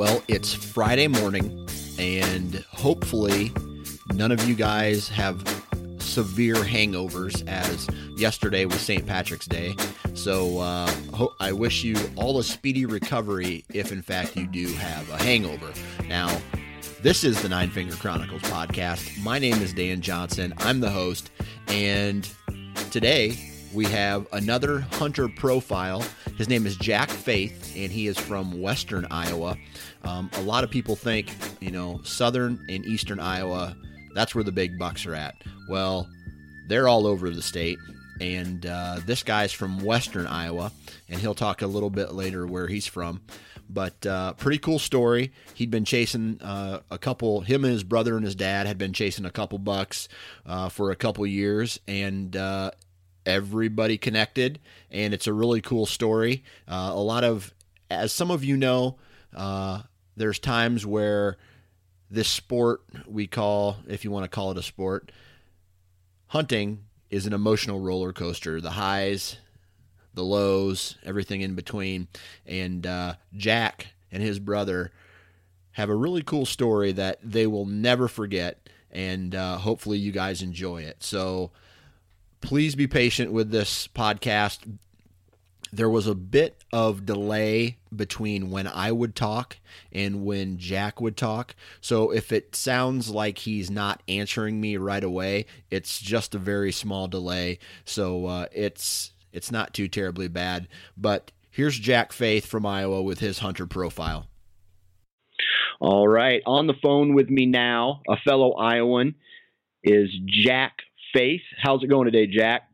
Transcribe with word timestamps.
Well, 0.00 0.22
it's 0.28 0.54
Friday 0.54 1.08
morning, 1.08 1.68
and 1.98 2.64
hopefully, 2.70 3.52
none 4.14 4.32
of 4.32 4.42
you 4.48 4.54
guys 4.54 5.10
have 5.10 5.46
severe 5.98 6.54
hangovers 6.54 7.46
as 7.46 7.86
yesterday 8.16 8.64
was 8.64 8.80
St. 8.80 9.06
Patrick's 9.06 9.46
Day. 9.46 9.76
So 10.14 10.60
uh, 10.60 10.90
ho- 11.12 11.34
I 11.38 11.52
wish 11.52 11.84
you 11.84 11.96
all 12.16 12.38
a 12.38 12.42
speedy 12.42 12.86
recovery 12.86 13.66
if, 13.74 13.92
in 13.92 14.00
fact, 14.00 14.38
you 14.38 14.46
do 14.46 14.68
have 14.68 15.06
a 15.10 15.22
hangover. 15.22 15.70
Now, 16.08 16.34
this 17.02 17.22
is 17.22 17.42
the 17.42 17.50
Nine 17.50 17.68
Finger 17.68 17.94
Chronicles 17.96 18.40
podcast. 18.40 19.22
My 19.22 19.38
name 19.38 19.60
is 19.60 19.74
Dan 19.74 20.00
Johnson. 20.00 20.54
I'm 20.60 20.80
the 20.80 20.90
host, 20.90 21.30
and 21.68 22.26
today 22.90 23.36
we 23.74 23.84
have 23.86 24.26
another 24.32 24.80
hunter 24.80 25.28
profile. 25.28 26.04
His 26.36 26.48
name 26.48 26.66
is 26.66 26.76
Jack 26.76 27.10
Faith, 27.10 27.74
and 27.76 27.92
he 27.92 28.06
is 28.06 28.18
from 28.18 28.60
Western 28.60 29.06
Iowa. 29.10 29.56
Um, 30.02 30.30
a 30.34 30.42
lot 30.42 30.64
of 30.64 30.70
people 30.70 30.96
think, 30.96 31.34
you 31.60 31.70
know, 31.70 32.00
Southern 32.04 32.64
and 32.68 32.84
Eastern 32.86 33.20
Iowa, 33.20 33.76
that's 34.14 34.34
where 34.34 34.44
the 34.44 34.52
big 34.52 34.78
bucks 34.78 35.06
are 35.06 35.14
at. 35.14 35.34
Well, 35.68 36.08
they're 36.68 36.88
all 36.88 37.06
over 37.06 37.30
the 37.30 37.42
state. 37.42 37.78
And 38.20 38.66
uh, 38.66 39.00
this 39.06 39.22
guy's 39.22 39.50
from 39.50 39.82
Western 39.82 40.26
Iowa, 40.26 40.72
and 41.08 41.18
he'll 41.18 41.34
talk 41.34 41.62
a 41.62 41.66
little 41.66 41.88
bit 41.88 42.12
later 42.12 42.46
where 42.46 42.66
he's 42.68 42.86
from. 42.86 43.22
But 43.72 44.04
uh, 44.04 44.34
pretty 44.34 44.58
cool 44.58 44.78
story. 44.78 45.32
He'd 45.54 45.70
been 45.70 45.86
chasing 45.86 46.38
uh, 46.42 46.80
a 46.90 46.98
couple. 46.98 47.40
Him 47.40 47.64
and 47.64 47.72
his 47.72 47.84
brother 47.84 48.16
and 48.16 48.24
his 48.24 48.34
dad 48.34 48.66
had 48.66 48.76
been 48.76 48.92
chasing 48.92 49.24
a 49.24 49.30
couple 49.30 49.58
bucks 49.58 50.08
uh, 50.44 50.68
for 50.68 50.90
a 50.90 50.96
couple 50.96 51.26
years, 51.26 51.80
and 51.88 52.36
uh, 52.36 52.72
everybody 53.24 53.96
connected. 53.96 54.58
And 54.90 55.14
it's 55.14 55.26
a 55.26 55.32
really 55.32 55.62
cool 55.62 55.86
story. 55.86 56.44
Uh, 56.68 56.90
a 56.92 57.00
lot 57.00 57.24
of, 57.24 57.54
as 57.90 58.12
some 58.12 58.30
of 58.30 58.44
you 58.44 58.56
know, 58.56 58.98
uh, 59.34 59.82
there's 60.20 60.38
times 60.38 60.84
where 60.84 61.38
this 62.10 62.28
sport 62.28 62.82
we 63.06 63.26
call, 63.26 63.78
if 63.88 64.04
you 64.04 64.10
want 64.10 64.24
to 64.24 64.28
call 64.28 64.50
it 64.50 64.58
a 64.58 64.62
sport, 64.62 65.10
hunting 66.26 66.84
is 67.08 67.26
an 67.26 67.32
emotional 67.32 67.80
roller 67.80 68.12
coaster. 68.12 68.60
The 68.60 68.72
highs, 68.72 69.38
the 70.12 70.22
lows, 70.22 70.96
everything 71.04 71.40
in 71.40 71.54
between. 71.54 72.08
And 72.46 72.86
uh, 72.86 73.14
Jack 73.34 73.94
and 74.12 74.22
his 74.22 74.38
brother 74.38 74.92
have 75.72 75.88
a 75.88 75.94
really 75.94 76.22
cool 76.22 76.44
story 76.44 76.92
that 76.92 77.18
they 77.22 77.46
will 77.46 77.66
never 77.66 78.06
forget. 78.06 78.68
And 78.90 79.34
uh, 79.34 79.56
hopefully, 79.56 79.98
you 79.98 80.12
guys 80.12 80.42
enjoy 80.42 80.82
it. 80.82 81.02
So, 81.02 81.52
please 82.40 82.74
be 82.74 82.88
patient 82.88 83.32
with 83.32 83.50
this 83.50 83.88
podcast. 83.88 84.58
There 85.72 85.88
was 85.88 86.06
a 86.06 86.14
bit 86.14 86.64
of 86.72 87.06
delay 87.06 87.78
between 87.94 88.50
when 88.50 88.66
I 88.66 88.90
would 88.90 89.14
talk 89.14 89.56
and 89.92 90.24
when 90.24 90.58
Jack 90.58 91.00
would 91.00 91.16
talk. 91.16 91.54
So 91.80 92.10
if 92.10 92.32
it 92.32 92.56
sounds 92.56 93.10
like 93.10 93.38
he's 93.38 93.70
not 93.70 94.02
answering 94.08 94.60
me 94.60 94.76
right 94.76 95.04
away, 95.04 95.46
it's 95.70 96.00
just 96.00 96.34
a 96.34 96.38
very 96.38 96.72
small 96.72 97.06
delay. 97.06 97.58
So 97.84 98.26
uh, 98.26 98.46
it's 98.52 99.12
it's 99.32 99.52
not 99.52 99.74
too 99.74 99.88
terribly 99.88 100.28
bad. 100.28 100.66
But 100.96 101.30
here's 101.50 101.78
Jack 101.78 102.12
Faith 102.12 102.46
from 102.46 102.66
Iowa 102.66 103.02
with 103.02 103.20
his 103.20 103.38
hunter 103.38 103.66
profile. 103.66 104.26
All 105.80 106.06
right, 106.06 106.42
on 106.44 106.66
the 106.66 106.74
phone 106.82 107.14
with 107.14 107.30
me 107.30 107.46
now, 107.46 108.02
a 108.08 108.16
fellow 108.18 108.52
Iowan 108.52 109.14
is 109.82 110.10
Jack 110.26 110.76
Faith. 111.14 111.40
How's 111.62 111.82
it 111.82 111.88
going 111.88 112.04
today, 112.04 112.26
Jack? 112.26 112.69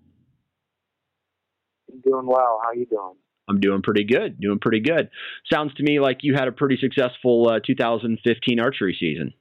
Doing 2.02 2.26
well. 2.26 2.60
How 2.64 2.72
you 2.72 2.86
doing? 2.86 3.14
I'm 3.48 3.60
doing 3.60 3.82
pretty 3.82 4.04
good. 4.04 4.40
Doing 4.40 4.58
pretty 4.58 4.80
good. 4.80 5.08
Sounds 5.52 5.72
to 5.74 5.82
me 5.82 6.00
like 6.00 6.18
you 6.22 6.34
had 6.34 6.48
a 6.48 6.52
pretty 6.52 6.76
successful 6.80 7.48
uh, 7.48 7.60
2015 7.64 8.60
archery 8.60 8.96
season. 8.98 9.32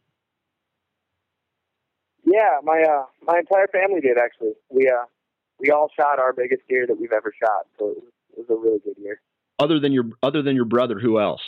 Yeah, 2.26 2.60
my 2.64 2.82
uh, 2.82 3.06
my 3.26 3.40
entire 3.40 3.68
family 3.68 4.02
did 4.02 4.18
actually. 4.18 4.54
We 4.70 4.88
uh, 4.88 5.06
we 5.60 5.72
all 5.72 5.90
shot 5.98 6.20
our 6.20 6.34
biggest 6.34 6.64
deer 6.68 6.86
that 6.88 7.00
we've 7.00 7.12
ever 7.12 7.34
shot, 7.40 7.68
so 7.80 7.90
it 7.90 7.98
was, 7.98 8.12
it 8.32 8.40
was 8.40 8.48
a 8.50 8.60
really 8.60 8.80
good 8.84 9.02
year. 9.02 9.22
Other 9.60 9.80
than 9.80 9.92
your 9.92 10.06
other 10.24 10.42
than 10.42 10.56
your 10.56 10.66
brother, 10.66 11.00
who 11.00 11.20
else? 11.20 11.42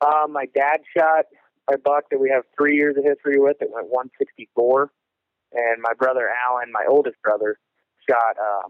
Uh, 0.00 0.26
my 0.28 0.46
dad 0.54 0.80
shot 0.96 1.26
a 1.72 1.78
buck 1.78 2.04
that 2.10 2.18
we 2.18 2.30
have 2.30 2.44
three 2.56 2.76
years 2.76 2.96
of 2.96 3.04
history 3.04 3.38
with. 3.38 3.56
It 3.60 3.70
went 3.72 3.88
164, 3.88 4.90
and 5.52 5.82
my 5.82 5.92
brother 5.98 6.28
Alan, 6.46 6.72
my 6.72 6.84
oldest 6.88 7.16
brother, 7.22 7.58
shot. 8.08 8.36
Uh, 8.38 8.68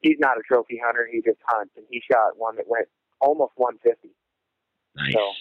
he's 0.00 0.16
not 0.18 0.38
a 0.38 0.42
trophy 0.46 0.80
hunter; 0.84 1.08
he 1.10 1.20
just 1.20 1.38
hunts, 1.46 1.72
and 1.76 1.86
he 1.90 2.02
shot 2.10 2.36
one 2.36 2.56
that 2.56 2.66
went 2.68 2.88
almost 3.20 3.52
150. 3.56 4.14
Nice, 4.96 5.12
So, 5.12 5.32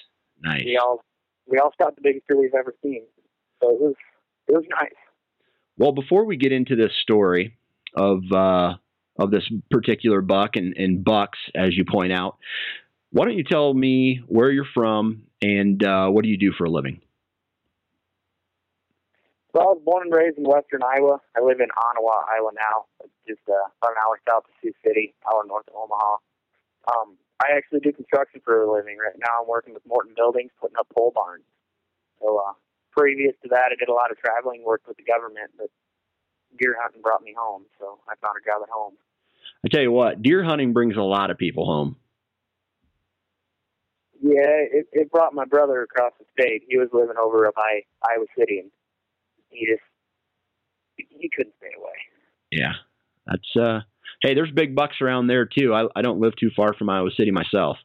nice. 0.42 0.66
We 0.66 0.78
all 0.78 1.04
we 1.48 1.58
all 1.58 1.74
shot 1.80 1.96
the 1.96 2.02
biggest 2.02 2.28
deer 2.28 2.40
we've 2.40 2.54
ever 2.54 2.76
seen, 2.84 3.04
so 3.62 3.70
it 3.70 3.80
was 3.80 3.96
it 4.48 4.54
was 4.54 4.66
nice. 4.70 4.94
Well, 5.78 5.94
before 5.94 6.26
we 6.26 6.38
get 6.38 6.52
into 6.52 6.76
this 6.76 6.92
story 7.02 7.58
of 7.96 8.20
uh, 8.32 8.76
of 9.18 9.32
this 9.32 9.50
particular 9.72 10.22
buck 10.22 10.56
and, 10.56 10.76
and 10.78 11.04
bucks, 11.04 11.40
as 11.56 11.76
you 11.76 11.86
point 11.86 12.12
out, 12.12 12.38
why 13.12 13.26
don't 13.26 13.38
you 13.38 13.44
tell 13.44 13.74
me 13.74 14.22
where 14.28 14.52
you're 14.52 14.68
from 14.74 15.24
and 15.42 15.84
uh, 15.84 16.08
what 16.10 16.24
do 16.24 16.30
you 16.30 16.38
do 16.38 16.52
for 16.58 16.66
a 16.66 16.70
living? 16.70 17.02
So 19.52 19.62
I 19.62 19.66
was 19.74 19.82
born 19.82 20.06
and 20.06 20.14
raised 20.14 20.38
in 20.38 20.46
western 20.46 20.86
Iowa. 20.86 21.18
I 21.34 21.42
live 21.42 21.58
in 21.58 21.74
Onawa, 21.74 22.22
Iowa 22.30 22.54
now. 22.54 22.86
It's 23.02 23.18
just 23.26 23.42
uh, 23.50 23.66
about 23.82 23.98
an 23.98 24.02
hour 24.06 24.22
south 24.30 24.46
of 24.46 24.54
Sioux 24.62 24.74
City, 24.86 25.18
hour 25.26 25.42
north 25.48 25.66
of 25.68 25.74
Omaha. 25.74 26.22
Um, 26.94 27.18
I 27.42 27.58
actually 27.58 27.80
do 27.82 27.92
construction 27.92 28.42
for 28.46 28.62
a 28.62 28.70
living. 28.70 28.98
Right 29.02 29.18
now 29.18 29.42
I'm 29.42 29.50
working 29.50 29.74
with 29.74 29.82
Morton 29.90 30.14
Buildings, 30.16 30.52
putting 30.62 30.78
up 30.78 30.86
pole 30.94 31.12
barns. 31.16 31.50
So 32.22 32.38
uh, 32.38 32.54
previous 32.92 33.34
to 33.42 33.50
that, 33.50 33.74
I 33.74 33.76
did 33.80 33.90
a 33.90 33.94
lot 33.94 34.12
of 34.12 34.18
traveling, 34.22 34.62
worked 34.64 34.88
with 34.88 34.98
the 34.98 35.08
government, 35.08 35.50
but 35.58 35.74
deer 36.60 36.78
hunting 36.78 37.02
brought 37.02 37.24
me 37.24 37.34
home. 37.34 37.66
So 37.80 37.98
I 38.06 38.14
found 38.22 38.38
a 38.38 38.46
job 38.46 38.62
at 38.62 38.70
home. 38.70 38.94
I 39.66 39.70
tell 39.70 39.82
you 39.82 39.92
what, 39.92 40.22
deer 40.22 40.44
hunting 40.44 40.74
brings 40.74 40.96
a 40.96 41.02
lot 41.02 41.32
of 41.32 41.38
people 41.38 41.66
home. 41.66 41.98
Yeah, 44.22 44.62
it, 44.68 44.86
it 44.92 45.12
brought 45.12 45.34
my 45.34 45.46
brother 45.46 45.82
across 45.82 46.12
the 46.20 46.26
state. 46.38 46.64
He 46.68 46.78
was 46.78 46.90
living 46.92 47.16
over 47.18 47.50
by 47.56 47.82
Iowa 48.04 48.26
City, 48.38 48.60
and 48.60 48.72
he 49.50 49.66
just 49.66 49.82
he 50.96 51.30
couldn't 51.36 51.54
stay 51.58 51.72
away. 51.78 51.94
Yeah, 52.52 52.74
that's 53.26 53.56
uh. 53.60 53.80
Hey, 54.22 54.34
there's 54.34 54.52
big 54.52 54.76
bucks 54.76 54.98
around 55.02 55.28
there 55.28 55.46
too. 55.46 55.74
I, 55.74 55.86
I 55.96 56.02
don't 56.02 56.20
live 56.20 56.36
too 56.36 56.50
far 56.56 56.74
from 56.74 56.90
Iowa 56.90 57.10
City 57.16 57.32
myself. 57.32 57.78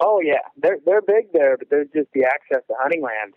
Oh 0.00 0.20
yeah, 0.24 0.40
they're 0.56 0.78
they're 0.84 1.02
big 1.02 1.32
there, 1.32 1.56
but 1.56 1.68
there's 1.70 1.88
just 1.94 2.08
the 2.14 2.24
access 2.24 2.64
to 2.68 2.74
hunting 2.78 3.02
land. 3.02 3.34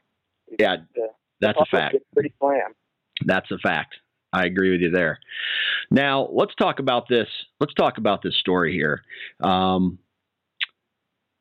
Yeah, 0.60 0.78
The, 0.96 1.08
that's 1.40 1.60
a 1.60 1.66
fact. 1.66 1.98
Pretty 2.14 2.34
slam. 2.40 2.74
That's 3.26 3.50
a 3.52 3.58
fact. 3.58 3.96
I 4.34 4.46
agree 4.46 4.72
with 4.72 4.82
you 4.82 4.92
there. 4.92 5.20
Now 5.90 6.30
let's 6.32 6.56
talk 6.56 6.80
about 6.80 7.10
this. 7.10 7.28
Let's 7.60 7.74
talk 7.74 7.98
about 7.98 8.22
this 8.24 8.36
story 8.38 8.74
here. 8.74 9.02
Um, 9.42 10.00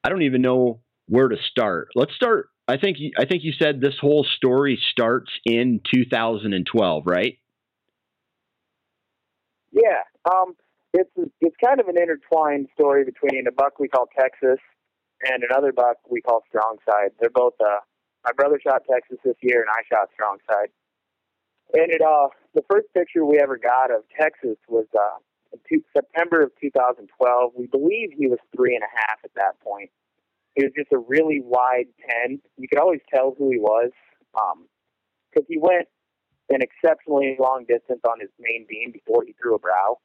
I 0.02 0.08
don't 0.08 0.22
even 0.22 0.42
know 0.42 0.80
where 1.06 1.28
to 1.28 1.36
start. 1.50 1.88
Let's 1.94 2.14
start. 2.14 2.48
I 2.70 2.76
think 2.76 2.98
I 3.18 3.24
think 3.24 3.42
you 3.42 3.52
said 3.52 3.80
this 3.80 3.98
whole 4.00 4.24
story 4.36 4.80
starts 4.92 5.30
in 5.44 5.80
2012, 5.92 7.02
right? 7.06 7.38
Yeah. 9.72 10.02
Um. 10.30 10.54
it's 10.92 11.10
it's 11.40 11.56
kind 11.64 11.80
of 11.80 11.88
an 11.88 11.96
intertwined 12.00 12.68
story 12.74 13.04
between 13.04 13.46
a 13.46 13.52
buck 13.52 13.78
we 13.78 13.88
call 13.88 14.06
Texas 14.18 14.58
and 15.22 15.42
another 15.42 15.72
buck 15.72 15.96
we 16.08 16.20
call 16.20 16.44
Strongside. 16.54 17.10
They're 17.20 17.30
both 17.30 17.54
uh, 17.60 17.80
my 18.24 18.32
brother 18.36 18.60
shot 18.62 18.82
Texas 18.90 19.18
this 19.24 19.36
year, 19.40 19.62
and 19.62 19.70
I 19.70 19.82
shot 19.92 20.08
Strongside. 20.14 20.70
And 21.74 21.90
it 21.90 22.02
uh, 22.02 22.28
the 22.54 22.62
first 22.70 22.86
picture 22.94 23.24
we 23.24 23.40
ever 23.42 23.56
got 23.56 23.90
of 23.90 24.02
Texas 24.16 24.58
was 24.68 24.86
uh, 24.94 25.18
in 25.52 25.58
two, 25.68 25.84
September 25.92 26.42
of 26.42 26.50
2012. 26.60 27.52
We 27.56 27.66
believe 27.66 28.10
he 28.16 28.26
was 28.26 28.38
three 28.54 28.74
and 28.74 28.84
a 28.84 28.92
half 28.94 29.18
at 29.24 29.34
that 29.34 29.58
point. 29.60 29.90
He 30.54 30.64
was 30.64 30.72
just 30.76 30.92
a 30.92 30.98
really 30.98 31.40
wide 31.42 31.86
ten. 32.08 32.40
You 32.56 32.68
could 32.68 32.80
always 32.80 33.00
tell 33.12 33.34
who 33.38 33.50
he 33.50 33.58
was 33.58 33.90
because 34.32 35.46
um, 35.46 35.48
he 35.48 35.58
went 35.58 35.86
an 36.50 36.60
exceptionally 36.62 37.36
long 37.38 37.64
distance 37.68 38.00
on 38.08 38.20
his 38.20 38.30
main 38.38 38.66
beam 38.68 38.92
before 38.92 39.24
he 39.24 39.34
threw 39.40 39.54
a 39.54 39.58
brow. 39.58 39.98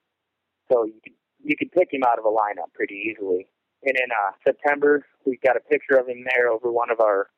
So 0.71 0.85
you 0.85 0.99
could 1.03 1.13
you 1.43 1.55
could 1.57 1.71
pick 1.71 1.89
him 1.91 2.01
out 2.07 2.19
of 2.19 2.25
a 2.25 2.29
lineup 2.29 2.73
pretty 2.73 3.11
easily. 3.11 3.47
And 3.83 3.95
in 3.97 4.09
uh, 4.09 4.31
September, 4.43 5.05
we 5.25 5.37
got 5.45 5.57
a 5.57 5.59
picture 5.59 5.97
of 5.97 6.07
him 6.07 6.25
there 6.25 6.49
over 6.49 6.71
one 6.71 6.89
of 6.89 6.99
our 6.99 7.29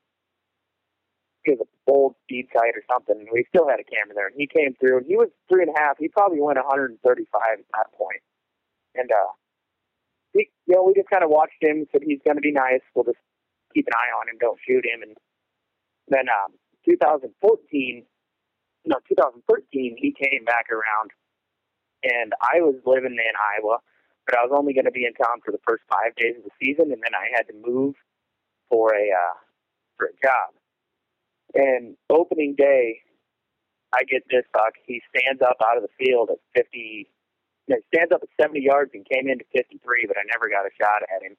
it 1.47 1.57
was 1.59 1.67
a 1.67 1.71
bold 1.87 2.15
speed 2.23 2.47
sight 2.51 2.75
or 2.75 2.83
something. 2.91 3.15
And 3.15 3.29
we 3.31 3.45
still 3.47 3.67
had 3.67 3.79
a 3.79 3.87
camera 3.87 4.13
there, 4.15 4.27
and 4.27 4.35
he 4.35 4.47
came 4.47 4.75
through. 4.79 4.99
And 4.99 5.05
he 5.07 5.15
was 5.15 5.29
three 5.47 5.63
and 5.63 5.71
a 5.71 5.79
half. 5.79 5.97
He 5.97 6.09
probably 6.09 6.41
went 6.41 6.59
135 6.59 6.99
at 6.99 7.59
that 7.71 7.87
point. 7.95 8.21
And 8.95 9.09
uh, 9.11 9.31
we, 10.37 10.53
you 10.69 10.75
know, 10.77 10.85
we 10.85 10.93
just 10.93 11.09
kind 11.09 11.25
of 11.25 11.33
watched 11.33 11.57
him. 11.59 11.89
Said 11.91 12.05
he's 12.05 12.21
going 12.23 12.37
to 12.37 12.45
be 12.45 12.53
nice. 12.53 12.85
We'll 12.93 13.09
just 13.09 13.17
keep 13.73 13.89
an 13.89 13.97
eye 13.97 14.13
on 14.21 14.29
him. 14.29 14.37
Don't 14.37 14.61
shoot 14.61 14.85
him. 14.85 15.01
And 15.01 15.17
then 16.07 16.29
um, 16.29 16.53
2014, 16.85 17.33
no, 18.85 18.95
2013, 19.09 19.97
he 19.97 20.13
came 20.13 20.45
back 20.45 20.69
around, 20.69 21.09
and 22.05 22.31
I 22.39 22.61
was 22.61 22.77
living 22.85 23.17
in 23.17 23.35
Iowa, 23.35 23.81
but 24.29 24.37
I 24.37 24.45
was 24.45 24.53
only 24.55 24.73
going 24.77 24.85
to 24.85 24.93
be 24.93 25.09
in 25.09 25.17
town 25.17 25.41
for 25.43 25.51
the 25.51 25.63
first 25.67 25.81
five 25.89 26.13
days 26.15 26.37
of 26.37 26.45
the 26.45 26.55
season, 26.61 26.93
and 26.93 27.01
then 27.01 27.17
I 27.17 27.33
had 27.35 27.49
to 27.49 27.57
move 27.57 27.95
for 28.69 28.93
a 28.93 29.09
uh, 29.09 29.37
for 29.97 30.13
a 30.13 30.15
job. 30.21 30.53
And 31.55 31.97
opening 32.09 32.53
day, 32.55 33.01
I 33.91 34.03
get 34.03 34.23
this 34.29 34.45
buck. 34.53 34.77
He 34.85 35.01
stands 35.09 35.41
up 35.41 35.57
out 35.63 35.77
of 35.77 35.83
the 35.83 35.95
field 35.97 36.29
at 36.29 36.37
50, 36.55 37.07
you 37.67 37.75
know, 37.75 37.81
stands 37.93 38.11
up 38.11 38.23
at 38.23 38.31
70 38.39 38.63
yards 38.63 38.91
and 38.93 39.05
came 39.05 39.27
into 39.27 39.45
53, 39.51 40.07
but 40.07 40.17
I 40.17 40.23
never 40.31 40.47
got 40.49 40.65
a 40.65 40.73
shot 40.79 41.03
at 41.03 41.23
him. 41.23 41.35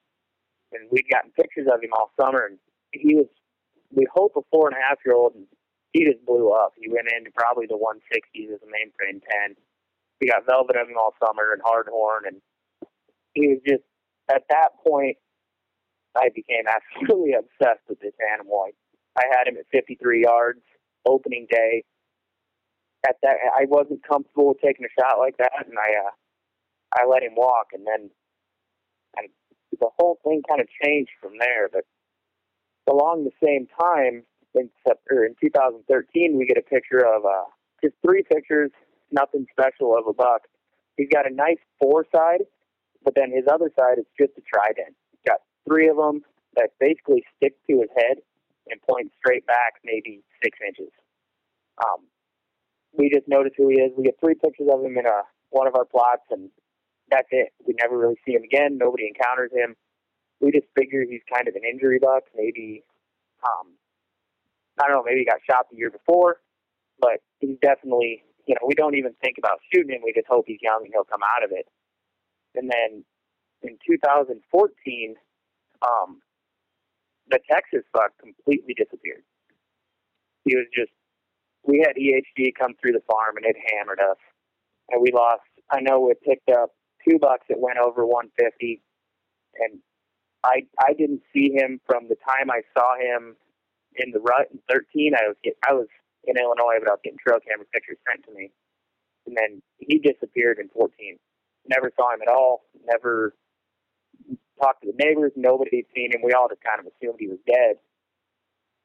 And 0.73 0.89
we'd 0.93 1.09
gotten 1.09 1.33
pictures 1.33 1.67
of 1.73 1.81
him 1.83 1.97
all 1.97 2.13
summer, 2.21 2.45
and 2.45 2.59
he 2.93 3.17
was, 3.17 3.27
we 3.91 4.07
hope, 4.13 4.37
a 4.37 4.45
four 4.53 4.69
and 4.69 4.77
a 4.77 4.81
half 4.85 5.01
year 5.05 5.17
old, 5.17 5.35
and 5.35 5.47
he 5.93 6.05
just 6.05 6.25
blew 6.27 6.53
up. 6.53 6.77
He 6.77 6.93
went 6.93 7.09
into 7.09 7.33
probably 7.33 7.65
the 7.67 7.81
160s 7.81 8.53
as 8.53 8.61
a 8.61 8.69
mainframe 8.69 9.25
10. 9.49 9.57
We 10.21 10.29
got 10.29 10.45
velvet 10.45 10.77
of 10.77 10.89
him 10.89 11.01
all 11.01 11.15
summer 11.25 11.53
and 11.53 11.63
hard 11.65 11.89
horn, 11.89 12.25
and 12.29 12.37
he 13.33 13.49
was 13.49 13.61
just, 13.67 13.85
at 14.29 14.45
that 14.51 14.77
point, 14.87 15.17
I 16.17 16.29
became 16.35 16.69
absolutely 16.69 17.33
obsessed 17.41 17.89
with 17.89 18.01
this 18.01 18.15
animal. 18.35 18.69
I 19.17 19.25
had 19.33 19.49
him 19.49 19.57
at 19.57 19.65
53 19.73 20.23
yards 20.23 20.61
opening 21.07 21.47
day. 21.51 21.85
At 23.07 23.17
that, 23.23 23.37
I 23.57 23.65
wasn't 23.67 24.03
comfortable 24.03 24.55
taking 24.55 24.85
a 24.85 25.01
shot 25.01 25.19
like 25.19 25.37
that, 25.39 25.53
and 25.67 25.79
I 25.79 26.09
uh, 26.09 26.11
I 26.95 27.07
let 27.07 27.23
him 27.23 27.35
walk, 27.37 27.69
and 27.73 27.87
then 27.87 28.11
I, 29.17 29.29
the 29.79 29.91
whole 29.99 30.19
thing 30.25 30.43
kind 30.49 30.61
of 30.61 30.67
changed 30.83 31.13
from 31.21 31.33
there. 31.39 31.69
But 31.73 31.85
along 32.91 33.25
the 33.25 33.37
same 33.45 33.69
time, 33.79 34.25
in, 34.55 34.71
or 35.11 35.25
in 35.25 35.35
2013, 35.41 36.37
we 36.37 36.47
get 36.47 36.59
a 36.59 36.63
picture 36.63 37.05
of 37.07 37.25
uh, 37.25 37.45
just 37.83 37.95
three 38.05 38.23
pictures, 38.23 38.71
nothing 39.13 39.47
special 39.53 39.97
of 39.97 40.07
a 40.07 40.13
buck. 40.13 40.43
He's 40.97 41.09
got 41.13 41.31
a 41.31 41.35
nice 41.35 41.63
four 41.81 42.05
side, 42.15 42.43
but 43.05 43.15
then 43.15 43.31
his 43.31 43.45
other 43.51 43.71
side 43.79 43.99
is 43.99 44.07
just 44.19 44.33
a 44.39 44.43
trident. 44.43 44.97
He's 45.13 45.23
got 45.27 45.41
three 45.69 45.89
of 45.89 45.97
them 45.97 46.23
that 46.57 46.71
basically 46.81 47.23
stick 47.37 47.55
to 47.69 47.81
his 47.81 47.91
head, 47.97 48.19
and 48.71 48.81
point 48.83 49.13
straight 49.19 49.47
back 49.47 49.81
maybe 49.85 50.23
six 50.43 50.59
inches. 50.67 50.93
Um, 51.79 52.05
we 52.93 53.11
just 53.11 53.29
notice 53.29 53.53
who 53.57 53.69
he 53.69 53.81
is. 53.81 53.93
We 53.97 54.05
get 54.05 54.19
three 54.21 54.35
pictures 54.35 54.69
of 54.73 54.85
him 54.85 54.97
in 54.97 55.07
a, 55.07 55.23
one 55.51 55.67
of 55.67 55.75
our 55.75 55.85
plots, 55.85 56.25
and 56.31 56.51
that's 57.11 57.29
it. 57.31 57.53
We 57.67 57.75
never 57.81 57.99
really 57.99 58.19
see 58.27 58.33
him 58.33 58.43
again. 58.43 58.79
Nobody 58.79 59.09
encounters 59.09 59.51
him. 59.53 59.77
We 60.41 60.53
just 60.53 60.67
figure 60.77 61.03
he's 61.09 61.25
kind 61.33 61.49
of 61.49 61.55
an 61.55 61.63
injury 61.69 61.99
buck. 62.01 62.25
Maybe, 62.37 62.85
um, 63.43 63.75
I 64.81 64.87
don't 64.87 64.97
know, 64.97 65.03
maybe 65.05 65.21
he 65.21 65.27
got 65.27 65.41
shot 65.49 65.67
the 65.71 65.77
year 65.77 65.91
before, 65.91 66.41
but 67.01 67.19
he's 67.41 67.59
definitely, 67.61 68.23
you 68.47 68.55
know, 68.55 68.67
we 68.67 68.75
don't 68.75 68.95
even 68.95 69.13
think 69.23 69.37
about 69.39 69.59
shooting 69.73 69.95
him. 69.97 70.03
We 70.05 70.13
just 70.15 70.29
hope 70.29 70.45
he's 70.47 70.63
young 70.63 70.83
and 70.85 70.93
he'll 70.93 71.05
come 71.09 71.23
out 71.23 71.45
of 71.45 71.51
it. 71.53 71.67
And 72.55 72.71
then 72.71 73.05
in 73.63 73.79
2014, 73.87 75.15
um, 75.83 76.21
the 77.31 77.39
Texas 77.51 77.85
buck 77.93 78.13
completely 78.21 78.75
disappeared. 78.75 79.23
He 80.45 80.57
was 80.57 80.67
just, 80.75 80.93
we 81.65 81.85
had 81.85 81.97
EHD 81.97 82.53
come 82.59 82.75
through 82.81 82.93
the 82.93 83.05
farm 83.11 83.37
and 83.37 83.47
it 83.47 83.57
hammered 83.73 84.01
us. 84.01 84.19
And 84.91 85.03
we 85.03 85.13
lost, 85.13 85.43
I 85.71 85.81
know 85.81 86.01
we 86.01 86.15
picked 86.25 86.49
up 86.51 86.71
two 87.07 87.19
bucks 87.19 87.47
that 87.49 87.59
went 87.61 87.79
over 87.79 88.07
150. 88.07 88.83
And 89.61 89.81
I, 90.45 90.67
I 90.81 90.93
didn't 90.95 91.23
see 91.33 91.53
him 91.53 91.81
from 91.87 92.09
the 92.09 92.17
time 92.17 92.51
I 92.51 92.63
saw 92.73 92.97
him 92.97 93.37
in 93.97 94.13
the 94.13 94.21
rut 94.21 94.49
in 94.53 94.61
13. 94.71 95.13
I 95.15 95.29
was, 95.29 95.37
I 95.69 95.73
was 95.75 95.89
in 96.25 96.37
Illinois, 96.39 96.79
but 96.81 96.89
I 96.89 96.93
was 96.97 97.01
getting 97.05 97.19
trail 97.19 97.39
camera 97.41 97.67
pictures 97.73 97.99
sent 98.09 98.25
to 98.25 98.33
me. 98.33 98.51
And 99.27 99.37
then 99.37 99.63
he 99.79 99.99
disappeared 99.99 100.59
in 100.59 100.69
14. 100.71 101.19
Never 101.69 101.93
saw 101.97 102.15
him 102.15 102.23
at 102.23 102.33
all. 102.33 102.65
Never 102.87 103.35
talked 104.61 104.83
to 104.83 104.93
the 104.93 105.05
neighbors. 105.05 105.33
Nobody 105.37 105.85
had 105.85 105.91
seen 105.95 106.13
him. 106.13 106.23
We 106.25 106.33
all 106.33 106.49
just 106.49 106.63
kind 106.63 106.81
of 106.81 106.87
assumed 106.87 107.19
he 107.21 107.29
was 107.29 107.39
dead. 107.47 107.77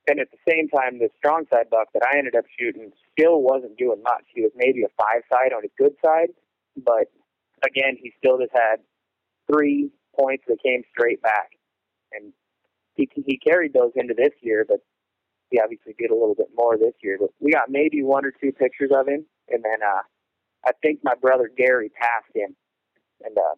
And 0.08 0.20
at 0.20 0.28
the 0.32 0.42
same 0.50 0.68
time, 0.68 1.00
the 1.00 1.10
strong 1.18 1.46
side 1.50 1.70
buck 1.72 1.88
that 1.94 2.04
I 2.04 2.18
ended 2.18 2.36
up 2.36 2.44
shooting 2.60 2.92
still 3.12 3.42
wasn't 3.42 3.78
doing 3.78 4.04
much. 4.04 4.26
He 4.34 4.42
was 4.42 4.52
maybe 4.56 4.84
a 4.84 4.92
five 5.00 5.24
side 5.32 5.54
on 5.54 5.64
his 5.64 5.72
good 5.78 5.96
side, 6.04 6.30
but 6.76 7.08
again, 7.66 7.96
he 8.02 8.12
still 8.18 8.38
just 8.38 8.52
had 8.54 8.84
three 9.48 9.92
points 10.20 10.44
that 10.48 10.58
came 10.62 10.84
straight 10.92 11.22
back, 11.22 11.52
and 12.12 12.34
he 12.96 13.08
he 13.26 13.38
carried 13.38 13.74
those 13.74 13.92
into 13.96 14.14
this 14.14 14.34
year. 14.42 14.66
But 14.68 14.80
he 15.50 15.60
obviously 15.60 15.96
did 15.98 16.12
a 16.12 16.16
little 16.16 16.36
bit 16.36 16.50
more 16.58 16.78
this 16.78 16.96
year. 17.02 17.18
But 17.20 17.30
we 17.40 17.52
got 17.52 17.70
maybe 17.70 18.04
one 18.04 18.26
or 18.26 18.32
two 18.32 18.52
pictures 18.52 18.92
of 18.94 19.08
him, 19.08 19.26
and 19.50 19.64
then 19.64 19.80
uh, 19.86 20.02
I 20.66 20.72
think 20.82 21.00
my 21.04 21.16
brother 21.16 21.50
Gary 21.56 21.90
passed 21.90 22.36
him, 22.36 22.56
and 23.24 23.38
uh, 23.38 23.56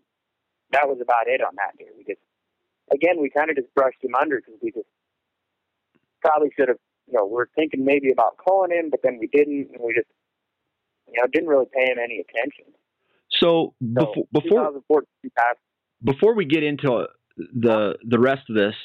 that 0.72 0.88
was 0.88 1.00
about 1.02 1.28
it 1.28 1.42
on 1.42 1.56
that 1.56 1.78
day. 1.78 1.90
We 1.98 2.04
just, 2.04 2.22
again, 2.94 3.22
we 3.22 3.30
kind 3.30 3.50
of 3.50 3.56
just 3.56 3.74
brushed 3.74 4.04
him 4.04 4.14
under 4.14 4.38
because 4.38 4.60
we 4.62 4.72
just 4.72 4.90
probably 6.26 6.50
should 6.58 6.70
have, 6.70 6.78
you 7.08 7.14
know, 7.14 7.26
we're 7.26 7.48
thinking 7.56 7.86
maybe 7.86 8.12
about 8.12 8.38
calling 8.38 8.72
him, 8.72 8.90
but 8.90 9.02
then 9.04 9.18
we 9.20 9.28
didn't, 9.28 9.70
and 9.74 9.82
we 9.84 9.94
just, 9.94 10.08
you 11.08 11.14
know, 11.22 11.28
didn't 11.32 11.48
really 11.48 11.68
pay 11.74 11.92
him 11.92 11.98
any 12.04 12.20
attention. 12.20 12.74
So, 13.40 13.76
so 14.00 14.28
before 14.32 14.72
before 14.72 15.04
before 16.04 16.36
we 16.36 16.46
get 16.46 16.64
into 16.64 17.06
the 17.38 17.96
the 18.08 18.20
rest 18.20 18.44
of 18.50 18.56
this, 18.56 18.76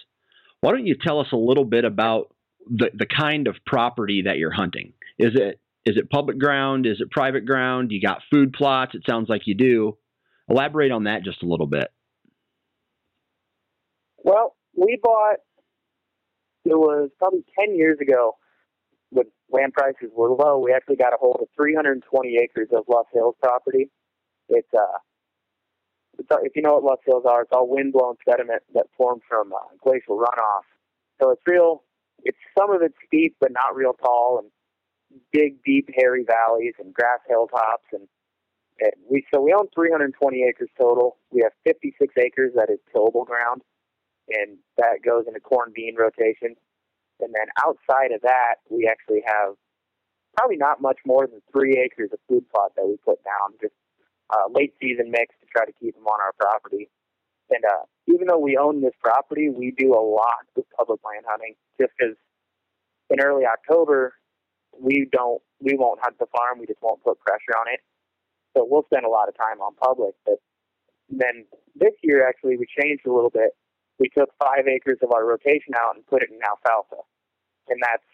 why 0.61 0.73
don't 0.73 0.87
you 0.87 0.97
tell 1.01 1.21
us 1.21 1.29
a 1.33 1.37
little 1.37 1.65
bit 1.65 1.85
about 1.85 2.35
the 2.67 2.91
the 2.95 3.07
kind 3.07 3.47
of 3.49 3.57
property 3.67 4.23
that 4.27 4.39
you're 4.39 4.53
hunting? 4.53 4.93
Is 5.19 5.33
it 5.35 5.61
is 5.87 5.97
it 5.97 6.11
public 6.11 6.39
ground? 6.39 6.87
Is 6.87 7.01
it 7.01 7.11
private 7.11 7.47
ground? 7.47 7.91
You 7.93 8.01
got 8.01 8.19
food 8.31 8.53
plots? 8.53 8.95
It 8.95 9.03
sounds 9.09 9.29
like 9.29 9.43
you 9.47 9.55
do. 9.55 9.97
Elaborate 10.49 10.91
on 10.91 11.05
that 11.05 11.23
just 11.23 11.43
a 11.43 11.47
little 11.47 11.67
bit. 11.67 11.89
Well, 14.23 14.57
we 14.77 14.99
bought, 15.03 15.37
it 16.65 16.75
was 16.75 17.11
probably 17.19 17.45
10 17.59 17.77
years 17.77 17.99
ago 18.01 18.37
when 19.11 19.27
land 19.51 19.73
prices 19.73 20.11
were 20.15 20.31
low. 20.31 20.59
We 20.59 20.73
actually 20.73 20.97
got 20.97 21.13
a 21.13 21.17
hold 21.19 21.39
of 21.41 21.49
320 21.57 22.37
acres 22.43 22.69
of 22.73 22.85
Loess 22.89 23.07
Hills 23.13 23.37
property. 23.43 23.91
It's, 24.49 24.69
uh, 24.75 24.99
it's, 26.19 26.29
if 26.43 26.53
you 26.55 26.63
know 26.63 26.75
what 26.75 26.85
Loess 26.85 27.01
Hills 27.07 27.25
are, 27.29 27.43
it's 27.43 27.53
all 27.53 27.69
wind-blown 27.69 28.17
sediment 28.29 28.63
that 28.75 28.87
formed 28.97 29.23
from 29.29 29.53
uh, 29.53 29.75
glacial 29.83 30.19
runoff. 30.19 30.67
So 31.21 31.31
it's 31.31 31.43
real, 31.47 31.83
it's 32.25 32.39
some 32.59 32.71
of 32.71 32.83
it's 32.83 32.95
steep 33.07 33.37
but 33.41 33.53
not 33.53 33.77
real 33.77 33.93
tall 33.93 34.41
and 34.43 34.51
big, 35.33 35.63
deep, 35.65 35.89
hairy 35.97 36.25
valleys 36.25 36.75
and 36.79 36.95
grass 36.95 37.21
hilltops 37.29 37.87
and 37.93 38.07
and 38.81 38.93
we 39.11 39.25
so 39.33 39.41
we 39.41 39.53
own 39.53 39.69
320 39.75 40.43
acres 40.49 40.71
total. 40.79 41.19
We 41.31 41.43
have 41.43 41.53
56 41.65 42.15
acres 42.17 42.53
that 42.57 42.71
is 42.71 42.79
tillable 42.93 43.25
ground, 43.25 43.63
and 44.31 44.59
that 44.79 45.03
goes 45.05 45.25
into 45.27 45.41
corn 45.41 45.73
bean 45.75 45.97
rotation. 45.99 46.57
And 47.21 47.35
then 47.35 47.49
outside 47.59 48.13
of 48.13 48.23
that, 48.23 48.65
we 48.71 48.89
actually 48.89 49.23
have 49.27 49.55
probably 50.37 50.57
not 50.57 50.81
much 50.81 50.99
more 51.05 51.27
than 51.27 51.43
three 51.53 51.77
acres 51.79 52.11
of 52.13 52.19
food 52.29 52.49
plot 52.51 52.73
that 52.77 52.87
we 52.87 52.97
put 53.05 53.23
down, 53.25 53.59
just 53.61 53.75
uh, 54.31 54.49
late 54.51 54.73
season 54.81 55.11
mix 55.11 55.35
to 55.41 55.47
try 55.51 55.65
to 55.65 55.73
keep 55.81 55.95
them 55.95 56.07
on 56.07 56.21
our 56.21 56.33
property. 56.39 56.89
And 57.51 57.65
uh, 57.65 57.85
even 58.07 58.29
though 58.29 58.39
we 58.39 58.57
own 58.57 58.81
this 58.81 58.95
property, 59.03 59.51
we 59.51 59.75
do 59.77 59.93
a 59.93 60.01
lot 60.01 60.47
with 60.55 60.67
public 60.77 61.01
land 61.05 61.27
hunting. 61.29 61.55
Just 61.81 61.93
because 61.99 62.17
in 63.11 63.21
early 63.21 63.45
October, 63.45 64.15
we 64.79 65.09
don't, 65.11 65.43
we 65.61 65.77
won't 65.77 65.99
hunt 66.01 66.17
the 66.19 66.27
farm. 66.27 66.61
We 66.61 66.67
just 66.67 66.81
won't 66.81 67.03
put 67.03 67.19
pressure 67.21 67.59
on 67.59 67.67
it. 67.73 67.81
So 68.57 68.67
we'll 68.69 68.85
spend 68.85 69.05
a 69.05 69.09
lot 69.09 69.29
of 69.29 69.37
time 69.37 69.61
on 69.61 69.75
public, 69.75 70.15
but 70.25 70.39
then 71.11 71.45
this 71.75 71.93
year, 72.03 72.27
actually, 72.27 72.57
we 72.57 72.67
changed 72.67 73.07
a 73.07 73.13
little 73.13 73.31
bit. 73.31 73.51
We 74.01 74.09
took 74.09 74.33
five 74.41 74.67
acres 74.67 74.99
of 75.03 75.13
our 75.13 75.25
rotation 75.29 75.77
out 75.77 75.95
and 75.95 76.07
put 76.07 76.23
it 76.23 76.31
in 76.33 76.41
alfalfa, 76.41 77.05
and 77.69 77.79
that's 77.85 78.09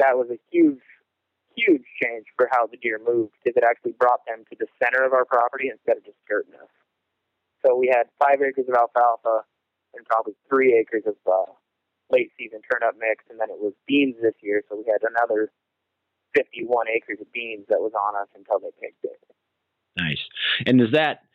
that 0.00 0.16
was 0.16 0.32
a 0.32 0.40
huge, 0.50 0.80
huge 1.54 1.84
change 2.00 2.24
for 2.34 2.48
how 2.50 2.66
the 2.66 2.80
deer 2.80 2.98
moved 2.98 3.36
because 3.38 3.56
it 3.60 3.64
actually 3.68 3.92
brought 3.92 4.24
them 4.26 4.44
to 4.48 4.56
the 4.58 4.66
center 4.82 5.04
of 5.04 5.12
our 5.12 5.26
property 5.28 5.68
instead 5.68 6.00
of 6.00 6.04
just 6.04 6.16
skirting 6.24 6.56
us. 6.56 6.72
So 7.60 7.76
we 7.76 7.92
had 7.92 8.08
five 8.18 8.40
acres 8.40 8.64
of 8.66 8.74
alfalfa 8.74 9.44
and 9.92 10.04
probably 10.08 10.32
three 10.48 10.72
acres 10.80 11.04
of 11.04 11.20
uh, 11.28 11.52
late 12.10 12.32
season 12.40 12.60
turnip 12.64 12.96
mix, 12.98 13.24
and 13.28 13.38
then 13.38 13.50
it 13.50 13.60
was 13.60 13.76
beans 13.86 14.16
this 14.22 14.34
year. 14.40 14.64
So 14.68 14.80
we 14.80 14.88
had 14.88 15.04
another 15.04 15.52
51 16.34 16.88
acres 16.88 17.20
of 17.20 17.30
beans 17.32 17.66
that 17.68 17.80
was 17.80 17.92
on 17.92 18.16
us 18.16 18.28
until 18.34 18.58
they 18.58 18.72
picked 18.80 19.04
it. 19.04 19.20
Nice. 19.96 20.24
And 20.66 20.80
is 20.80 20.92
that 20.92 21.28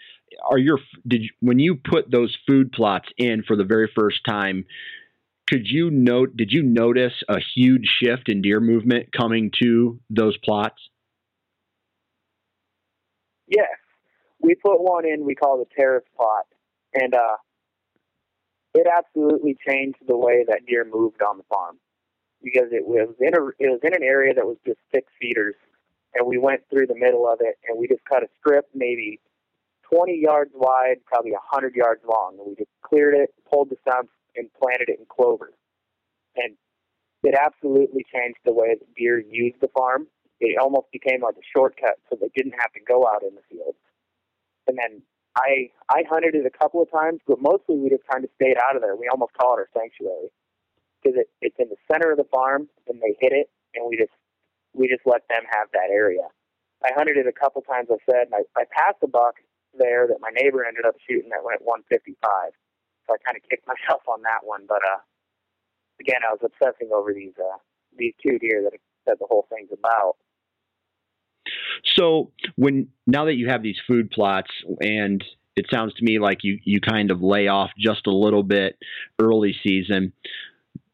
are 0.46 0.58
your 0.58 0.80
did 1.08 1.24
you, 1.24 1.30
when 1.40 1.60
you 1.60 1.76
put 1.76 2.12
those 2.12 2.36
food 2.48 2.72
plots 2.72 3.10
in 3.18 3.44
for 3.44 3.56
the 3.56 3.64
very 3.64 3.90
first 3.94 4.20
time? 4.26 4.66
Could 5.48 5.68
you 5.68 5.90
note? 5.90 6.36
Did 6.36 6.52
you 6.52 6.62
notice 6.62 7.14
a 7.30 7.40
huge 7.56 7.88
shift 8.02 8.30
in 8.30 8.42
deer 8.42 8.60
movement 8.60 9.14
coming 9.14 9.52
to 9.64 10.00
those 10.10 10.38
plots? 10.38 10.76
Yes, 13.48 13.70
we 14.42 14.56
put 14.56 14.82
one 14.82 15.06
in. 15.06 15.26
We 15.26 15.36
call 15.36 15.58
the 15.58 15.66
terrace 15.74 16.04
plot, 16.18 16.46
and 16.94 17.14
uh, 17.14 17.38
it 18.74 18.88
absolutely 18.88 19.56
changed 19.68 20.00
the 20.06 20.18
way 20.18 20.44
that 20.48 20.66
deer 20.68 20.86
moved 20.86 21.22
on 21.22 21.38
the 21.38 21.44
farm 21.44 21.78
because 22.44 22.68
it 22.72 22.86
was 22.86 23.16
in 23.22 23.34
a 23.34 23.48
it 23.60 23.72
was 23.72 23.80
in 23.84 23.94
an 23.94 24.04
area 24.04 24.34
that 24.34 24.46
was 24.46 24.58
just 24.66 24.80
six 24.94 25.08
feeders, 25.20 25.56
and 26.14 26.28
we 26.28 26.38
went 26.38 26.62
through 26.70 26.88
the 26.88 26.96
middle 26.96 27.26
of 27.26 27.40
it, 27.40 27.56
and 27.68 27.80
we 27.80 27.88
just 27.88 28.04
cut 28.04 28.24
a 28.24 28.28
strip 28.40 28.66
maybe 28.76 29.22
20 29.94 30.20
yards 30.20 30.52
wide, 30.54 30.98
probably 31.06 31.32
100 31.32 31.76
yards 31.76 32.02
long, 32.08 32.38
and 32.40 32.50
we 32.50 32.56
just 32.56 32.72
cleared 32.84 33.16
it, 33.16 33.34
pulled 33.52 33.70
the 33.70 33.78
stumps, 33.88 34.12
and 34.36 34.50
planted 34.54 34.90
it 34.90 35.00
in 35.00 35.06
clover, 35.10 35.52
and 36.36 36.56
it 37.24 37.36
absolutely 37.36 38.06
changed 38.14 38.38
the 38.46 38.54
way 38.54 38.76
that 38.78 38.96
deer 38.96 39.20
used 39.20 39.58
the 39.62 39.70
farm. 39.76 40.08
It 40.40 40.58
almost 40.62 40.92
became 40.92 41.22
like 41.24 41.36
a 41.36 41.48
shortcut, 41.56 41.98
so 42.10 42.18
they 42.20 42.30
didn't 42.36 42.54
have 42.60 42.72
to 42.74 42.80
go 42.80 43.08
out 43.08 43.24
in 43.24 43.34
the 43.34 43.42
fields. 43.50 43.78
And 44.68 44.78
then 44.78 45.02
I 45.36 45.70
I 45.90 46.04
hunted 46.10 46.36
it 46.36 46.46
a 46.46 46.54
couple 46.54 46.82
of 46.82 46.92
times, 46.92 47.20
but 47.28 47.42
mostly 47.42 47.78
we 47.78 47.90
just 47.90 48.06
kind 48.12 48.24
of 48.24 48.30
stayed 48.36 48.58
out 48.62 48.76
of 48.76 48.82
there. 48.82 48.96
We 48.96 49.10
almost 49.10 49.34
call 49.34 49.58
it 49.58 49.66
our 49.66 49.70
sanctuary 49.74 50.30
because 51.02 51.18
it, 51.18 51.30
it's 51.42 51.56
in 51.58 51.70
the 51.70 51.82
center 51.92 52.12
of 52.12 52.18
the 52.18 52.30
farm, 52.30 52.70
and 52.88 53.02
they 53.02 53.18
hit 53.20 53.34
it, 53.34 53.50
and 53.74 53.90
we 53.90 53.98
just 53.98 54.14
we 54.74 54.88
just 54.88 55.02
let 55.06 55.26
them 55.30 55.44
have 55.50 55.70
that 55.74 55.90
area. 55.90 56.30
I 56.86 56.94
hunted 56.94 57.18
it 57.18 57.26
a 57.26 57.34
couple 57.34 57.62
times. 57.64 57.90
I 57.90 57.98
said, 58.06 58.30
and 58.30 58.36
I, 58.38 58.46
I 58.54 58.66
passed 58.70 59.02
a 59.02 59.08
buck 59.08 59.42
there 59.78 60.08
that 60.08 60.20
my 60.22 60.30
neighbor 60.34 60.66
ended 60.66 60.86
up 60.86 60.96
shooting 61.08 61.30
that 61.30 61.44
went 61.44 61.62
155. 61.62 62.18
So 63.06 63.14
I 63.14 63.18
kind 63.24 63.38
of 63.38 63.44
kicked 63.50 63.68
myself 63.72 64.02
on 64.08 64.22
that 64.24 64.44
one. 64.44 64.66
But 64.68 64.82
uh, 64.84 65.02
again, 66.00 66.22
I 66.28 66.34
was 66.34 66.44
obsessing 66.44 66.90
over 66.94 67.14
these 67.14 67.36
uh, 67.40 67.58
these 67.98 68.14
two 68.22 68.38
deer 68.40 68.64
that 68.64 68.78
that 69.06 69.20
the 69.20 69.28
whole 69.30 69.48
thing's 69.50 69.72
about. 69.72 70.18
So 71.96 72.32
when 72.56 72.90
now 73.06 73.26
that 73.26 73.36
you 73.36 73.48
have 73.50 73.64
these 73.64 73.80
food 73.88 74.12
plots 74.12 74.52
and 74.82 75.24
it 75.56 75.66
sounds 75.72 75.94
to 75.96 76.04
me 76.04 76.20
like 76.20 76.44
you 76.44 76.60
you 76.64 76.82
kind 76.82 77.10
of 77.10 77.22
lay 77.22 77.48
off 77.48 77.72
just 77.78 78.06
a 78.06 78.12
little 78.12 78.44
bit 78.44 78.78
early 79.20 79.56
season 79.64 80.14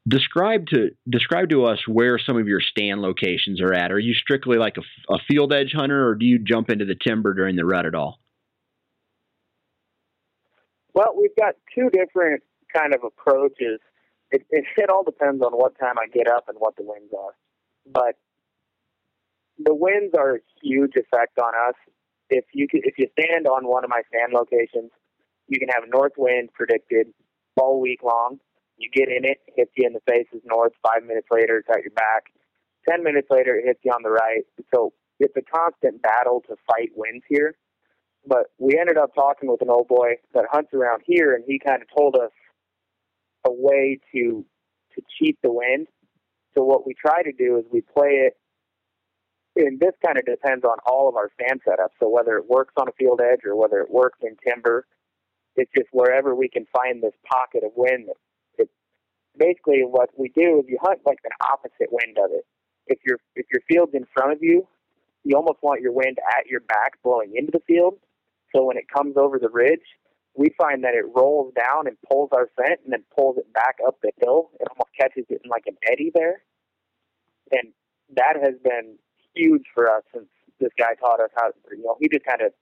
describe 0.08 0.68
to 0.68 0.92
describe 1.10 1.50
to 1.50 1.66
us 1.66 1.80
where 1.88 2.20
some 2.20 2.38
of 2.38 2.48
your 2.48 2.60
stand 2.62 3.02
locations 3.02 3.62
are 3.62 3.74
at. 3.74 3.92
Are 3.92 4.00
you 4.00 4.14
strictly 4.14 4.58
like 4.58 4.76
a, 4.78 5.14
a, 5.14 5.18
field 5.28 5.54
edge 5.54 5.74
hunter, 5.74 6.08
or 6.08 6.16
do 6.16 6.26
you 6.26 6.40
jump 6.40 6.70
into 6.70 6.86
the 6.86 6.96
timber 6.96 7.34
during 7.34 7.56
the 7.56 7.66
rut 7.66 7.86
at 7.86 7.96
all? 7.96 8.20
Well, 10.94 11.14
we've 11.20 11.36
got 11.40 11.56
two 11.74 11.90
different 11.90 12.44
kind 12.76 12.94
of 12.94 13.04
approaches. 13.04 13.80
It, 14.32 14.46
it, 14.50 14.66
it 14.78 14.90
all 14.90 15.04
depends 15.04 15.44
on 15.44 15.54
what 15.54 15.78
time 15.80 15.96
I 15.98 16.08
get 16.08 16.28
up 16.28 16.46
and 16.48 16.58
what 16.60 16.76
the 16.76 16.84
winds 16.84 17.14
are. 17.18 17.36
But 17.92 18.16
the 19.58 19.74
winds 19.74 20.14
are 20.18 20.36
a 20.36 20.40
huge 20.62 20.94
effect 20.96 21.38
on 21.40 21.54
us. 21.68 21.76
If 22.30 22.46
you 22.54 22.68
if 22.72 22.96
you 22.98 23.08
stand 23.20 23.46
on 23.48 23.68
one 23.68 23.84
of 23.84 23.90
my 23.90 24.02
stand 24.08 24.34
locations, 24.34 24.92
you 25.48 25.60
can 25.60 25.70
have 25.70 25.84
north 25.88 26.14
wind 26.18 26.50
predicted 26.54 27.08
all 27.58 27.80
week 27.80 28.02
long 28.02 28.40
you 28.78 28.90
get 28.90 29.10
in 29.10 29.26
it, 29.26 29.40
hits 29.56 29.72
you 29.76 29.86
in 29.88 29.94
the 29.94 30.02
faces 30.08 30.42
north. 30.46 30.74
Five 30.82 31.04
minutes 31.04 31.28
later, 31.32 31.58
it's 31.58 31.70
at 31.70 31.84
your 31.84 31.96
back. 31.96 32.34
Ten 32.88 33.04
minutes 33.04 33.28
later, 33.30 33.56
it 33.56 33.66
hits 33.66 33.80
you 33.84 33.92
on 33.92 34.04
the 34.04 34.12
right. 34.12 34.44
So 34.74 34.94
it's 35.20 35.36
a 35.38 35.42
constant 35.42 36.02
battle 36.02 36.44
to 36.48 36.56
fight 36.68 36.92
winds 36.96 37.24
here. 37.30 37.56
But 38.26 38.48
we 38.58 38.78
ended 38.80 38.98
up 38.98 39.14
talking 39.14 39.50
with 39.50 39.62
an 39.62 39.70
old 39.70 39.88
boy 39.88 40.16
that 40.34 40.46
hunts 40.52 40.74
around 40.74 41.04
here, 41.06 41.34
and 41.36 41.44
he 41.46 41.60
kind 41.60 41.82
of 41.82 41.88
told 41.96 42.16
us 42.16 42.32
a 43.46 43.52
way 43.52 44.00
to 44.14 44.46
to 44.96 45.02
cheat 45.18 45.38
the 45.42 45.52
wind. 45.52 45.88
So 46.54 46.64
what 46.64 46.86
we 46.86 46.94
try 46.94 47.24
to 47.24 47.32
do 47.32 47.58
is 47.58 47.66
we 47.72 47.82
play 47.82 48.30
it, 48.30 48.38
and 49.56 49.80
this 49.80 49.94
kind 50.06 50.18
of 50.18 50.26
depends 50.26 50.64
on 50.64 50.78
all 50.86 51.10
of 51.10 51.16
our 51.16 51.30
stand 51.34 51.62
setups. 51.68 51.98
So 52.00 52.08
whether 52.10 52.38
it 52.38 52.48
works 52.48 52.74
on 52.78 52.88
a 52.88 52.92
field 52.94 53.22
edge 53.22 53.40
or 53.46 53.56
whether 53.56 53.80
it 53.80 53.90
works 53.90 54.20
in 54.22 54.38
timber, 54.48 54.86
it's 55.56 55.72
just 55.76 55.90
wherever 55.92 56.36
we 56.36 56.48
can 56.48 56.66
find 56.72 57.02
this 57.02 57.14
pocket 57.30 57.64
of 57.64 57.72
wind 57.76 58.08
that 58.08 58.16
basically 59.38 59.82
what 59.82 60.10
we 60.18 60.30
do 60.30 60.60
is 60.60 60.66
you 60.68 60.78
hunt 60.82 61.00
like 61.06 61.20
an 61.24 61.32
opposite 61.50 61.92
wind 61.92 62.18
of 62.24 62.32
it. 62.32 62.46
If 62.88 63.00
your 63.06 63.18
if 63.36 63.46
your 63.52 63.62
field's 63.68 63.94
in 63.94 64.06
front 64.14 64.34
of 64.34 64.40
you, 64.42 64.68
you 65.24 65.36
almost 65.38 65.60
want 65.62 65.82
your 65.82 65.94
wind 65.94 66.18
at 66.38 66.48
your 66.48 66.60
back 66.62 67.02
blowing 67.04 67.34
into 67.36 67.52
the 67.52 67.62
field. 67.66 67.96
So 68.56 68.64
when 68.64 68.78
it 68.78 68.86
comes 68.94 69.16
over 69.18 69.40
the 69.40 69.50
ridge, 69.50 69.86
we 70.36 70.50
find 70.58 70.84
that 70.84 70.94
it 70.96 71.06
rolls 71.16 71.54
down 71.54 71.88
and 71.88 71.98
pulls 72.10 72.30
our 72.34 72.50
scent 72.58 72.82
and 72.84 72.94
then 72.94 73.04
pulls 73.16 73.38
it 73.38 73.52
back 73.54 73.78
up 73.86 73.98
the 74.02 74.12
hill. 74.22 74.50
It 74.60 74.68
almost 74.70 74.94
catches 75.00 75.26
it 75.30 75.42
in 75.44 75.50
like 75.50 75.66
an 75.68 75.78
eddy 75.92 76.12
there. 76.14 76.42
And 77.52 77.74
that 78.16 78.36
has 78.42 78.56
been 78.64 78.98
huge 79.36 79.66
for 79.74 79.90
us 79.90 80.04
since 80.14 80.30
this 80.60 80.72
guy 80.78 80.96
taught 81.00 81.20
us 81.20 81.30
how 81.36 81.50
you 81.72 81.84
know, 81.84 81.98
he 82.00 82.10
just 82.10 82.26
kind 82.26 82.42
of 82.42 82.54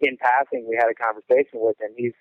in 0.00 0.16
passing 0.16 0.66
we 0.68 0.76
had 0.76 0.90
a 0.90 0.94
conversation 0.94 1.60
with 1.62 1.80
him. 1.80 1.94
He's 1.96 2.16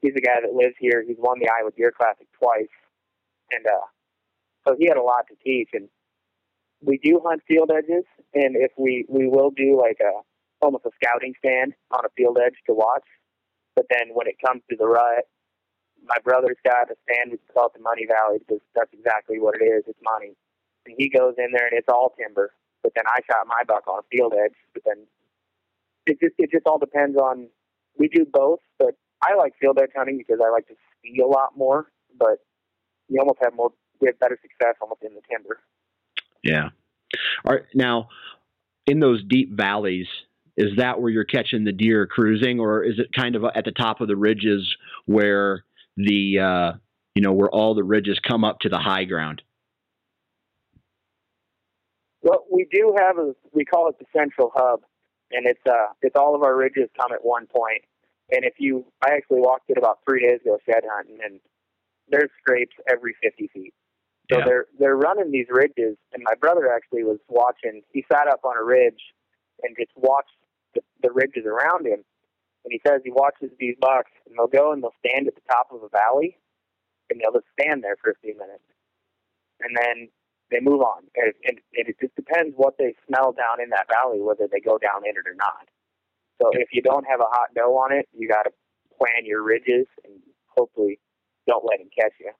he's 0.00 0.14
a 0.16 0.20
guy 0.20 0.40
that 0.40 0.52
lives 0.52 0.76
here. 0.78 1.04
He's 1.06 1.18
won 1.18 1.38
the 1.40 1.48
Iowa 1.50 1.70
Deer 1.76 1.92
Classic 1.92 2.26
twice 2.38 2.70
and 3.50 3.66
uh, 3.66 3.86
so 4.66 4.76
he 4.78 4.86
had 4.86 4.96
a 4.96 5.02
lot 5.02 5.26
to 5.28 5.34
teach. 5.44 5.70
And 5.72 5.88
we 6.80 6.98
do 7.02 7.20
hunt 7.24 7.42
field 7.46 7.70
edges, 7.74 8.04
and 8.34 8.56
if 8.56 8.72
we 8.78 9.04
we 9.08 9.26
will 9.28 9.50
do 9.50 9.78
like 9.80 9.98
a 10.00 10.20
almost 10.60 10.86
a 10.86 10.90
scouting 11.02 11.34
stand 11.38 11.74
on 11.90 12.04
a 12.04 12.12
field 12.16 12.38
edge 12.40 12.56
to 12.66 12.74
watch. 12.74 13.04
But 13.76 13.86
then 13.90 14.14
when 14.14 14.26
it 14.26 14.36
comes 14.44 14.62
to 14.70 14.76
the 14.76 14.86
rut, 14.86 15.24
my 16.04 16.16
brother's 16.24 16.60
got 16.64 16.90
a 16.90 16.96
stand 17.04 17.32
we 17.32 17.38
call 17.52 17.66
it 17.66 17.72
the 17.74 17.82
Money 17.82 18.06
Valley 18.06 18.38
because 18.40 18.62
that's 18.74 18.92
exactly 18.92 19.38
what 19.38 19.54
it 19.60 19.64
is. 19.64 19.84
It's 19.86 19.98
money, 20.02 20.32
and 20.86 20.94
he 20.96 21.08
goes 21.08 21.34
in 21.38 21.52
there 21.52 21.68
and 21.68 21.76
it's 21.76 21.88
all 21.88 22.14
timber. 22.18 22.52
But 22.82 22.92
then 22.94 23.04
I 23.06 23.20
shot 23.28 23.46
my 23.46 23.62
buck 23.68 23.86
on 23.86 24.00
a 24.00 24.06
field 24.10 24.32
edge. 24.32 24.56
But 24.72 24.82
then 24.86 25.06
it 26.06 26.18
just 26.20 26.34
it 26.38 26.50
just 26.50 26.66
all 26.66 26.78
depends 26.78 27.16
on. 27.16 27.48
We 27.98 28.08
do 28.08 28.24
both, 28.24 28.60
but 28.78 28.96
I 29.22 29.34
like 29.34 29.52
field 29.60 29.78
edge 29.82 29.90
hunting 29.94 30.16
because 30.16 30.40
I 30.44 30.50
like 30.50 30.66
to 30.68 30.74
see 31.02 31.20
a 31.20 31.26
lot 31.26 31.56
more. 31.56 31.90
But 32.18 32.38
you 33.08 33.20
almost 33.20 33.38
have 33.42 33.54
more, 33.54 33.72
you 34.00 34.06
have 34.06 34.18
better 34.18 34.38
success 34.40 34.76
almost 34.80 35.02
in 35.02 35.14
the 35.14 35.20
timber. 35.30 35.60
Yeah. 36.42 36.70
All 37.44 37.54
right. 37.54 37.64
Now, 37.74 38.08
in 38.86 39.00
those 39.00 39.22
deep 39.24 39.52
valleys, 39.52 40.06
is 40.60 40.76
that 40.76 41.00
where 41.00 41.10
you're 41.10 41.24
catching 41.24 41.64
the 41.64 41.72
deer 41.72 42.06
cruising, 42.06 42.60
or 42.60 42.84
is 42.84 42.98
it 42.98 43.12
kind 43.12 43.34
of 43.34 43.44
at 43.54 43.64
the 43.64 43.72
top 43.72 44.00
of 44.00 44.08
the 44.08 44.16
ridges 44.16 44.76
where 45.06 45.64
the 45.96 46.38
uh, 46.38 46.72
you 47.14 47.22
know 47.22 47.32
where 47.32 47.50
all 47.50 47.74
the 47.74 47.84
ridges 47.84 48.18
come 48.26 48.44
up 48.44 48.60
to 48.60 48.68
the 48.68 48.78
high 48.78 49.04
ground? 49.04 49.42
Well, 52.22 52.44
we 52.52 52.66
do 52.70 52.94
have 52.98 53.18
a 53.18 53.34
we 53.52 53.64
call 53.64 53.88
it 53.88 53.98
the 53.98 54.04
central 54.14 54.52
hub, 54.54 54.80
and 55.30 55.46
it's 55.46 55.60
uh 55.66 55.92
it's 56.02 56.16
all 56.16 56.34
of 56.34 56.42
our 56.42 56.56
ridges 56.56 56.90
come 57.00 57.12
at 57.12 57.24
one 57.24 57.46
point. 57.46 57.82
And 58.32 58.44
if 58.44 58.54
you, 58.58 58.84
I 59.04 59.14
actually 59.14 59.40
walked 59.40 59.70
it 59.70 59.78
about 59.78 59.98
three 60.08 60.24
days 60.24 60.40
ago 60.42 60.58
shed 60.64 60.84
hunting, 60.88 61.18
and 61.24 61.40
there's 62.08 62.30
scrapes 62.40 62.76
every 62.88 63.16
50 63.20 63.50
feet. 63.52 63.74
So 64.30 64.38
yeah. 64.38 64.44
they're 64.44 64.66
they're 64.78 64.96
running 64.96 65.32
these 65.32 65.46
ridges, 65.50 65.96
and 66.12 66.22
my 66.22 66.34
brother 66.38 66.70
actually 66.72 67.02
was 67.02 67.18
watching. 67.28 67.82
He 67.92 68.04
sat 68.12 68.28
up 68.28 68.44
on 68.44 68.56
a 68.56 68.62
ridge 68.62 69.00
and 69.62 69.76
just 69.76 69.90
watched 69.96 70.30
the, 70.74 70.80
the 71.02 71.10
ridges 71.10 71.44
around 71.46 71.86
him. 71.86 72.04
And 72.64 72.72
he 72.72 72.80
says 72.86 73.00
he 73.04 73.10
watches 73.10 73.50
these 73.58 73.76
bucks, 73.80 74.12
and 74.26 74.36
they'll 74.36 74.46
go 74.46 74.72
and 74.72 74.82
they'll 74.82 74.96
stand 75.04 75.26
at 75.28 75.34
the 75.34 75.46
top 75.48 75.68
of 75.72 75.82
a 75.82 75.88
valley, 75.88 76.36
and 77.08 77.20
they'll 77.20 77.32
just 77.32 77.48
stand 77.58 77.82
there 77.82 77.96
for 77.96 78.10
a 78.10 78.20
few 78.20 78.36
minutes, 78.36 78.64
and 79.60 79.74
then 79.76 80.08
they 80.50 80.60
move 80.60 80.82
on. 80.82 81.04
And, 81.16 81.32
and, 81.44 81.58
and 81.76 81.88
it 81.88 81.96
just 82.00 82.14
depends 82.16 82.52
what 82.56 82.76
they 82.78 82.94
smell 83.08 83.32
down 83.32 83.62
in 83.62 83.70
that 83.70 83.86
valley, 83.88 84.20
whether 84.20 84.46
they 84.50 84.60
go 84.60 84.76
down 84.76 85.08
in 85.08 85.16
it 85.16 85.24
or 85.24 85.34
not. 85.34 85.68
So 86.42 86.50
if 86.52 86.68
you 86.72 86.82
don't 86.82 87.04
have 87.04 87.20
a 87.20 87.28
hot 87.28 87.48
doe 87.54 87.76
on 87.76 87.92
it, 87.92 88.08
you 88.12 88.28
got 88.28 88.44
to 88.44 88.50
plan 88.96 89.24
your 89.24 89.42
ridges 89.42 89.86
and 90.04 90.14
hopefully 90.56 90.98
don't 91.46 91.64
let 91.64 91.80
him 91.80 91.88
catch 91.96 92.12
you. 92.20 92.32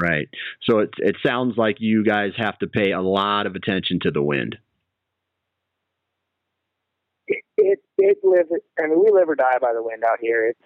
Right. 0.00 0.28
So 0.68 0.78
it 0.78 0.90
it 0.98 1.16
sounds 1.24 1.56
like 1.56 1.76
you 1.78 2.04
guys 2.04 2.32
have 2.38 2.58
to 2.60 2.66
pay 2.66 2.92
a 2.92 3.02
lot 3.02 3.46
of 3.46 3.54
attention 3.54 3.98
to 4.02 4.10
the 4.10 4.22
wind. 4.22 4.56
It 8.04 8.18
it. 8.22 8.62
I 8.78 8.88
mean, 8.88 8.98
we 8.98 9.10
live 9.12 9.28
or 9.28 9.36
die 9.36 9.58
by 9.60 9.72
the 9.72 9.82
wind 9.82 10.02
out 10.04 10.18
here. 10.20 10.46
It's 10.46 10.58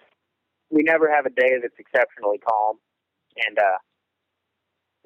we 0.69 0.81
never 0.83 1.09
have 1.13 1.25
a 1.25 1.29
day 1.29 1.59
that's 1.61 1.77
exceptionally 1.77 2.39
calm, 2.39 2.77
and 3.47 3.57
uh, 3.59 3.77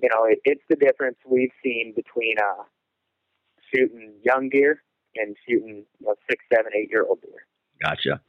you 0.01 0.09
know 0.09 0.23
it, 0.25 0.39
it's 0.45 0.63
the 0.69 0.77
difference 0.77 1.17
we've 1.25 1.51
seen 1.61 1.93
between 1.93 2.35
uh, 2.39 2.63
shooting 3.73 4.13
young 4.23 4.49
deer 4.49 4.81
and 5.15 5.35
shooting 5.47 5.85
you 5.99 6.07
know, 6.07 6.15
six, 6.29 6.43
seven, 6.53 6.71
eight 6.73 6.89
year 6.89 7.05
old 7.05 7.21
deer. 7.21 7.45
Gotcha. 7.83 8.21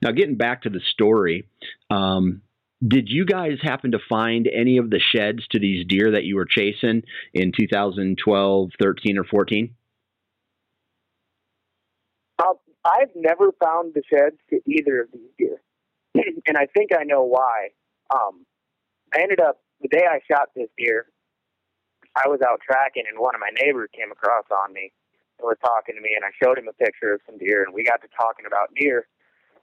Now, 0.00 0.12
getting 0.12 0.36
back 0.36 0.62
to 0.62 0.70
the 0.70 0.80
story, 0.92 1.48
um, 1.90 2.42
did 2.86 3.08
you 3.08 3.24
guys 3.24 3.58
happen 3.62 3.92
to 3.92 3.98
find 4.08 4.48
any 4.52 4.76
of 4.76 4.90
the 4.90 5.00
sheds 5.00 5.46
to 5.50 5.58
these 5.58 5.86
deer 5.86 6.12
that 6.12 6.24
you 6.24 6.36
were 6.36 6.44
chasing 6.44 7.02
in 7.32 7.50
2012, 7.58 8.70
13, 8.80 9.18
or 9.18 9.24
14? 9.24 9.74
Uh, 12.38 12.44
I've 12.84 13.10
never 13.14 13.52
found 13.62 13.94
the 13.94 14.02
sheds 14.08 14.36
to 14.50 14.60
either 14.66 15.02
of 15.02 15.08
these 15.12 15.30
deer, 15.38 15.60
and 16.46 16.56
I 16.56 16.66
think 16.66 16.90
I 16.98 17.04
know 17.04 17.22
why. 17.22 17.68
Um, 18.14 18.44
I 19.14 19.22
ended 19.22 19.40
up 19.40 19.60
the 19.80 19.88
day 19.88 20.04
I 20.08 20.20
shot 20.30 20.50
this 20.54 20.68
deer. 20.76 21.06
I 22.16 22.28
was 22.28 22.40
out 22.46 22.60
tracking, 22.64 23.04
and 23.08 23.18
one 23.18 23.34
of 23.34 23.40
my 23.40 23.50
neighbors 23.60 23.88
came 23.96 24.12
across 24.12 24.44
on 24.50 24.72
me 24.72 24.92
and 25.38 25.46
was 25.46 25.56
talking 25.60 25.96
to 25.96 26.00
me, 26.00 26.14
and 26.14 26.24
I 26.24 26.30
showed 26.42 26.58
him 26.58 26.68
a 26.68 26.72
picture 26.72 27.14
of 27.14 27.20
some 27.26 27.38
deer, 27.38 27.64
and 27.64 27.74
we 27.74 27.82
got 27.84 28.02
to 28.02 28.08
talking 28.16 28.46
about 28.46 28.70
deer, 28.76 29.08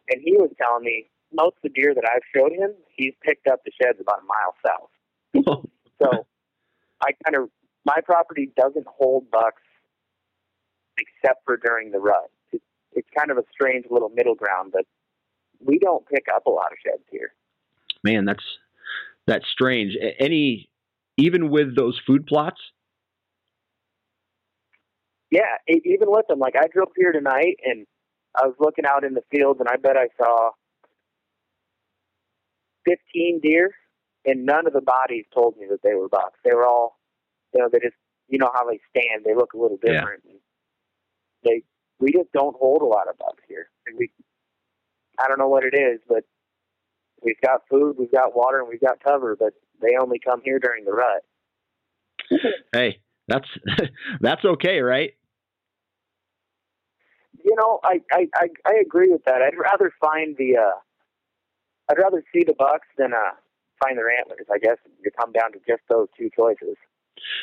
and 0.10 0.22
he 0.22 0.34
was 0.34 0.52
telling 0.60 0.84
me 0.84 1.08
most 1.34 1.56
of 1.64 1.64
the 1.64 1.70
deer 1.70 1.94
that 1.96 2.04
I've 2.04 2.26
showed 2.36 2.52
him, 2.52 2.74
he's 2.96 3.14
picked 3.24 3.48
up 3.48 3.62
the 3.64 3.72
sheds 3.82 4.00
about 4.02 4.20
a 4.20 4.28
mile 4.28 4.56
south. 4.66 4.92
so 6.02 6.26
I 7.02 7.12
kind 7.26 7.38
of 7.38 7.50
my 7.86 8.00
property 8.06 8.52
doesn't 8.56 8.86
hold 8.88 9.32
bucks 9.32 9.62
except 10.98 11.44
for 11.46 11.58
during 11.58 11.92
the 11.92 12.00
rut. 12.00 12.30
It's, 12.94 13.08
kind 13.18 13.32
of 13.32 13.38
a 13.38 13.44
strange 13.52 13.86
little 13.90 14.10
middle 14.10 14.36
ground, 14.36 14.72
but 14.74 14.86
we 15.60 15.78
don't 15.80 16.06
pick 16.08 16.26
up 16.34 16.46
a 16.46 16.50
lot 16.50 16.72
of 16.72 16.78
sheds 16.84 17.04
here. 17.12 17.34
Man, 18.04 18.26
that's 18.26 18.44
that's 19.28 19.46
strange. 19.52 19.96
Any 20.20 20.70
even 21.18 21.50
with 21.50 21.76
those 21.76 22.00
food 22.06 22.26
plots? 22.26 22.60
Yeah, 25.30 25.58
even 25.68 26.10
with 26.10 26.28
them. 26.28 26.40
Like 26.40 26.56
I 26.58 26.68
drove 26.68 26.90
here 26.96 27.12
tonight 27.12 27.58
and 27.64 27.86
I 28.36 28.48
was 28.48 28.56
looking 28.60 28.86
out 28.86 29.04
in 29.04 29.14
the 29.14 29.24
fields 29.30 29.60
and 29.60 29.70
I 29.70 29.76
bet 29.78 29.98
I 29.98 30.08
saw 30.18 30.52
15 32.86 33.40
deer, 33.42 33.72
and 34.26 34.46
none 34.46 34.68
of 34.68 34.74
the 34.74 34.82
bodies 34.82 35.26
told 35.34 35.58
me 35.58 35.66
that 35.70 35.82
they 35.84 35.94
were 35.94 36.10
bucks. 36.10 36.40
They 36.44 36.54
were 36.54 36.66
all, 36.66 36.98
you 37.54 37.62
know, 37.62 37.70
they 37.72 37.80
just, 37.80 37.96
you 38.28 38.38
know 38.38 38.50
how 38.54 38.66
they 38.66 38.80
stand. 38.90 39.26
They 39.26 39.36
look 39.36 39.54
a 39.54 39.58
little 39.58 39.78
different. 39.78 40.24
Yeah. 40.26 40.34
They, 41.44 41.64
we 42.02 42.12
just 42.12 42.32
don't 42.34 42.56
hold 42.58 42.82
a 42.82 42.86
lot 42.86 43.08
of 43.08 43.18
bucks 43.18 43.44
here. 43.48 43.70
And 43.86 43.98
we, 43.98 44.12
I 45.20 45.28
don't 45.28 45.40
know 45.40 45.48
what 45.48 45.64
it 45.64 45.76
is, 45.76 46.02
but 46.10 46.24
we've 47.24 47.40
got 47.42 47.62
food, 47.70 47.96
we've 47.98 48.12
got 48.12 48.36
water, 48.36 48.60
and 48.60 48.68
we've 48.68 48.82
got 48.82 49.04
cover, 49.04 49.38
but 49.40 49.54
they 49.82 49.96
only 50.02 50.20
come 50.20 50.42
here 50.44 50.60
during 50.60 50.84
the 50.84 50.92
rut. 50.92 51.24
hey, 52.74 53.00
that's 53.28 53.48
that's 54.22 54.44
okay, 54.44 54.80
right? 54.80 55.12
You 57.44 57.56
know, 57.58 57.80
I, 57.84 58.02
I 58.12 58.28
I 58.36 58.48
I 58.66 58.74
agree 58.86 59.12
with 59.12 59.24
that. 59.26 59.42
I'd 59.42 59.58
rather 59.58 59.92
find 60.00 60.36
the 60.38 60.58
uh 60.58 60.80
I'd 61.90 61.98
rather 61.98 62.24
see 62.34 62.44
the 62.46 62.54
Bucks 62.58 62.88
than 62.98 63.14
uh, 63.14 63.36
find 63.84 63.98
their 63.98 64.10
antlers. 64.10 64.46
I 64.52 64.60
guess 64.60 64.78
you 65.04 65.12
come 65.20 65.32
down 65.32 65.52
to 65.54 65.60
just 65.68 65.82
those 65.90 66.08
two 66.18 66.30
choices. 66.38 66.78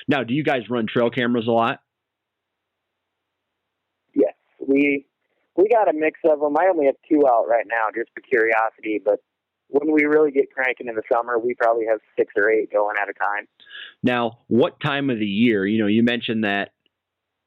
Now, 0.06 0.24
do 0.24 0.32
you 0.32 0.42
guys 0.42 0.70
run 0.70 0.86
trail 0.86 1.10
cameras 1.10 1.46
a 1.46 1.50
lot? 1.50 1.80
We 4.68 5.06
we 5.56 5.68
got 5.68 5.88
a 5.88 5.92
mix 5.92 6.20
of 6.24 6.40
them. 6.40 6.56
I 6.56 6.68
only 6.72 6.86
have 6.86 6.94
two 7.08 7.26
out 7.26 7.48
right 7.48 7.66
now, 7.68 7.86
just 7.94 8.10
for 8.14 8.20
curiosity. 8.20 9.00
But 9.04 9.20
when 9.68 9.92
we 9.92 10.04
really 10.04 10.30
get 10.30 10.52
cranking 10.52 10.86
in 10.86 10.94
the 10.94 11.02
summer, 11.12 11.38
we 11.38 11.54
probably 11.54 11.86
have 11.86 11.98
six 12.16 12.32
or 12.36 12.48
eight 12.50 12.72
going 12.72 12.96
at 13.00 13.08
a 13.08 13.12
time. 13.12 13.48
Now, 14.02 14.38
what 14.46 14.78
time 14.80 15.10
of 15.10 15.18
the 15.18 15.26
year? 15.26 15.66
You 15.66 15.80
know, 15.80 15.88
you 15.88 16.04
mentioned 16.04 16.44
that 16.44 16.70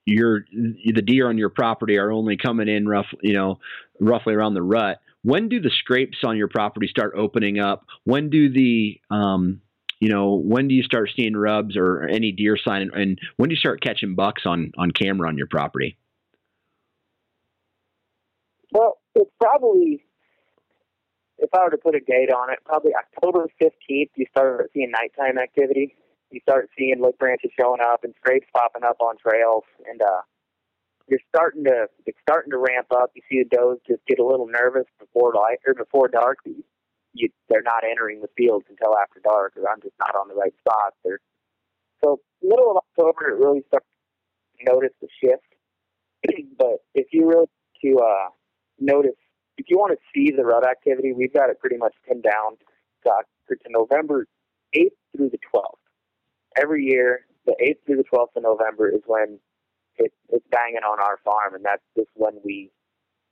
your 0.06 0.42
the 0.52 1.02
deer 1.02 1.30
on 1.30 1.38
your 1.38 1.50
property 1.50 1.98
are 1.98 2.12
only 2.12 2.36
coming 2.36 2.68
in 2.68 2.88
roughly, 2.88 3.20
you 3.22 3.34
know, 3.34 3.60
roughly 4.00 4.34
around 4.34 4.56
the 4.56 4.64
rut 4.64 5.00
when 5.24 5.50
do 5.50 5.60
the 5.60 5.70
scrapes 5.70 6.20
on 6.24 6.38
your 6.38 6.48
property 6.48 6.88
start 6.88 7.14
opening 7.16 7.60
up? 7.60 7.86
When 8.04 8.30
do 8.30 8.52
the 8.52 9.00
um, 9.10 9.62
you 10.00 10.10
know, 10.10 10.34
when 10.36 10.68
do 10.68 10.74
you 10.74 10.82
start 10.82 11.12
seeing 11.16 11.38
rubs 11.38 11.78
or 11.78 12.04
any 12.04 12.32
deer 12.32 12.58
sign, 12.58 12.90
and 12.94 13.20
when 13.38 13.50
do 13.50 13.54
you 13.54 13.60
start 13.60 13.82
catching 13.82 14.16
bucks 14.16 14.44
on 14.46 14.72
on 14.78 14.92
camera 14.92 15.28
on 15.28 15.38
your 15.38 15.48
property? 15.48 15.98
Well, 18.72 19.00
it's 19.16 19.32
probably, 19.40 20.04
if 21.38 21.50
I 21.54 21.64
were 21.64 21.72
to 21.72 21.78
put 21.78 21.96
a 21.96 22.00
date 22.00 22.32
on 22.32 22.52
it, 22.52 22.60
probably 22.66 22.92
October 22.96 23.48
fifteenth. 23.60 24.12
You 24.16 24.26
start 24.32 24.70
seeing 24.74 24.92
nighttime 24.92 25.38
activity. 25.38 25.96
You 26.32 26.40
start 26.42 26.70
seeing 26.78 27.02
lick 27.02 27.18
branches 27.20 27.52
showing 27.60 27.82
up 27.82 28.04
and 28.04 28.14
scrapes 28.18 28.48
popping 28.54 28.84
up 28.84 28.98
on 29.02 29.18
trails, 29.18 29.64
and 29.90 30.02
uh, 30.02 30.22
you're 31.08 31.20
starting 31.28 31.66
to 31.66 31.88
it's 32.06 32.18
starting 32.22 32.52
to 32.52 32.58
ramp 32.58 32.88
up. 32.96 33.12
You 33.16 33.22
see 33.30 33.44
the 33.44 33.56
does 33.56 33.78
just 33.88 34.06
get 34.08 34.20
a 34.20 34.26
little 34.26 34.48
nervous 34.48 34.88
before 35.00 35.34
light 35.36 35.60
or 35.68 35.74
before 35.74 36.08
dark. 36.08 36.38
You, 36.46 36.64
you 37.14 37.30
they're 37.50 37.64
not 37.64 37.84
entering 37.84 38.22
the 38.22 38.30
fields 38.38 38.66
until 38.70 38.98
after 38.98 39.20
dark, 39.20 39.54
or 39.58 39.70
I'm 39.70 39.82
just 39.82 39.96
not 40.00 40.16
on 40.16 40.30
the 40.30 40.36
right 40.36 40.54
spot. 40.60 40.94
They're 41.04 41.20
so 42.04 42.22
middle 42.42 42.72
of 42.72 42.78
October 42.78 43.30
it 43.30 43.40
really 43.44 43.64
starts 43.68 43.86
to 44.60 44.72
notice 44.72 44.96
the 45.02 45.10
shift. 45.20 45.44
but 46.58 46.80
if 46.96 47.08
you 47.12 47.28
really 47.28 47.48
to 47.84 47.98
uh, 48.00 48.30
notice, 48.82 49.16
if 49.58 49.66
you 49.70 49.78
want 49.78 49.94
to 49.94 50.00
see 50.14 50.32
the 50.36 50.44
rut 50.44 50.68
activity, 50.68 51.14
we've 51.14 51.34
got 51.34 51.50
it 51.50 51.60
pretty 51.60 51.78
much 51.78 51.94
pinned 52.08 52.24
down 52.24 52.58
to, 53.04 53.12
to 53.50 53.70
November 53.70 54.28
8th 54.76 54.98
through 55.16 55.30
the 55.30 55.40
12th. 55.54 55.78
Every 56.58 56.86
year, 56.86 57.22
the 57.46 57.56
8th 57.62 57.86
through 57.86 57.98
the 57.98 58.04
12th 58.04 58.36
of 58.36 58.44
November 58.44 58.90
is 58.90 59.02
when 59.06 59.40
it, 59.98 60.12
it's 60.30 60.46
banging 60.52 60.84
on 60.84 61.00
our 61.00 61.18
farm, 61.24 61.56
and 61.56 61.64
that's 61.64 61.84
just 61.96 62.10
when 62.16 62.34
we, 62.44 62.72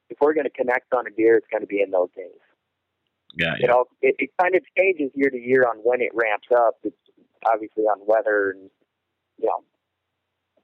if 0.10 0.18
we're 0.22 0.34
going 0.34 0.46
to 0.46 0.52
connect 0.52 0.94
on 0.94 1.08
a 1.08 1.10
deer, 1.10 1.36
it's 1.36 1.48
going 1.52 1.62
to 1.62 1.68
be 1.68 1.82
in 1.82 1.92
those 1.92 2.10
days. 2.16 2.40
Yeah, 3.36 3.56
yeah. 3.60 3.66
It, 3.66 3.70
all, 3.70 3.86
it, 4.02 4.16
it 4.20 4.30
kind 4.42 4.56
of 4.56 4.64
changes 4.78 5.12
year 5.16 5.30
to 5.30 5.38
year 5.38 5.64
on 5.64 5.78
when 5.84 6.02
it 6.02 6.12
ramps 6.14 6.48
up. 6.56 6.76
It's 6.84 6.98
obviously 7.46 7.84
on 7.84 8.00
weather 8.06 8.52
and, 8.52 8.70
you 9.38 9.48
know, 9.48 9.64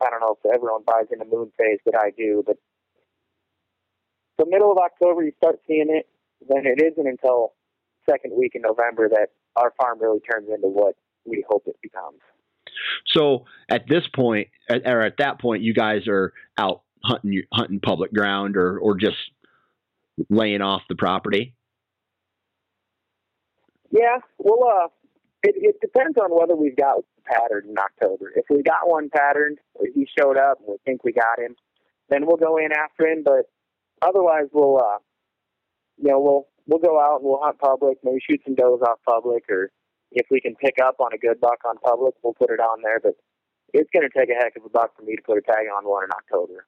I 0.02 0.10
don't 0.10 0.20
know 0.20 0.36
if 0.36 0.54
everyone 0.54 0.84
buys 0.86 1.08
into 1.12 1.24
the 1.24 1.36
moon 1.36 1.52
phase, 1.58 1.80
but 1.86 1.96
I 1.96 2.12
do. 2.18 2.44
But 2.46 2.58
the 4.38 4.46
middle 4.48 4.72
of 4.72 4.78
October, 4.78 5.24
you 5.24 5.32
start 5.38 5.60
seeing 5.68 5.88
it. 5.90 6.08
Then 6.48 6.66
it 6.66 6.82
isn't 6.82 7.08
until 7.08 7.54
second 8.10 8.34
week 8.38 8.54
in 8.56 8.62
November 8.62 9.10
that 9.10 9.30
our 9.56 9.74
farm 9.80 10.00
really 10.00 10.20
turns 10.20 10.50
into 10.50 10.68
what 10.68 10.96
we 11.26 11.44
hope 11.48 11.64
it 11.68 11.78
becomes. 11.82 12.20
So 13.08 13.46
at 13.70 13.88
this 13.88 14.04
point, 14.14 14.50
or 14.70 15.02
at 15.02 15.18
that 15.18 15.40
point, 15.40 15.64
you 15.64 15.74
guys 15.74 16.08
are 16.08 16.34
out 16.58 16.82
hunting 17.04 17.44
hunting 17.54 17.80
public 17.80 18.14
ground, 18.14 18.58
or 18.58 18.78
or 18.80 18.98
just 18.98 19.18
laying 20.30 20.62
off 20.62 20.82
the 20.90 20.96
property. 20.96 21.54
Yeah, 23.92 24.18
well, 24.40 24.68
uh, 24.68 24.88
it, 25.44 25.56
it 25.58 25.76
depends 25.80 26.18
on 26.18 26.32
whether 26.38 26.56
we've 26.56 26.76
got 26.76 26.98
patterned 27.26 27.70
in 27.70 27.78
October. 27.78 28.32
If 28.36 28.46
we 28.50 28.62
got 28.62 28.90
one 28.90 29.10
patterned, 29.10 29.60
or 29.76 29.86
he 29.94 30.08
showed 30.18 30.38
up 30.38 30.60
and 30.60 30.68
we 30.70 30.76
think 30.86 31.04
we 31.04 31.14
got 31.14 31.40
him, 31.40 31.56
then 32.10 32.26
we'll 32.26 32.38
go 32.38 32.58
in 32.58 32.72
after 32.72 33.08
him. 33.08 33.24
But 33.24 33.50
otherwise, 34.08 34.46
we'll, 34.54 34.78
uh, 34.78 35.00
you 35.98 36.12
know, 36.12 36.20
we'll 36.20 36.48
we'll 36.68 36.80
go 36.80 37.00
out 37.00 37.22
and 37.22 37.30
we'll 37.30 37.42
hunt 37.42 37.60
public, 37.60 37.98
maybe 38.04 38.20
shoot 38.20 38.42
some 38.46 38.56
does 38.56 38.82
off 38.82 39.00
public, 39.08 39.44
or 39.50 39.72
if 40.12 40.28
we 40.30 40.42
can 40.42 40.56
pick 40.56 40.76
up 40.84 41.00
on 41.00 41.14
a 41.14 41.18
good 41.18 41.40
buck 41.40 41.60
on 41.68 41.78
public, 41.78 42.16
we'll 42.24 42.34
put 42.34 42.50
it 42.50 42.60
on 42.60 42.82
there. 42.82 43.00
But 43.00 43.16
it's 43.74 43.90
going 43.92 44.08
to 44.08 44.20
take 44.20 44.30
a 44.30 44.42
heck 44.42 44.56
of 44.56 44.66
a 44.66 44.70
buck 44.70 44.96
for 44.96 45.04
me 45.04 45.16
to 45.16 45.22
put 45.22 45.38
a 45.38 45.42
tag 45.42 45.66
on 45.76 45.84
one 45.86 46.04
in 46.04 46.12
October. 46.12 46.66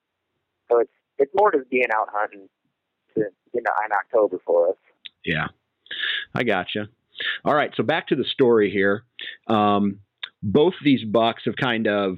So 0.69 0.79
it's 0.79 0.91
it's 1.17 1.31
more 1.37 1.51
just 1.51 1.69
being 1.69 1.89
out 1.95 2.09
hunting 2.11 2.49
to 3.15 3.25
you 3.53 3.61
know 3.61 3.71
in 3.85 3.91
October 3.91 4.37
for 4.45 4.69
us. 4.69 4.75
Yeah, 5.23 5.47
I 6.35 6.43
gotcha. 6.43 6.89
All 7.45 7.55
right, 7.55 7.71
so 7.75 7.83
back 7.83 8.07
to 8.07 8.15
the 8.15 8.25
story 8.25 8.71
here. 8.71 9.03
Um, 9.47 9.99
both 10.43 10.73
these 10.83 11.03
bucks 11.03 11.43
have 11.45 11.55
kind 11.55 11.87
of, 11.87 12.17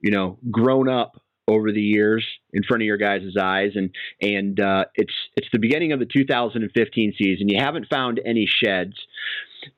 you 0.00 0.10
know, 0.10 0.38
grown 0.50 0.88
up 0.88 1.20
over 1.46 1.72
the 1.72 1.80
years 1.80 2.24
in 2.52 2.62
front 2.62 2.82
of 2.82 2.86
your 2.86 2.96
guys' 2.96 3.36
eyes, 3.40 3.72
and 3.74 3.90
and 4.20 4.58
uh, 4.60 4.86
it's 4.94 5.12
it's 5.36 5.48
the 5.52 5.58
beginning 5.58 5.92
of 5.92 5.98
the 5.98 6.06
2015 6.06 7.14
season. 7.18 7.48
You 7.48 7.58
haven't 7.58 7.86
found 7.88 8.20
any 8.24 8.46
sheds. 8.46 8.94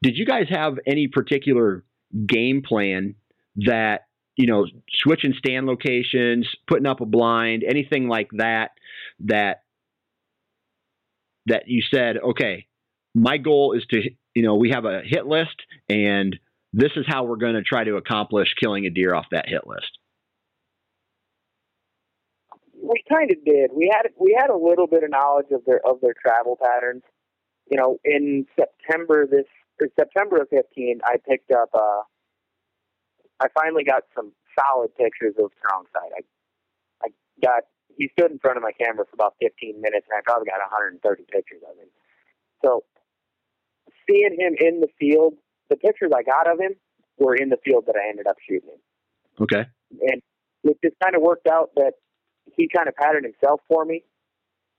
Did 0.03 0.17
you 0.17 0.27
guys 0.27 0.47
have 0.51 0.79
any 0.87 1.09
particular 1.09 1.85
game 2.27 2.63
plan 2.63 3.15
that 3.57 4.07
you 4.37 4.47
know 4.47 4.67
switching 4.93 5.35
stand 5.39 5.67
locations, 5.67 6.49
putting 6.69 6.87
up 6.87 7.01
a 7.01 7.07
blind, 7.07 7.65
anything 7.67 8.09
like 8.09 8.29
that 8.33 8.73
that 9.21 9.63
that 11.47 11.65
you 11.69 11.83
said, 11.93 12.17
okay, 12.19 12.67
my 13.15 13.39
goal 13.39 13.73
is 13.73 13.85
to 13.91 14.03
you 14.35 14.43
know 14.43 14.57
we 14.57 14.71
have 14.71 14.85
a 14.85 15.01
hit 15.05 15.27
list 15.27 15.57
and 15.89 16.37
this 16.73 16.93
is 16.97 17.07
how 17.09 17.25
we're 17.25 17.37
going 17.37 17.55
to 17.55 17.63
try 17.63 17.85
to 17.85 17.97
accomplish 17.97 18.55
killing 18.61 18.85
a 18.85 18.91
deer 18.91 19.15
off 19.15 19.25
that 19.31 19.49
hit 19.49 19.67
list 19.67 19.99
we 22.87 23.03
kind 23.11 23.31
of 23.31 23.39
did. 23.45 23.71
We 23.75 23.91
had 23.93 24.11
we 24.19 24.37
had 24.39 24.51
a 24.51 24.57
little 24.57 24.87
bit 24.87 25.03
of 25.03 25.11
knowledge 25.11 25.51
of 25.51 25.65
their 25.67 25.81
of 25.85 26.01
their 26.01 26.15
travel 26.15 26.57
patterns, 26.63 27.03
you 27.71 27.77
know, 27.77 27.99
in 28.05 28.47
September 28.55 29.27
this 29.27 29.47
September 29.99 30.41
of 30.41 30.49
15, 30.49 31.01
I 31.05 31.17
picked 31.29 31.51
up. 31.51 31.69
Uh, 31.75 32.03
I 33.41 33.49
finally 33.53 33.85
got 33.85 34.05
some 34.15 34.33
solid 34.57 34.95
pictures 34.97 35.35
of 35.39 35.51
strong 35.59 35.85
side. 35.93 36.13
I 36.17 36.23
I 37.05 37.09
got 37.43 37.65
he 37.99 38.09
stood 38.19 38.31
in 38.31 38.39
front 38.39 38.57
of 38.57 38.63
my 38.63 38.73
camera 38.73 39.05
for 39.05 39.15
about 39.15 39.35
15 39.43 39.81
minutes, 39.81 40.07
and 40.09 40.17
I 40.17 40.23
probably 40.25 40.47
got 40.47 40.61
130 40.61 41.01
pictures 41.31 41.63
of 41.69 41.77
him. 41.77 41.89
So 42.65 42.85
seeing 44.09 44.37
him 44.39 44.55
in 44.61 44.81
the 44.81 44.89
field, 44.99 45.35
the 45.71 45.77
pictures 45.77 46.13
I 46.15 46.23
got 46.23 46.51
of 46.51 46.61
him 46.61 46.77
were 47.19 47.35
in 47.35 47.49
the 47.49 47.59
field 47.65 47.85
that 47.87 47.97
I 47.97 48.09
ended 48.09 48.27
up 48.27 48.37
shooting 48.47 48.69
him. 48.69 48.83
Okay. 49.41 49.65
And 49.91 50.23
it 50.65 50.79
just 50.85 50.97
kind 51.03 51.17
of 51.17 51.23
worked 51.23 51.47
out 51.47 51.71
that 51.77 51.93
he 52.55 52.69
kind 52.69 52.89
of 52.89 52.95
patterned 52.97 53.27
himself 53.27 53.61
for 53.69 53.85
me. 53.85 54.05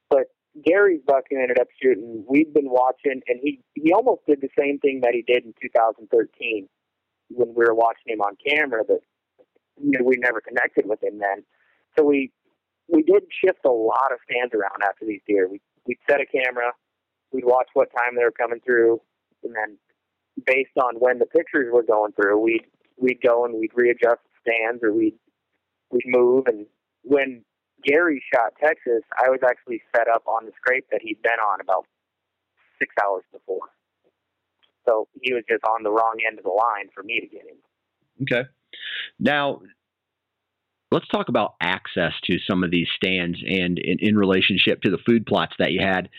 But 0.10 0.27
Gary's 0.63 1.01
buck 1.06 1.25
who 1.30 1.39
ended 1.39 1.60
up 1.60 1.67
shooting, 1.82 2.23
we've 2.27 2.53
been 2.53 2.69
watching, 2.69 3.21
and 3.27 3.39
he 3.41 3.62
he 3.75 3.93
almost 3.93 4.21
did 4.27 4.41
the 4.41 4.49
same 4.58 4.80
thing 4.80 5.01
that 5.03 5.13
he 5.13 5.21
did 5.21 5.45
in 5.45 5.53
2013 5.62 6.67
when 7.30 7.49
we 7.49 7.65
were 7.65 7.75
watching 7.75 8.13
him 8.13 8.21
on 8.21 8.38
camera. 8.47 8.84
But 8.88 9.01
we 9.80 10.17
never 10.17 10.41
connected 10.41 10.88
with 10.88 11.03
him 11.03 11.19
then. 11.19 11.43
So 11.97 12.03
we 12.06 12.32
we 12.88 13.03
did 13.03 13.23
shift 13.43 13.60
a 13.65 13.69
lot 13.69 14.12
of 14.12 14.19
stands 14.30 14.53
around 14.53 14.82
after 14.84 15.06
these 15.06 15.21
deer. 15.27 15.47
We 15.49 15.62
we'd 15.86 15.97
set 16.10 16.21
a 16.21 16.25
camera, 16.25 16.73
we'd 17.32 17.45
watch 17.45 17.67
what 17.73 17.89
time 17.91 18.15
they 18.15 18.23
were 18.23 18.32
coming 18.32 18.60
through, 18.65 19.01
and 19.43 19.56
then 19.56 19.77
based 20.45 20.77
on 20.77 20.95
when 20.95 21.19
the 21.19 21.25
pictures 21.25 21.67
were 21.71 21.84
going 21.84 22.13
through, 22.13 22.39
we'd 22.39 22.65
we'd 22.97 23.21
go 23.21 23.45
and 23.45 23.56
we'd 23.56 23.71
readjust 23.75 24.21
stands 24.41 24.84
or 24.84 24.93
we'd 24.93 25.17
we'd 25.91 26.03
move. 26.06 26.45
And 26.47 26.65
when 27.03 27.43
Gary 27.84 28.24
shot 28.34 28.54
Texas, 28.62 29.04
I 29.18 29.30
was 29.30 29.40
actually 29.48 29.82
set 29.96 30.08
up 30.08 30.24
on 30.28 30.46
the 30.46 30.52
scrape 30.58 30.86
that 30.92 31.02
he'd 31.02 31.22
been 31.22 31.40
on 31.40 31.62
about 31.62 31.86
six 32.80 32.94
hours 33.04 33.24
before. 33.32 33.70
So 34.88 35.08
he 35.22 35.34
was 35.34 35.44
just 35.50 35.63
on 35.63 35.84
the 35.84 35.92
wrong 35.92 36.16
end 36.26 36.38
of 36.40 36.46
the 36.46 36.52
line 36.52 36.90
for 36.94 37.04
me 37.04 37.20
to 37.20 37.28
get 37.28 37.42
him. 37.42 37.58
Okay. 38.22 38.50
Now, 39.20 39.62
let's 40.92 41.08
talk 41.08 41.30
about 41.30 41.56
access 41.62 42.13
to 42.26 42.38
some 42.50 42.63
of 42.63 42.72
these 42.72 42.88
stands 42.96 43.38
and 43.46 43.78
in, 43.78 43.98
in, 44.00 44.18
relationship 44.18 44.82
to 44.82 44.90
the 44.90 44.98
food 45.06 45.26
plots 45.26 45.54
that 45.60 45.72
you 45.72 45.82
had. 45.82 46.10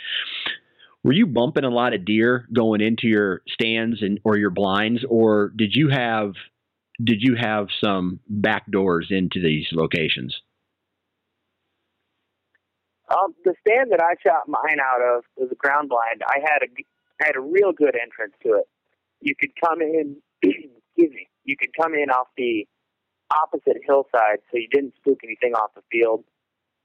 Were 1.02 1.12
you 1.12 1.26
bumping 1.26 1.64
a 1.64 1.70
lot 1.70 1.94
of 1.94 2.04
deer 2.04 2.46
going 2.52 2.80
into 2.80 3.06
your 3.06 3.42
stands 3.48 4.02
and 4.02 4.20
or 4.24 4.36
your 4.36 4.50
blinds, 4.50 5.04
or 5.08 5.52
did 5.56 5.74
you 5.74 5.88
have 5.88 6.32
did 7.02 7.22
you 7.22 7.36
have 7.40 7.68
some 7.82 8.20
back 8.28 8.70
doors 8.70 9.06
into 9.10 9.40
these 9.40 9.66
locations? 9.72 10.36
Um, 13.10 13.34
the 13.44 13.54
stand 13.66 13.90
that 13.92 14.02
I 14.02 14.14
shot 14.22 14.48
mine 14.48 14.78
out 14.82 15.00
of 15.00 15.24
was 15.36 15.48
a 15.50 15.54
ground 15.54 15.88
blind. 15.88 16.22
I 16.26 16.40
had 16.40 16.62
a 16.62 16.68
I 17.20 17.26
had 17.26 17.36
a 17.36 17.40
real 17.40 17.72
good 17.72 17.96
entrance 18.00 18.34
to 18.44 18.60
it. 18.60 18.68
You 19.20 19.34
could 19.34 19.50
come 19.60 19.80
in, 19.80 20.16
excuse 20.42 21.12
me, 21.14 21.28
you 21.44 21.56
could 21.56 21.70
come 21.74 21.94
in 21.94 22.10
off 22.10 22.28
the 22.36 22.66
opposite 23.34 23.82
hillside, 23.84 24.38
so 24.50 24.58
you 24.58 24.68
didn't 24.70 24.94
spook 24.96 25.20
anything 25.24 25.54
off 25.54 25.74
the 25.74 25.82
field. 25.90 26.24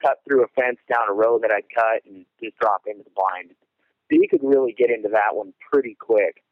Cut 0.02 0.20
through 0.28 0.44
a 0.44 0.48
fence 0.56 0.80
down 0.92 1.08
a 1.10 1.14
road 1.14 1.44
that 1.44 1.52
I'd 1.52 1.70
cut 1.74 2.04
and 2.06 2.26
just 2.42 2.58
drop 2.58 2.84
into 2.88 3.04
the 3.04 3.12
blind. 3.16 3.52
So 3.52 4.20
you 4.20 4.28
could 4.28 4.44
really 4.44 4.74
get 4.74 4.90
into 4.90 5.10
that 5.10 5.36
one 5.36 5.54
pretty 5.72 5.96
quick. 6.00 6.44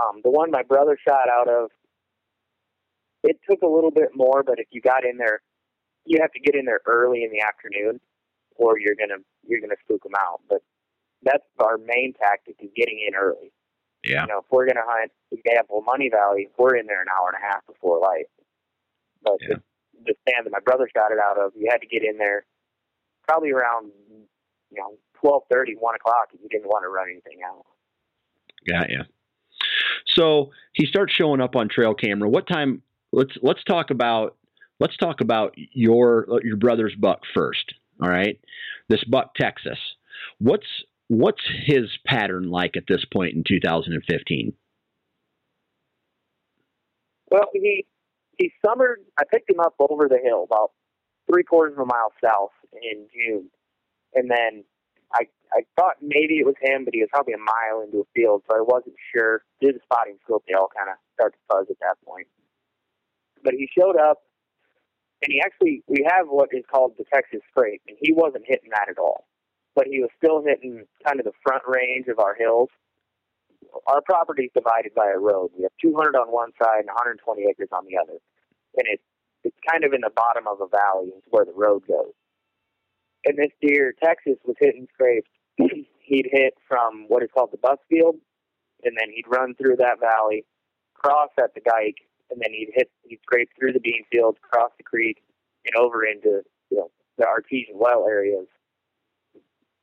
Um, 0.00 0.20
the 0.24 0.30
one 0.30 0.50
my 0.50 0.62
brother 0.62 0.96
shot 1.06 1.28
out 1.28 1.48
of, 1.48 1.70
it 3.22 3.38
took 3.48 3.62
a 3.62 3.66
little 3.66 3.90
bit 3.90 4.10
more, 4.14 4.42
but 4.42 4.58
if 4.58 4.66
you 4.70 4.80
got 4.80 5.04
in 5.04 5.18
there, 5.18 5.40
you 6.06 6.18
have 6.20 6.32
to 6.32 6.40
get 6.40 6.54
in 6.54 6.64
there 6.64 6.80
early 6.86 7.24
in 7.24 7.30
the 7.30 7.40
afternoon, 7.40 8.00
or 8.56 8.78
you're 8.78 8.94
gonna 8.94 9.22
you're 9.46 9.60
gonna 9.60 9.80
spook 9.84 10.02
them 10.02 10.14
out. 10.18 10.40
But 10.48 10.62
that's 11.22 11.44
our 11.58 11.78
main 11.78 12.14
tactic 12.18 12.56
is 12.60 12.70
getting 12.76 13.04
in 13.06 13.14
early. 13.14 13.52
Yeah. 14.04 14.22
You 14.22 14.28
know, 14.28 14.38
if 14.38 14.46
we're 14.50 14.66
gonna 14.66 14.84
hunt, 14.86 15.12
example, 15.30 15.82
Money 15.82 16.10
Valley, 16.10 16.48
we're 16.58 16.76
in 16.76 16.86
there 16.86 17.02
an 17.02 17.08
hour 17.08 17.32
and 17.32 17.42
a 17.42 17.46
half 17.46 17.66
before 17.66 18.00
light. 18.00 18.26
But 19.22 19.38
yeah. 19.40 19.56
the, 19.56 20.12
the 20.12 20.14
stand 20.28 20.46
that 20.46 20.52
my 20.52 20.60
brother 20.60 20.88
shot 20.94 21.12
it 21.12 21.18
out 21.18 21.38
of, 21.38 21.52
you 21.56 21.68
had 21.70 21.80
to 21.80 21.86
get 21.86 22.04
in 22.04 22.18
there 22.18 22.44
probably 23.26 23.50
around 23.50 23.90
you 24.10 24.78
know 24.78 24.98
twelve 25.14 25.42
thirty, 25.50 25.74
one 25.78 25.94
o'clock, 25.94 26.28
if 26.34 26.40
you 26.42 26.48
didn't 26.48 26.66
want 26.66 26.84
to 26.84 26.88
run 26.88 27.08
anything 27.10 27.40
out. 27.46 27.64
Got 28.68 28.90
you. 28.90 29.02
So 30.06 30.50
he 30.72 30.86
starts 30.86 31.12
showing 31.12 31.40
up 31.40 31.56
on 31.56 31.68
trail 31.68 31.94
camera. 31.94 32.28
What 32.28 32.46
time? 32.46 32.82
Let's 33.12 33.36
let's 33.42 33.62
talk 33.64 33.90
about 33.90 34.36
let's 34.80 34.96
talk 34.96 35.20
about 35.20 35.54
your 35.56 36.26
your 36.42 36.56
brother's 36.56 36.94
buck 36.94 37.20
first. 37.32 37.74
All 38.04 38.10
right, 38.10 38.38
this 38.90 39.02
buck 39.04 39.34
Texas. 39.34 39.78
What's 40.38 40.66
what's 41.08 41.40
his 41.64 41.84
pattern 42.06 42.50
like 42.50 42.76
at 42.76 42.84
this 42.86 43.02
point 43.10 43.32
in 43.34 43.44
2015? 43.48 44.52
Well, 47.30 47.48
he 47.54 47.86
he 48.36 48.52
summered. 48.64 48.98
I 49.18 49.22
picked 49.32 49.48
him 49.48 49.58
up 49.58 49.74
over 49.78 50.06
the 50.06 50.18
hill, 50.22 50.44
about 50.44 50.72
three 51.32 51.44
quarters 51.44 51.72
of 51.78 51.78
a 51.78 51.86
mile 51.86 52.12
south 52.22 52.52
in 52.74 53.06
June, 53.10 53.48
and 54.12 54.30
then 54.30 54.64
I 55.14 55.24
I 55.54 55.62
thought 55.80 55.96
maybe 56.02 56.34
it 56.34 56.44
was 56.44 56.56
him, 56.60 56.84
but 56.84 56.92
he 56.92 57.00
was 57.00 57.08
probably 57.10 57.32
a 57.32 57.38
mile 57.38 57.82
into 57.82 58.00
a 58.00 58.08
field, 58.14 58.42
so 58.50 58.54
I 58.54 58.60
wasn't 58.60 58.96
sure. 59.16 59.44
Did 59.62 59.76
the 59.76 59.80
spotting 59.82 60.18
scope, 60.24 60.44
they 60.46 60.52
all 60.52 60.68
kind 60.76 60.90
of 60.90 60.96
start 61.14 61.32
to 61.32 61.38
fuzz 61.48 61.68
at 61.70 61.80
that 61.80 61.96
point. 62.04 62.28
But 63.42 63.54
he 63.54 63.66
showed 63.72 63.96
up, 63.96 64.18
and 65.22 65.32
he 65.32 65.40
actually 65.40 65.82
we 65.88 66.06
have 66.08 66.26
what 66.28 66.50
is 66.52 66.64
called 66.70 66.92
the 66.98 67.04
Texas 67.12 67.40
scrape, 67.50 67.82
and 67.88 67.96
he 68.00 68.12
wasn't 68.12 68.44
hitting 68.46 68.70
that 68.70 68.88
at 68.88 68.98
all, 68.98 69.26
but 69.74 69.86
he 69.86 70.00
was 70.00 70.10
still 70.16 70.42
hitting 70.42 70.84
kind 71.06 71.20
of 71.20 71.24
the 71.24 71.36
front 71.42 71.62
range 71.66 72.08
of 72.08 72.18
our 72.18 72.34
hills 72.34 72.68
our 73.86 74.02
property 74.02 74.44
is 74.44 74.50
divided 74.54 74.94
by 74.94 75.10
a 75.14 75.18
road. 75.18 75.50
We 75.56 75.62
have 75.62 75.72
200 75.80 76.16
on 76.16 76.28
one 76.28 76.52
side 76.62 76.86
and 76.86 76.94
120 76.94 77.42
acres 77.50 77.68
on 77.72 77.84
the 77.86 77.98
other, 77.98 78.18
and 78.76 78.86
it's 78.86 79.02
it's 79.44 79.56
kind 79.68 79.84
of 79.84 79.92
in 79.92 80.00
the 80.00 80.10
bottom 80.14 80.46
of 80.48 80.60
a 80.60 80.68
valley 80.68 81.08
is 81.08 81.22
where 81.28 81.44
the 81.44 81.52
road 81.52 81.86
goes. 81.86 82.16
And 83.26 83.36
this 83.36 83.52
deer, 83.60 83.92
Texas, 84.02 84.38
was 84.46 84.56
hitting 84.58 84.88
scrapes. 84.94 85.28
he'd 85.58 86.28
hit 86.32 86.54
from 86.66 87.04
what 87.08 87.22
is 87.22 87.28
called 87.32 87.52
the 87.52 87.58
bus 87.58 87.78
field, 87.90 88.16
and 88.84 88.96
then 88.98 89.10
he'd 89.14 89.28
run 89.28 89.54
through 89.54 89.76
that 89.76 90.00
valley, 90.00 90.44
cross 90.94 91.28
at 91.38 91.54
the 91.54 91.60
dike, 91.60 92.08
and 92.34 92.42
then 92.42 92.52
he'd 92.52 92.72
hit 92.74 92.90
he'd 93.08 93.20
scrape 93.22 93.48
through 93.58 93.72
the 93.72 93.80
bean 93.80 94.04
field, 94.10 94.36
cross 94.42 94.72
the 94.76 94.82
creek, 94.82 95.22
and 95.64 95.74
over 95.76 96.04
into 96.04 96.42
you 96.70 96.76
know 96.76 96.90
the 97.16 97.26
artesian 97.26 97.78
well 97.78 98.06
areas. 98.08 98.46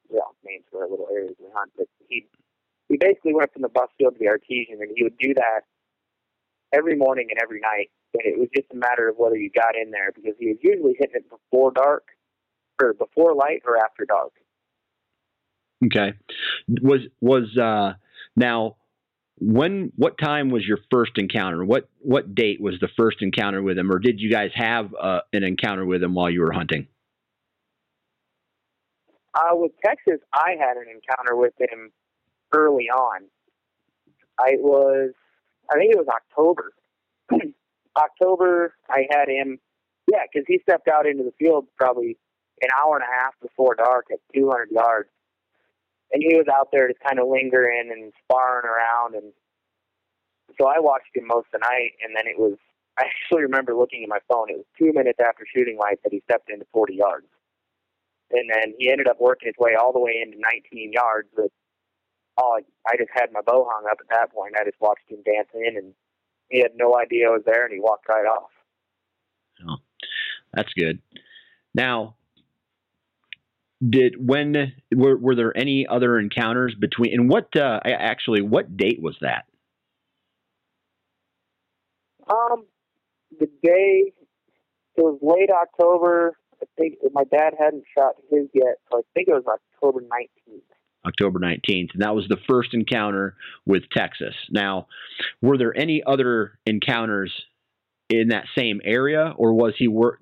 Well, 0.10 0.36
names 0.44 0.66
for 0.70 0.86
little 0.88 1.08
areas 1.10 1.36
we 1.40 1.48
hunt, 1.56 1.72
but 1.78 1.88
he'd 2.10 2.28
he 2.90 2.98
basically 2.98 3.34
went 3.34 3.54
from 3.54 3.62
the 3.62 3.70
bus 3.70 3.88
field 3.98 4.16
to 4.16 4.20
the 4.20 4.28
artesian, 4.28 4.82
and 4.82 4.92
he 4.96 5.04
would 5.04 5.18
do 5.18 5.34
that 5.34 5.62
every 6.74 6.96
morning 6.96 7.28
and 7.30 7.40
every 7.42 7.62
night. 7.62 7.90
And 8.14 8.24
it 8.26 8.38
was 8.38 8.50
just 8.54 8.68
a 8.74 8.76
matter 8.76 9.08
of 9.08 9.16
whether 9.16 9.38
you 9.38 9.50
got 9.50 9.78
in 9.82 9.92
there 9.92 10.12
because 10.14 10.34
he 10.38 10.48
was 10.48 10.58
usually 10.62 10.96
hitting 11.00 11.16
it 11.16 11.30
before 11.30 11.72
dark, 11.72 12.04
or 12.82 12.94
before 12.94 13.34
light, 13.34 13.62
or 13.66 13.78
after 13.78 14.04
dark. 14.04 14.34
Okay, 15.86 16.14
was 16.82 17.00
was 17.22 17.58
uh, 17.58 17.94
now 18.36 18.76
when 19.42 19.92
what 19.96 20.20
time 20.20 20.50
was 20.52 20.64
your 20.66 20.78
first 20.92 21.14
encounter? 21.18 21.66
What 21.66 21.90
what 22.00 22.36
date 22.36 22.62
was 22.62 22.76
the 22.80 22.90
first 22.96 23.18
encounter 23.22 23.62
with 23.62 23.78
him, 23.78 23.92
or 23.92 23.98
did 23.98 24.20
you 24.20 24.32
guys 24.32 24.52
have 24.54 24.94
uh, 24.94 25.22
an 25.34 25.44
encounter 25.44 25.84
with 25.84 26.04
him 26.04 26.14
while 26.14 26.30
you 26.30 26.42
were 26.42 26.52
hunting? 26.52 26.88
Uh, 29.34 29.54
with 29.56 29.72
Texas, 29.84 30.20
I 30.34 30.52
had 30.60 30.78
an 30.78 30.86
encounter 30.94 31.36
with 31.36 31.54
him 31.60 31.92
early 32.54 32.90
on. 32.90 33.24
I 34.38 34.56
was, 34.60 35.12
I 35.72 35.78
think 35.78 35.94
it 35.94 35.98
was 35.98 36.08
October. 36.08 36.74
October, 37.98 38.76
I 38.90 39.08
had 39.10 39.30
him, 39.30 39.60
yeah, 40.12 40.24
because 40.32 40.46
he 40.48 40.60
stepped 40.62 40.88
out 40.88 41.08
into 41.08 41.24
the 41.24 41.34
field 41.40 41.66
probably 41.78 42.18
an 42.62 42.70
hour 42.78 42.96
and 42.96 43.04
a 43.04 43.24
half 43.24 43.34
before 43.42 43.76
dark 43.76 44.08
at 44.12 44.20
200 44.36 44.70
yards. 44.72 45.10
And 46.12 46.24
he 46.24 46.36
was 46.36 46.48
out 46.52 46.70
there 46.72 46.88
just 46.88 47.00
kind 47.00 47.20
of 47.20 47.28
lingering 47.28 47.90
and 47.92 48.12
sparring 48.24 48.68
around. 48.68 49.16
And 49.16 49.32
so 50.60 50.68
I 50.68 50.80
watched 50.80 51.16
him 51.16 51.28
most 51.28 51.48
of 51.54 51.62
the 51.62 51.66
night. 51.66 51.96
And 52.04 52.16
then 52.16 52.28
it 52.28 52.38
was, 52.38 52.58
I 53.00 53.08
actually 53.08 53.44
remember 53.44 53.74
looking 53.74 54.04
at 54.04 54.10
my 54.10 54.20
phone. 54.28 54.50
It 54.50 54.58
was 54.58 54.70
two 54.78 54.92
minutes 54.94 55.20
after 55.24 55.46
shooting 55.48 55.78
light 55.80 56.00
that 56.04 56.12
he 56.12 56.22
stepped 56.26 56.50
into 56.50 56.66
40 56.74 56.96
yards. 56.96 57.28
And 58.32 58.50
then 58.50 58.74
he 58.78 58.92
ended 58.92 59.08
up 59.08 59.20
working 59.20 59.48
his 59.48 59.60
way 59.60 59.76
all 59.76 59.92
the 59.92 60.00
way 60.00 60.22
into 60.24 60.40
19 60.40 60.92
yards. 60.94 61.28
But 61.36 61.52
oh, 62.38 62.60
I 62.88 62.98
just 62.98 63.12
had 63.14 63.32
my 63.32 63.42
bow 63.42 63.68
hung 63.70 63.86
up 63.90 64.00
at 64.00 64.10
that 64.10 64.34
point. 64.34 64.56
I 64.60 64.64
just 64.64 64.80
watched 64.80 65.08
him 65.08 65.24
dance 65.24 65.50
in, 65.54 65.78
and 65.78 65.94
he 66.50 66.60
had 66.60 66.72
no 66.76 66.98
idea 66.98 67.28
I 67.28 67.32
was 67.32 67.44
there, 67.46 67.66
and 67.66 67.74
he 67.74 67.80
walked 67.80 68.08
right 68.08 68.26
off. 68.26 68.52
Oh, 69.68 69.78
that's 70.54 70.74
good. 70.74 71.00
Now, 71.74 72.16
did 73.88 74.16
when 74.18 74.74
were 74.94 75.18
were 75.18 75.36
there 75.36 75.56
any 75.58 75.88
other 75.88 76.20
encounters 76.20 76.76
between? 76.76 77.14
And 77.14 77.30
what 77.30 77.56
uh, 77.56 77.80
actually, 77.86 78.42
what 78.42 78.78
date 78.78 79.02
was 79.02 79.16
that? 79.22 79.46
Um, 82.30 82.66
the 83.40 83.48
day 83.64 84.14
it 84.96 85.02
was 85.02 85.20
late 85.22 85.50
October. 85.50 86.38
I 86.62 86.66
think 86.78 87.00
my 87.12 87.24
dad 87.24 87.54
hadn't 87.58 87.84
shot 87.98 88.16
his 88.30 88.48
yet, 88.54 88.78
so 88.92 89.00
I 89.00 89.02
think 89.16 89.28
it 89.28 89.34
was 89.34 89.46
October 89.48 90.02
nineteenth. 90.02 90.64
October 91.04 91.40
19th, 91.40 91.94
and 91.94 92.04
that 92.04 92.14
was 92.14 92.28
the 92.30 92.38
first 92.48 92.76
encounter 92.76 93.36
with 93.66 93.90
Texas. 93.90 94.36
Now, 94.52 94.86
were 95.42 95.58
there 95.58 95.76
any 95.76 96.04
other 96.06 96.60
encounters 96.68 97.34
in 98.08 98.28
that 98.28 98.46
same 98.56 98.82
area, 98.84 99.34
or 99.36 99.54
was 99.54 99.74
he 99.80 99.88
work? 99.88 100.20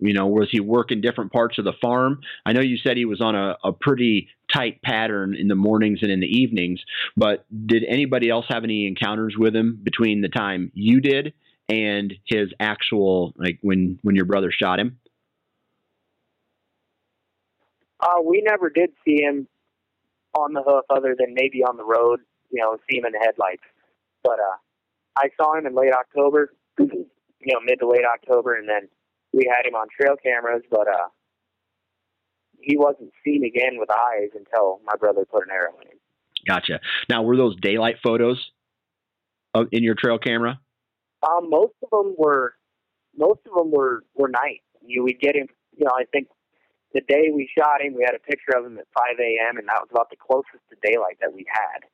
You 0.00 0.12
know, 0.12 0.26
was 0.26 0.48
he 0.50 0.60
working 0.60 1.00
different 1.00 1.32
parts 1.32 1.58
of 1.58 1.64
the 1.64 1.72
farm? 1.80 2.20
I 2.44 2.52
know 2.52 2.60
you 2.60 2.76
said 2.76 2.96
he 2.96 3.04
was 3.04 3.20
on 3.20 3.34
a, 3.34 3.56
a 3.62 3.72
pretty 3.72 4.28
tight 4.52 4.82
pattern 4.82 5.34
in 5.34 5.48
the 5.48 5.54
mornings 5.54 6.00
and 6.02 6.10
in 6.10 6.20
the 6.20 6.26
evenings, 6.26 6.80
but 7.16 7.46
did 7.66 7.84
anybody 7.88 8.28
else 8.28 8.46
have 8.48 8.64
any 8.64 8.86
encounters 8.86 9.34
with 9.38 9.54
him 9.54 9.78
between 9.82 10.20
the 10.20 10.28
time 10.28 10.72
you 10.74 11.00
did 11.00 11.32
and 11.68 12.12
his 12.24 12.48
actual 12.60 13.32
like 13.36 13.58
when 13.62 13.98
when 14.02 14.16
your 14.16 14.24
brother 14.26 14.50
shot 14.50 14.80
him? 14.80 14.98
Uh, 18.00 18.20
we 18.22 18.42
never 18.44 18.68
did 18.68 18.90
see 19.04 19.22
him 19.22 19.48
on 20.34 20.52
the 20.52 20.62
hoof 20.62 20.84
other 20.90 21.16
than 21.18 21.32
maybe 21.32 21.62
on 21.62 21.76
the 21.76 21.84
road, 21.84 22.20
you 22.50 22.60
know, 22.60 22.76
see 22.90 22.98
him 22.98 23.06
in 23.06 23.12
the 23.12 23.18
headlights. 23.18 23.62
But 24.22 24.38
uh, 24.40 24.56
I 25.16 25.28
saw 25.36 25.56
him 25.56 25.66
in 25.66 25.74
late 25.74 25.92
October, 25.92 26.52
you 26.78 27.06
know, 27.46 27.60
mid 27.64 27.78
to 27.78 27.88
late 27.88 28.04
October, 28.04 28.54
and 28.54 28.68
then 28.68 28.88
we 29.34 29.50
had 29.50 29.66
him 29.66 29.74
on 29.74 29.88
trail 29.88 30.14
cameras, 30.22 30.62
but 30.70 30.86
uh, 30.88 31.08
he 32.60 32.76
wasn't 32.76 33.10
seen 33.24 33.44
again 33.44 33.78
with 33.78 33.90
eyes 33.90 34.30
until 34.34 34.80
my 34.84 34.94
brother 34.98 35.24
put 35.30 35.44
an 35.44 35.50
arrow 35.52 35.72
in 35.82 35.88
him. 35.88 35.98
Gotcha. 36.46 36.80
Now, 37.08 37.22
were 37.22 37.36
those 37.36 37.56
daylight 37.60 37.96
photos 38.02 38.38
in 39.72 39.82
your 39.82 39.94
trail 39.94 40.18
camera? 40.18 40.60
Um, 41.22 41.48
most 41.48 41.74
of 41.82 41.90
them 41.90 42.14
were, 42.18 42.54
most 43.16 43.40
of 43.46 43.54
them 43.56 43.70
were 43.70 44.04
were 44.14 44.28
night. 44.28 44.62
You 44.84 45.04
would 45.04 45.18
get 45.20 45.34
him. 45.34 45.46
You 45.76 45.86
know, 45.86 45.92
I 45.94 46.04
think 46.12 46.28
the 46.92 47.00
day 47.08 47.30
we 47.34 47.48
shot 47.58 47.80
him, 47.80 47.94
we 47.94 48.04
had 48.04 48.14
a 48.14 48.20
picture 48.20 48.56
of 48.56 48.66
him 48.66 48.78
at 48.78 48.86
5 48.96 49.18
a.m., 49.18 49.58
and 49.58 49.66
that 49.68 49.80
was 49.80 49.88
about 49.90 50.10
the 50.10 50.16
closest 50.16 50.62
to 50.70 50.76
daylight 50.82 51.16
that 51.20 51.32
we 51.32 51.44
had. 51.50 51.84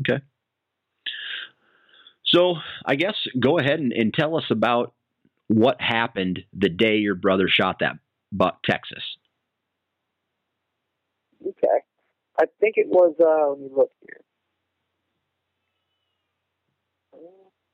Okay. 0.00 0.24
So 2.26 2.56
I 2.84 2.96
guess 2.96 3.14
go 3.40 3.58
ahead 3.58 3.80
and, 3.80 3.92
and 3.92 4.12
tell 4.12 4.36
us 4.36 4.44
about 4.50 4.92
what 5.54 5.80
happened 5.80 6.40
the 6.52 6.68
day 6.68 6.96
your 6.96 7.14
brother 7.14 7.46
shot 7.46 7.78
that 7.78 7.94
buck, 8.32 8.58
Texas. 8.64 9.04
Okay. 11.46 11.78
I 12.40 12.46
think 12.58 12.74
it 12.76 12.88
was, 12.88 13.14
uh, 13.22 13.50
let 13.50 13.60
me 13.60 13.68
look 13.70 13.90
here. 14.02 14.20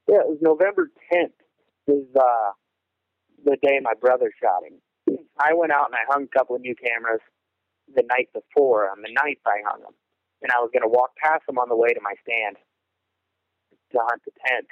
Yeah, 0.09 0.21
it 0.21 0.29
was 0.29 0.39
November 0.43 0.91
10th, 1.11 1.33
is 1.89 2.05
uh, 2.15 2.53
the 3.47 3.57
day 3.63 3.81
my 3.81 3.95
brother 3.99 4.31
shot 4.37 4.61
him. 4.69 4.77
I 5.41 5.55
went 5.55 5.73
out 5.73 5.87
and 5.87 5.95
I 5.95 6.05
hung 6.07 6.25
a 6.25 6.39
couple 6.39 6.57
of 6.57 6.61
new 6.61 6.75
cameras 6.77 7.23
the 7.89 8.03
night 8.05 8.29
before. 8.35 8.91
On 8.91 9.01
the 9.01 9.09
ninth, 9.09 9.41
I 9.47 9.65
hung 9.65 9.81
them, 9.81 9.97
and 10.43 10.53
I 10.53 10.61
was 10.61 10.69
going 10.75 10.85
to 10.85 10.93
walk 10.93 11.17
past 11.17 11.47
them 11.47 11.57
on 11.57 11.71
the 11.71 11.77
way 11.77 11.89
to 11.89 12.01
my 12.03 12.13
stand 12.21 12.57
to 13.93 13.99
hunt 14.05 14.21
the 14.27 14.33
tent. 14.47 14.67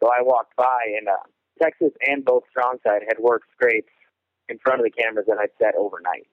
So 0.00 0.08
I 0.08 0.22
walked 0.22 0.54
by, 0.54 0.94
and 0.96 1.08
uh, 1.08 1.26
Texas 1.62 1.92
and 2.06 2.24
both 2.24 2.44
Strongside 2.50 3.02
had 3.08 3.18
worked 3.20 3.46
scrapes 3.52 3.92
in 4.48 4.58
front 4.58 4.80
of 4.80 4.84
the 4.84 4.90
cameras 4.90 5.26
that 5.28 5.38
I'd 5.38 5.54
set 5.58 5.74
overnight. 5.76 6.28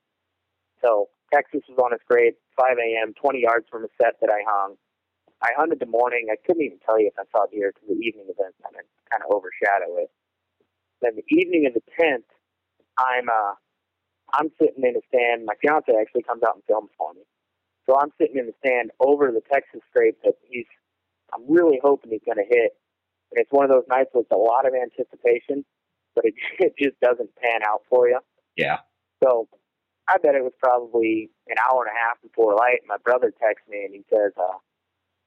So 0.83 1.09
Texas 1.33 1.61
was 1.69 1.77
on 1.79 1.93
a 1.93 1.99
scrape, 2.03 2.37
5 2.59 2.77
a.m., 2.77 3.13
20 3.13 3.41
yards 3.41 3.65
from 3.71 3.85
a 3.85 3.91
set 4.01 4.19
that 4.21 4.29
I 4.31 4.41
hung. 4.47 4.75
I 5.41 5.49
hunted 5.57 5.79
the 5.79 5.89
morning. 5.89 6.27
I 6.31 6.37
couldn't 6.45 6.61
even 6.63 6.79
tell 6.85 6.99
you 6.99 7.07
if 7.09 7.17
I 7.17 7.25
saw 7.33 7.45
deer 7.47 7.73
because 7.73 7.89
the 7.89 8.01
evening 8.01 8.29
event 8.29 8.53
kind 8.61 8.77
of 8.77 8.85
kind 9.09 9.23
of 9.25 9.33
overshadow 9.33 9.97
it. 9.97 10.11
Then 11.01 11.17
the 11.17 11.25
evening 11.33 11.65
of 11.65 11.73
the 11.73 11.81
10th, 11.97 12.29
I'm 12.97 13.29
uh 13.29 13.55
I'm 14.33 14.49
sitting 14.61 14.83
in 14.85 14.93
the 14.93 15.01
stand. 15.09 15.45
My 15.45 15.55
fiance 15.61 15.91
actually 15.91 16.23
comes 16.23 16.43
out 16.43 16.55
and 16.55 16.63
films 16.67 16.91
for 16.97 17.13
me. 17.13 17.25
So 17.89 17.97
I'm 17.99 18.13
sitting 18.21 18.37
in 18.37 18.45
the 18.45 18.57
stand 18.65 18.91
over 19.01 19.31
the 19.31 19.41
Texas 19.51 19.81
scrape 19.89 20.17
that 20.23 20.35
he's 20.47 20.69
I'm 21.33 21.49
really 21.49 21.79
hoping 21.83 22.11
he's 22.11 22.25
gonna 22.25 22.47
hit. 22.47 22.77
And 23.31 23.41
it's 23.41 23.51
one 23.51 23.65
of 23.65 23.69
those 23.71 23.87
nights 23.89 24.11
with 24.13 24.27
a 24.31 24.37
lot 24.37 24.65
of 24.65 24.73
anticipation, 24.73 25.65
but 26.15 26.25
it 26.25 26.33
it 26.59 26.73
just 26.77 26.99
doesn't 26.99 27.29
pan 27.35 27.61
out 27.67 27.81
for 27.89 28.07
you. 28.07 28.19
Yeah. 28.55 28.79
So 29.23 29.47
I 30.07 30.17
bet 30.17 30.35
it 30.35 30.43
was 30.43 30.53
probably 30.59 31.29
an 31.47 31.55
hour 31.59 31.85
and 31.85 31.95
a 31.95 31.99
half 31.99 32.21
before 32.21 32.55
light. 32.55 32.79
My 32.87 32.97
brother 33.03 33.31
texts 33.31 33.67
me 33.69 33.85
and 33.85 33.93
he 33.93 34.03
says 34.09 34.33
uh, 34.37 34.57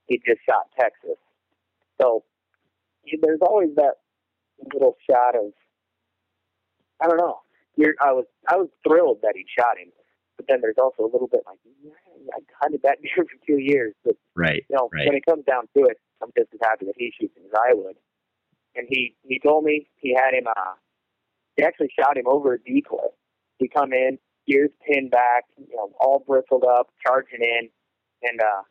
he 0.07 0.21
just 0.27 0.41
shot 0.49 0.69
Texas. 0.79 1.19
So 2.01 2.25
there's 3.23 3.41
always 3.41 3.71
that 3.77 3.95
little 4.73 4.97
shot 5.09 5.37
of 5.37 5.53
I 7.01 7.07
don't 7.07 7.19
know 7.19 7.41
you're, 7.77 7.95
I 8.01 8.13
was 8.13 8.25
I 8.49 8.57
was 8.57 8.69
thrilled 8.87 9.19
that 9.23 9.35
he 9.35 9.45
shot 9.59 9.79
him, 9.79 9.91
but 10.37 10.47
then 10.49 10.61
there's 10.61 10.79
also 10.79 11.03
a 11.03 11.11
little 11.11 11.29
bit 11.29 11.41
like 11.47 11.59
yeah, 11.83 11.91
I 12.33 12.39
hunted 12.61 12.83
that 12.83 12.99
deer 13.03 13.25
for 13.25 13.47
two 13.47 13.59
years, 13.59 13.95
but 14.05 14.17
right, 14.35 14.65
you 14.69 14.77
know 14.77 14.89
right. 14.93 15.07
when 15.07 15.17
it 15.17 15.25
comes 15.27 15.45
down 15.45 15.65
to 15.77 15.85
it, 15.85 15.99
I'm 16.25 16.33
just 16.39 16.55
as 16.55 16.61
happy 16.63 16.87
that 16.87 16.97
he 16.99 17.13
shoots 17.21 17.35
as 17.39 17.53
I 17.55 17.75
would. 17.75 17.97
And 18.77 18.87
he 18.91 19.17
he 19.29 19.41
told 19.41 19.65
me 19.65 19.89
he 19.97 20.15
had 20.15 20.35
him 20.35 20.47
uh 20.49 20.75
he 21.57 21.65
actually 21.65 21.91
shot 21.99 22.17
him 22.17 22.27
over 22.29 22.55
a 22.55 22.59
decoy. 22.59 23.09
He 23.59 23.69
come 23.69 23.93
in, 23.93 24.19
ears 24.49 24.71
pinned 24.87 25.11
back, 25.13 25.45
you 25.59 25.77
know, 25.77 25.93
all 26.01 26.25
bristled 26.27 26.65
up, 26.65 26.89
charging 27.07 27.43
in, 27.43 27.71
and 28.23 28.41
uh 28.41 28.63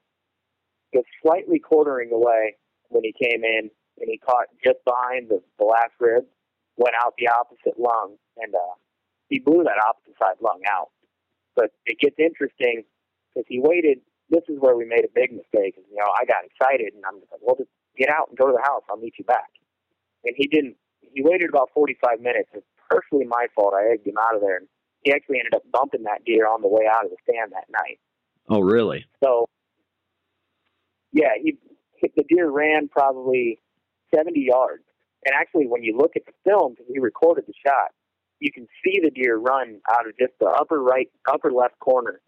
was 0.94 1.06
slightly 1.24 1.60
quartering 1.60 2.12
away 2.13 2.56
when 2.89 3.04
he 3.04 3.13
came 3.13 3.44
in, 3.44 3.70
and 4.00 4.08
he 4.10 4.18
caught 4.20 4.48
just 4.63 4.80
behind 4.86 5.30
the, 5.30 5.42
the 5.60 5.66
last 5.66 5.94
rib, 6.00 6.26
went 6.78 6.96
out 7.04 7.16
the 7.20 7.30
opposite 7.30 7.80
lung, 7.80 8.18
and 8.38 8.56
uh 8.56 8.76
he 9.30 9.39
blew 9.39 9.63
that 9.63 9.82
opposite 9.88 10.18
side 10.20 10.38
lung 10.42 10.62
out. 10.72 10.89
But 11.56 11.72
it 11.86 12.00
gets 12.00 12.18
interesting 12.20 12.84
because 13.34 13.46
he 13.48 13.60
waited. 13.62 14.00
This 14.34 14.41
is 14.50 14.58
where 14.58 14.76
we 14.76 14.86
made 14.86 15.06
a 15.06 15.13
big 15.13 15.30
mistake. 15.30 15.78
You 15.78 16.02
know, 16.02 16.10
I 16.10 16.26
got 16.26 16.41
excited 16.41 16.98
and 16.98 17.06
I'm 17.06 17.22
just 17.22 17.32
like, 17.32 17.46
well, 17.46 17.56
just 17.56 17.69
get 17.93 18.10
out 18.10 18.34
and 18.34 18.38
go 18.38 18.50
to 18.50 18.58
the 18.58 18.65
house. 18.65 18.82
I'll 18.89 18.98
meet 18.98 19.13
you 19.22 19.26
back. 19.26 19.54
And 20.26 20.34
he 20.36 20.48
didn't. 20.48 20.76
He 21.02 21.22
waited 21.22 21.50
about 21.50 21.69
45 21.76 22.19
minutes. 22.19 22.50
It's 22.54 22.65
partially 22.89 23.30
my 23.30 23.46
fault. 23.54 23.78
I 23.78 23.93
egged 23.93 24.08
him 24.08 24.17
out 24.17 24.34
of 24.34 24.41
there. 24.41 24.58
And 24.58 24.67
he 25.06 25.13
actually 25.13 25.38
ended 25.38 25.54
up 25.54 25.62
bumping 25.72 26.04
that 26.10 26.26
deer 26.26 26.48
on 26.48 26.63
the 26.63 26.67
way 26.67 26.89
out 26.89 27.06
of 27.06 27.12
the 27.12 27.17
stand 27.22 27.52
that 27.54 27.69
night. 27.69 28.00
Oh, 28.50 28.62
really? 28.62 29.06
So, 29.24 29.46
yeah, 31.12 31.38
he 31.39 31.58
the 32.17 32.24
deer 32.28 32.50
ran 32.50 32.89
probably 32.89 33.60
70 34.13 34.39
yards. 34.39 34.84
And 35.26 35.34
actually, 35.36 35.67
when 35.67 35.84
you 35.84 35.96
look 35.98 36.13
at 36.15 36.26
the 36.26 36.34
film, 36.43 36.74
because 36.74 36.91
he 36.91 37.00
recorded 37.00 37.46
the 37.48 37.54
shot, 37.65 37.91
you 38.39 38.52
can 38.52 38.67
see 38.84 39.00
the 39.02 39.10
deer 39.10 39.38
run 39.38 39.80
out 39.89 40.08
of 40.08 40.17
just 40.17 40.34
the 40.39 40.48
upper 40.48 40.82
right, 40.82 41.10
upper 41.32 41.52
left 41.52 41.80
corner, 41.80 42.19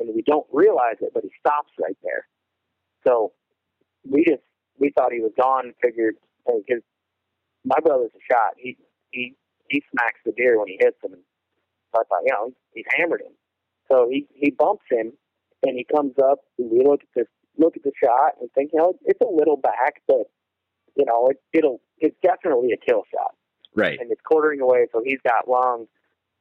and 0.00 0.14
we 0.14 0.22
don't 0.22 0.46
realize 0.52 0.96
it, 1.00 1.12
but 1.14 1.22
he 1.22 1.30
stops 1.38 1.70
right 1.80 1.96
there. 2.02 2.26
So 3.06 3.32
we 4.08 4.24
just 4.24 4.42
we 4.78 4.92
thought 4.96 5.12
he 5.12 5.20
was 5.20 5.32
gone. 5.38 5.72
Figured 5.82 6.16
because 6.46 6.82
my 7.64 7.76
brother's 7.84 8.10
a 8.14 8.32
shot. 8.32 8.54
He 8.56 8.76
he 9.10 9.34
he 9.68 9.82
smacks 9.92 10.18
the 10.24 10.32
deer 10.32 10.58
when 10.58 10.68
he 10.68 10.78
hits 10.80 10.96
him. 11.04 11.12
And 11.12 11.22
so 11.94 12.00
I 12.00 12.04
thought, 12.08 12.22
you 12.24 12.32
know, 12.32 12.52
he's 12.74 12.86
hammered 12.96 13.20
him. 13.20 13.32
So 13.90 14.08
he 14.10 14.26
he 14.34 14.50
bumps 14.50 14.84
him, 14.90 15.12
and 15.62 15.76
he 15.76 15.84
comes 15.84 16.14
up. 16.22 16.40
And 16.58 16.70
we 16.70 16.82
look 16.84 17.02
at 17.02 17.08
this 17.14 17.26
look 17.58 17.76
at 17.76 17.82
the 17.82 17.92
shot 18.02 18.34
and 18.40 18.50
think, 18.52 18.70
you 18.72 18.78
know, 18.78 18.94
it's 19.04 19.20
a 19.20 19.30
little 19.30 19.56
back, 19.56 20.02
but 20.08 20.30
you 20.96 21.04
know, 21.04 21.28
it, 21.28 21.36
it'll 21.52 21.80
it's 21.98 22.16
definitely 22.22 22.72
a 22.72 22.76
kill 22.76 23.04
shot. 23.14 23.34
Right. 23.74 23.98
And 24.00 24.10
it's 24.10 24.20
quartering 24.24 24.60
away, 24.60 24.86
so 24.92 25.02
he's 25.04 25.20
got 25.22 25.48
lungs. 25.48 25.88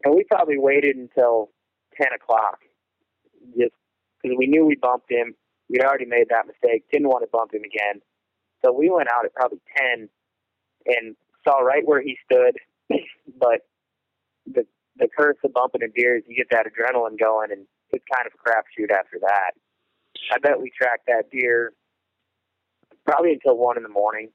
And 0.04 0.16
we 0.16 0.24
probably 0.24 0.58
waited 0.58 0.96
until 0.96 1.52
10 2.02 2.08
o'clock 2.16 2.60
just 3.58 3.74
because 4.22 4.38
we 4.38 4.48
knew 4.48 4.66
we 4.66 4.76
bumped 4.76 5.12
him. 5.12 5.36
We'd 5.70 5.84
already 5.84 6.06
made 6.06 6.28
that 6.30 6.48
mistake, 6.48 6.86
didn't 6.92 7.08
want 7.08 7.24
to 7.24 7.30
bump 7.32 7.54
him 7.54 7.64
again. 7.64 8.02
So 8.66 8.74
we 8.74 8.90
went 8.90 9.10
out 9.14 9.26
at 9.26 9.34
probably 9.34 9.62
10 9.96 10.10
and 10.88 11.16
saw 11.44 11.60
right 11.60 11.86
where 11.86 12.02
he 12.02 12.18
stood. 12.26 12.58
but 13.40 13.68
the 14.46 14.66
the 14.98 15.08
curse 15.18 15.38
of 15.46 15.54
bumping 15.54 15.84
a 15.84 15.88
deer 15.88 16.18
is 16.18 16.24
you 16.28 16.36
get 16.36 16.50
that 16.52 16.66
adrenaline 16.66 17.18
going, 17.18 17.52
and 17.52 17.66
it's 17.92 18.04
kind 18.14 18.28
of 18.28 18.34
a 18.34 18.42
crapshoot 18.44 18.92
after 18.92 19.18
that. 19.22 19.52
I 20.34 20.40
bet 20.40 20.60
we 20.60 20.72
tracked 20.76 21.08
that 21.08 21.32
deer 21.32 21.72
probably 23.06 23.32
until 23.32 23.58
1 23.58 23.78
in 23.78 23.84
the 23.84 23.90
morning. 23.90 24.30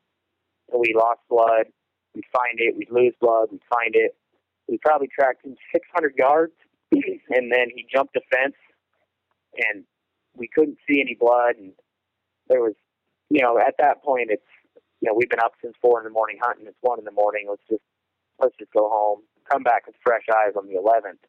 And 0.73 0.81
we 0.81 0.95
lost 0.97 1.21
blood 1.29 1.67
We'd 2.15 2.25
find 2.33 2.59
it. 2.59 2.77
We'd 2.79 2.91
lose 2.91 3.15
blood. 3.21 3.49
We'd 3.51 3.67
find 3.69 3.95
it. 3.95 4.17
We 4.69 4.79
probably 4.79 5.09
tracked 5.09 5.45
him 5.45 5.57
600 5.73 6.15
yards, 6.17 6.55
and 6.93 7.53
then 7.53 7.69
he 7.75 7.87
jumped 7.93 8.17
a 8.17 8.21
fence, 8.33 8.55
and 9.73 9.85
we 10.35 10.49
couldn't 10.49 10.79
see 10.89 11.01
any 11.01 11.17
blood. 11.19 11.57
And 11.57 11.73
there 12.49 12.61
was, 12.61 12.75
you 13.31 13.43
know, 13.43 13.59
at 13.59 13.75
that 13.79 14.03
point, 14.03 14.29
it's, 14.31 14.43
you 15.01 15.09
know, 15.09 15.15
we've 15.17 15.31
been 15.31 15.41
up 15.41 15.53
since 15.63 15.75
four 15.81 16.01
in 16.01 16.05
the 16.05 16.11
morning 16.11 16.39
hunting. 16.43 16.67
It's 16.67 16.79
one 16.81 16.99
in 16.99 17.05
the 17.05 17.13
morning. 17.13 17.47
Let's 17.49 17.63
just, 17.69 17.83
let's 18.41 18.57
just 18.59 18.73
go 18.73 18.89
home. 18.89 19.23
Come 19.51 19.63
back 19.63 19.87
with 19.87 19.97
fresh 20.03 20.25
eyes 20.31 20.55
on 20.57 20.67
the 20.67 20.75
11th. 20.75 21.21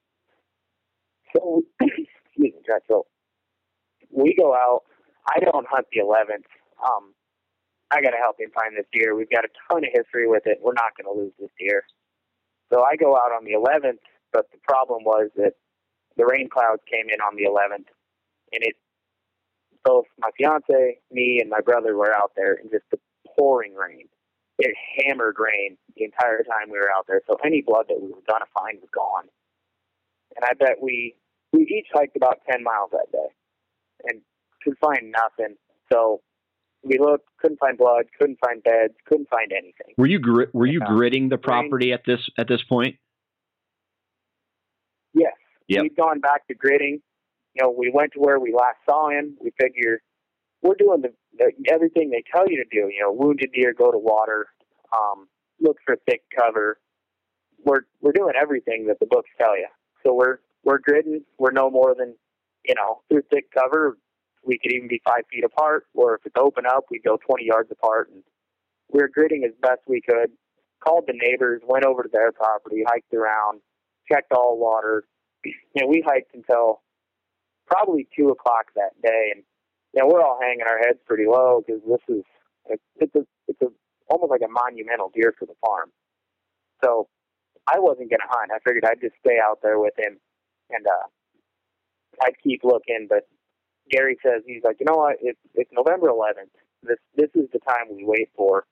So, 1.36 1.64
excuse 1.82 2.54
me, 2.54 2.54
so 2.88 3.06
we 4.12 4.36
go 4.40 4.54
out. 4.54 4.84
I 5.28 5.40
don't 5.40 5.68
hunt 5.70 5.88
the 5.92 6.02
11th. 6.02 6.48
Um, 6.80 7.14
I 7.92 8.02
got 8.02 8.12
to 8.12 8.18
help 8.22 8.40
him 8.40 8.52
find 8.54 8.76
this 8.76 8.86
deer. 8.94 9.16
We've 9.16 9.30
got 9.30 9.46
a 9.46 9.52
ton 9.70 9.84
of 9.84 9.92
history 9.94 10.28
with 10.28 10.44
it. 10.46 10.60
We're 10.62 10.74
not 10.74 10.96
going 10.98 11.12
to 11.14 11.20
lose 11.20 11.34
this 11.40 11.52
deer. 11.60 11.84
So 12.72 12.82
I 12.84 12.96
go 12.96 13.16
out 13.16 13.32
on 13.32 13.46
the 13.46 13.54
11th, 13.54 14.02
but 14.34 14.52
the 14.52 14.60
problem 14.68 15.04
was 15.04 15.30
that 15.36 15.54
the 16.18 16.26
rain 16.26 16.50
clouds 16.50 16.82
came 16.90 17.08
in 17.10 17.20
on 17.22 17.36
the 17.36 17.44
11th, 17.44 17.92
and 18.56 18.64
it 18.64 18.76
both 19.84 20.06
my 20.18 20.30
fiance, 20.36 20.98
me, 21.12 21.40
and 21.40 21.50
my 21.50 21.62
brother 21.62 21.96
were 21.96 22.14
out 22.14 22.32
there 22.36 22.54
in 22.54 22.70
just 22.72 22.86
the 22.92 22.98
pouring 23.36 23.76
rain. 23.76 24.08
It 24.58 24.74
hammered 24.98 25.36
rain 25.38 25.78
the 25.96 26.06
entire 26.06 26.42
time 26.44 26.72
we 26.72 26.80
were 26.80 26.90
out 26.90 27.06
there, 27.08 27.22
so 27.28 27.38
any 27.46 27.62
blood 27.62 27.86
that 27.90 28.02
we 28.02 28.08
were 28.08 28.24
gonna 28.28 28.50
find 28.54 28.80
was 28.80 28.90
gone. 28.94 29.28
And 30.36 30.46
I 30.46 30.54
bet 30.54 30.82
we 30.82 31.16
we 31.52 31.64
each 31.64 31.88
hiked 31.94 32.16
about 32.16 32.40
ten 32.50 32.64
miles 32.64 32.92
that 32.92 33.12
day, 33.12 33.28
and 34.06 34.22
could 34.64 34.78
find 34.80 35.12
nothing. 35.12 35.56
So 35.92 36.22
we 36.84 36.98
looked, 37.00 37.28
couldn't 37.40 37.60
find 37.60 37.78
blood, 37.78 38.06
couldn't 38.18 38.40
find 38.46 38.64
beds, 38.64 38.94
couldn't 39.06 39.30
find 39.30 39.52
anything. 39.52 39.94
Were 39.98 40.08
you 40.08 40.20
gr- 40.20 40.52
were 40.54 40.68
you 40.68 40.80
gritting 40.80 41.30
the 41.30 41.38
property 41.38 41.92
at 41.92 42.02
this 42.06 42.22
at 42.38 42.48
this 42.48 42.64
point? 42.64 42.96
Yes. 45.14 45.34
Yep. 45.68 45.82
We've 45.84 45.98
gone 45.98 46.20
back 46.20 46.48
to 46.48 46.56
gridding. 46.56 47.02
You 47.56 47.64
know, 47.64 47.72
we 47.76 47.92
went 47.94 48.14
to 48.14 48.20
where 48.20 48.40
we 48.40 48.54
last 48.54 48.78
saw 48.86 49.10
him. 49.10 49.38
We 49.42 49.52
figure 49.60 50.02
we're 50.62 50.76
doing 50.76 51.02
the, 51.02 51.14
the 51.38 51.52
everything 51.72 52.10
they 52.10 52.24
tell 52.34 52.50
you 52.50 52.58
to 52.58 52.70
do. 52.70 52.90
You 52.94 53.02
know, 53.02 53.14
wounded 53.14 53.52
deer 53.54 53.74
go 53.74 53.92
to 53.92 53.98
water, 53.98 54.48
um, 54.94 55.28
look 55.62 55.78
for 55.86 55.96
thick 56.10 56.24
cover. 56.38 56.80
We're 57.64 57.82
we're 58.02 58.12
doing 58.12 58.34
everything 58.40 58.88
that 58.88 59.00
the 59.00 59.06
books 59.06 59.30
tell 59.40 59.58
you. 59.58 59.68
So 60.06 60.14
we're 60.14 60.40
we're 60.64 60.80
gridding. 60.80 61.24
We're 61.40 61.52
no 61.52 61.70
more 61.70 61.96
than 61.98 62.16
you 62.68 62.76
know 62.76 63.02
through 63.10 63.24
thick 63.32 63.46
cover. 63.58 63.98
We 64.44 64.60
could 64.62 64.74
even 64.74 64.88
be 64.88 65.02
five 65.06 65.24
feet 65.32 65.44
apart, 65.44 65.88
or 65.96 66.16
if 66.16 66.22
it's 66.26 66.36
open 66.38 66.66
up, 66.68 66.86
we'd 66.92 67.04
go 67.04 67.18
20 67.18 67.46
yards 67.46 67.72
apart. 67.72 68.12
And 68.14 68.22
we 68.92 69.00
were 69.00 69.10
gridding 69.10 69.44
as 69.46 69.54
best 69.62 69.82
we 69.88 70.02
could. 70.02 70.32
Called 70.84 71.06
the 71.08 71.14
neighbors, 71.20 71.64
went 71.68 71.84
over 71.84 72.04
to 72.04 72.10
their 72.12 72.32
property, 72.32 72.84
hiked 72.88 73.12
around, 73.12 73.62
checked 74.12 74.32
all 74.32 74.58
water. 74.60 75.06
You 75.76 75.82
know, 75.84 75.88
we 75.88 76.04
hiked 76.06 76.34
until 76.34 76.82
probably 77.68 78.08
two 78.16 78.30
o'clock 78.30 78.68
that 78.76 79.00
day, 79.02 79.32
and 79.34 79.44
you 79.94 80.02
know, 80.02 80.08
we're 80.08 80.22
all 80.22 80.40
hanging 80.42 80.66
our 80.68 80.78
heads 80.78 81.00
pretty 81.06 81.26
low 81.26 81.64
because 81.66 81.82
this 81.88 82.02
is 82.10 82.24
it's 82.98 83.16
a 83.16 83.26
it's 83.48 83.62
a 83.62 83.68
almost 84.10 84.32
like 84.32 84.42
a 84.46 84.52
monumental 84.52 85.12
deer 85.14 85.34
for 85.38 85.46
the 85.46 85.56
farm. 85.66 85.92
So 86.84 87.08
I 87.68 87.80
wasn't 87.80 88.10
gonna 88.10 88.30
hunt. 88.30 88.52
I 88.54 88.60
figured 88.60 88.86
I'd 88.86 89.02
just 89.02 89.16
stay 89.20 89.38
out 89.42 89.60
there 89.64 89.80
with 89.80 89.94
him, 89.98 90.20
and 90.70 90.86
uh, 90.86 91.08
I'd 92.24 92.38
keep 92.44 92.64
looking. 92.64 93.08
But 93.10 93.28
Gary 93.90 94.18
says 94.24 94.44
he's 94.46 94.64
like, 94.64 94.78
you 94.80 94.86
know 94.86 94.98
what? 94.98 95.18
It's 95.22 95.40
it's 95.54 95.72
November 95.74 96.08
11th. 96.10 96.54
This 96.84 97.00
this 97.16 97.30
is 97.36 97.50
the 97.54 97.60
time 97.60 97.90
we 97.90 98.04
wait 98.06 98.30
for. 98.36 98.66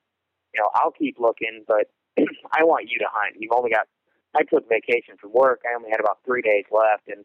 You 0.54 0.62
know, 0.62 0.70
I'll 0.76 0.92
keep 0.92 1.18
looking, 1.20 1.66
but 1.68 1.90
I 2.52 2.64
want 2.64 2.90
you 2.90 3.00
to 3.00 3.10
hunt. 3.12 3.36
You've 3.40 3.54
only 3.56 3.72
got. 3.72 3.88
I 4.36 4.42
took 4.44 4.68
vacation 4.68 5.16
from 5.22 5.32
work. 5.32 5.62
I 5.64 5.76
only 5.76 5.92
had 5.92 6.00
about 6.00 6.18
three 6.26 6.42
days 6.42 6.66
left, 6.72 7.08
and 7.08 7.24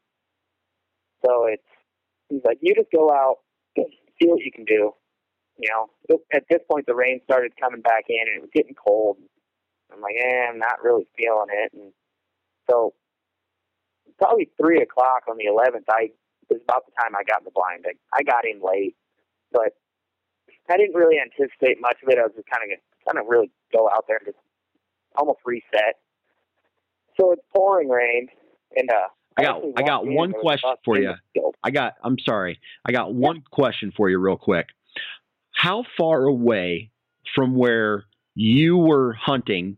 so 1.25 1.47
it's. 1.47 1.63
He's 2.29 2.43
like, 2.45 2.59
you 2.61 2.75
just 2.75 2.93
go 2.93 3.11
out, 3.11 3.39
see 3.75 4.29
what 4.29 4.45
you 4.45 4.53
can 4.53 4.67
do. 4.67 4.93
You 5.57 5.69
know, 5.71 6.21
at 6.33 6.45
this 6.51 6.61
point 6.71 6.87
the 6.87 6.95
rain 6.95 7.21
started 7.25 7.53
coming 7.59 7.81
back 7.81 8.05
in, 8.09 8.21
and 8.21 8.37
it 8.37 8.41
was 8.43 8.51
getting 8.55 8.75
cold. 8.75 9.17
I'm 9.91 10.03
like, 10.03 10.17
eh, 10.21 10.47
I'm 10.49 10.59
not 10.59 10.85
really 10.85 11.09
feeling 11.17 11.49
it, 11.51 11.73
and 11.73 11.93
so 12.69 12.93
probably 14.19 14.51
three 14.61 14.83
o'clock 14.83 15.25
on 15.29 15.39
the 15.39 15.47
11th, 15.47 15.87
I 15.89 16.11
was 16.51 16.61
about 16.63 16.85
the 16.87 16.93
time 17.01 17.15
I 17.17 17.25
got 17.25 17.41
in 17.41 17.45
the 17.47 17.55
blind. 17.55 17.87
I, 17.87 17.95
I 18.13 18.23
got 18.23 18.45
in 18.45 18.61
late, 18.61 18.97
but 19.53 19.73
I 20.69 20.77
didn't 20.77 20.95
really 20.95 21.17
anticipate 21.19 21.81
much 21.81 21.97
of 22.03 22.09
it. 22.11 22.19
I 22.19 22.23
was 22.23 22.33
just 22.37 22.49
kind 22.51 22.71
of 22.71 22.79
kind 23.07 23.19
of 23.19 23.29
really 23.29 23.51
go 23.73 23.89
out 23.89 24.05
there 24.07 24.19
and 24.19 24.27
just 24.27 24.43
almost 25.17 25.41
reset. 25.45 25.97
So 27.19 27.33
it's 27.33 27.43
pouring 27.55 27.89
rain, 27.89 28.29
and 28.77 28.91
uh, 28.91 29.09
I 29.39 29.43
got 29.43 29.63
I 29.77 29.83
got 29.83 30.07
one 30.07 30.33
question 30.33 30.75
for 30.85 30.99
you. 30.99 31.15
I 31.63 31.71
got 31.71 31.95
I'm 32.03 32.19
sorry. 32.19 32.61
I 32.85 32.93
got 32.93 33.15
one 33.15 33.37
yeah. 33.37 33.43
question 33.53 33.93
for 33.97 34.11
you 34.11 34.19
real 34.19 34.37
quick. 34.37 34.67
How 35.53 35.85
far 35.97 36.25
away 36.25 36.91
from 37.35 37.55
where 37.55 38.05
you 38.35 38.77
were 38.77 39.13
hunting 39.13 39.77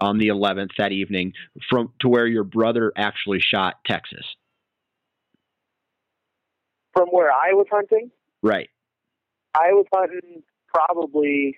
on 0.00 0.18
the 0.18 0.28
11th 0.28 0.70
that 0.78 0.92
evening 0.92 1.32
from 1.68 1.92
to 2.00 2.08
where 2.08 2.26
your 2.26 2.44
brother 2.44 2.92
actually 2.96 3.40
shot 3.40 3.76
Texas? 3.86 4.24
From 6.94 7.08
where 7.08 7.30
I 7.30 7.52
was 7.52 7.66
hunting? 7.70 8.10
Right. 8.42 8.68
I 9.54 9.72
was 9.72 9.86
hunting 9.92 10.42
probably 10.68 11.56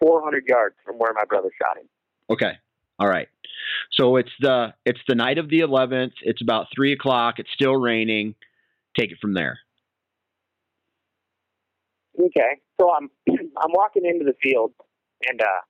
400 0.00 0.44
yards 0.46 0.76
from 0.84 0.96
where 0.96 1.12
my 1.14 1.24
brother 1.24 1.50
shot 1.60 1.78
him. 1.78 1.88
Okay. 2.30 2.52
All 2.98 3.08
right. 3.08 3.28
So 3.92 4.16
it's 4.16 4.30
the 4.40 4.74
it's 4.84 5.00
the 5.08 5.14
night 5.14 5.38
of 5.38 5.48
the 5.48 5.60
11th. 5.60 6.12
It's 6.22 6.42
about 6.42 6.66
three 6.74 6.92
o'clock. 6.92 7.38
It's 7.38 7.50
still 7.52 7.76
raining. 7.76 8.34
Take 8.98 9.12
it 9.12 9.18
from 9.20 9.34
there. 9.34 9.58
Okay. 12.18 12.60
So 12.80 12.92
I'm 12.92 13.10
I'm 13.28 13.72
walking 13.72 14.04
into 14.04 14.24
the 14.24 14.36
field, 14.42 14.72
and 15.28 15.40
uh, 15.40 15.60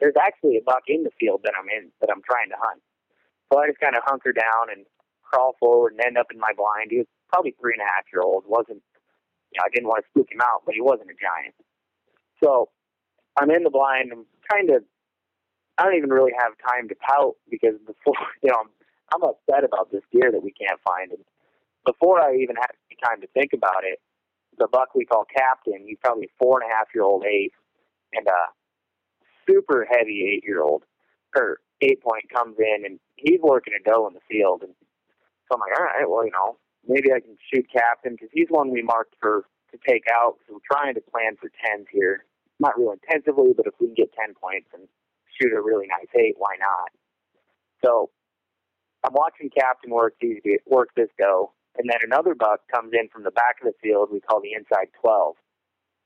there's 0.00 0.14
actually 0.20 0.56
a 0.56 0.62
buck 0.62 0.84
in 0.88 1.02
the 1.02 1.10
field 1.18 1.40
that 1.44 1.52
I'm 1.58 1.68
in 1.68 1.90
that 2.00 2.10
I'm 2.10 2.22
trying 2.22 2.50
to 2.50 2.56
hunt. 2.58 2.82
So 3.52 3.60
I 3.60 3.68
just 3.68 3.80
kind 3.80 3.96
of 3.96 4.02
hunker 4.04 4.32
down 4.32 4.72
and 4.72 4.86
crawl 5.22 5.56
forward 5.58 5.92
and 5.92 6.00
end 6.04 6.18
up 6.18 6.26
in 6.32 6.38
my 6.38 6.52
blind. 6.56 6.90
He 6.90 6.98
was 6.98 7.06
probably 7.32 7.54
three 7.60 7.72
and 7.72 7.82
a 7.82 7.88
half 7.88 8.04
year 8.12 8.22
old. 8.22 8.44
wasn't 8.46 8.82
you 9.52 9.60
know 9.60 9.64
I 9.64 9.70
didn't 9.72 9.88
want 9.88 10.04
to 10.04 10.08
spook 10.10 10.30
him 10.30 10.40
out, 10.42 10.62
but 10.66 10.74
he 10.74 10.80
wasn't 10.80 11.10
a 11.10 11.16
giant. 11.16 11.54
So 12.42 12.68
I'm 13.38 13.50
in 13.50 13.62
the 13.62 13.70
blind. 13.70 14.12
I'm 14.12 14.26
kind 14.50 14.70
of 14.70 14.84
I 15.78 15.84
don't 15.84 15.96
even 15.96 16.10
really 16.10 16.32
have 16.38 16.52
time 16.62 16.88
to 16.88 16.94
pout 16.94 17.34
because 17.50 17.74
before 17.86 18.14
you 18.42 18.50
know 18.50 18.60
I'm, 18.62 18.70
I'm 19.14 19.22
upset 19.22 19.64
about 19.64 19.90
this 19.90 20.02
deer 20.12 20.30
that 20.32 20.42
we 20.42 20.52
can't 20.52 20.80
find. 20.86 21.10
And 21.12 21.24
before 21.84 22.20
I 22.20 22.36
even 22.36 22.56
had 22.56 22.72
time 23.04 23.20
to 23.20 23.26
think 23.28 23.52
about 23.52 23.84
it, 23.84 24.00
the 24.58 24.68
buck 24.70 24.94
we 24.94 25.04
call 25.04 25.24
Captain, 25.26 25.84
he's 25.86 25.98
probably 26.02 26.30
four 26.38 26.60
and 26.60 26.70
a 26.70 26.74
half 26.74 26.88
year 26.94 27.04
old 27.04 27.24
eight, 27.24 27.52
and 28.12 28.26
a 28.26 28.40
super 29.48 29.86
heavy 29.90 30.30
eight 30.30 30.44
year 30.44 30.62
old 30.62 30.84
or 31.36 31.58
eight 31.80 32.02
point 32.02 32.24
comes 32.32 32.56
in 32.58 32.86
and 32.86 33.00
he's 33.16 33.40
working 33.42 33.74
a 33.74 33.82
doe 33.82 34.06
in 34.06 34.14
the 34.14 34.24
field, 34.30 34.62
and 34.62 34.74
so 35.48 35.54
I'm 35.54 35.60
like, 35.60 35.78
all 35.78 35.84
right, 35.84 36.08
well 36.08 36.24
you 36.24 36.32
know 36.32 36.58
maybe 36.86 37.12
I 37.12 37.20
can 37.20 37.36
shoot 37.52 37.66
Captain 37.72 38.12
because 38.12 38.28
he's 38.32 38.48
one 38.48 38.70
we 38.70 38.82
marked 38.82 39.14
for 39.20 39.44
to 39.72 39.78
take 39.88 40.04
out. 40.12 40.36
So 40.46 40.54
we're 40.54 40.70
trying 40.70 40.94
to 40.94 41.00
plan 41.00 41.36
for 41.40 41.50
tens 41.64 41.86
here, 41.90 42.24
not 42.60 42.78
real 42.78 42.92
intensively, 42.92 43.52
but 43.56 43.66
if 43.66 43.74
we 43.80 43.88
can 43.88 43.94
get 43.94 44.12
ten 44.12 44.34
points 44.34 44.68
and 44.72 44.86
shoot 45.40 45.52
a 45.52 45.60
really 45.60 45.86
nice 45.86 46.10
eight, 46.18 46.34
why 46.38 46.56
not? 46.58 46.90
So 47.84 48.10
I'm 49.04 49.12
watching 49.12 49.50
Captain 49.50 49.90
work 49.90 50.14
these 50.20 50.40
work 50.66 50.88
this 50.96 51.10
go, 51.18 51.52
and 51.76 51.88
then 51.88 51.98
another 52.02 52.34
buck 52.34 52.60
comes 52.72 52.92
in 52.92 53.08
from 53.08 53.24
the 53.24 53.30
back 53.30 53.56
of 53.62 53.68
the 53.68 53.76
field. 53.82 54.08
We 54.10 54.20
call 54.20 54.40
the 54.40 54.52
inside 54.56 54.88
twelve. 55.00 55.36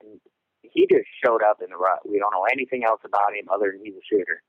And 0.01 0.21
he 0.63 0.87
just 0.91 1.07
showed 1.25 1.43
up 1.43 1.63
in 1.63 1.71
the 1.71 1.77
rut. 1.77 2.01
We 2.09 2.19
don't 2.19 2.33
know 2.33 2.47
anything 2.51 2.85
else 2.85 3.01
about 3.05 3.35
him 3.35 3.47
other 3.53 3.73
than 3.73 3.85
he's 3.85 3.95
a 3.95 4.05
shooter. 4.09 4.43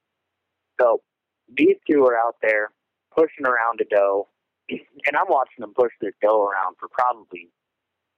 So 0.82 1.02
these 1.48 1.78
two 1.90 2.04
are 2.06 2.18
out 2.18 2.36
there 2.42 2.72
pushing 3.16 3.46
around 3.46 3.82
a 3.82 3.86
doe, 3.86 4.28
and 4.70 5.16
I'm 5.16 5.30
watching 5.30 5.62
them 5.62 5.74
push 5.76 5.94
this 6.02 6.14
doe 6.22 6.42
around 6.42 6.76
for 6.80 6.90
probably 6.90 7.50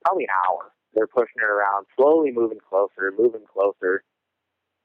probably 0.05 0.25
an 0.25 0.35
hour. 0.47 0.71
They're 0.93 1.07
pushing 1.07 1.39
it 1.39 1.47
around, 1.47 1.85
slowly 1.97 2.31
moving 2.31 2.59
closer, 2.59 3.13
moving 3.17 3.45
closer 3.47 4.03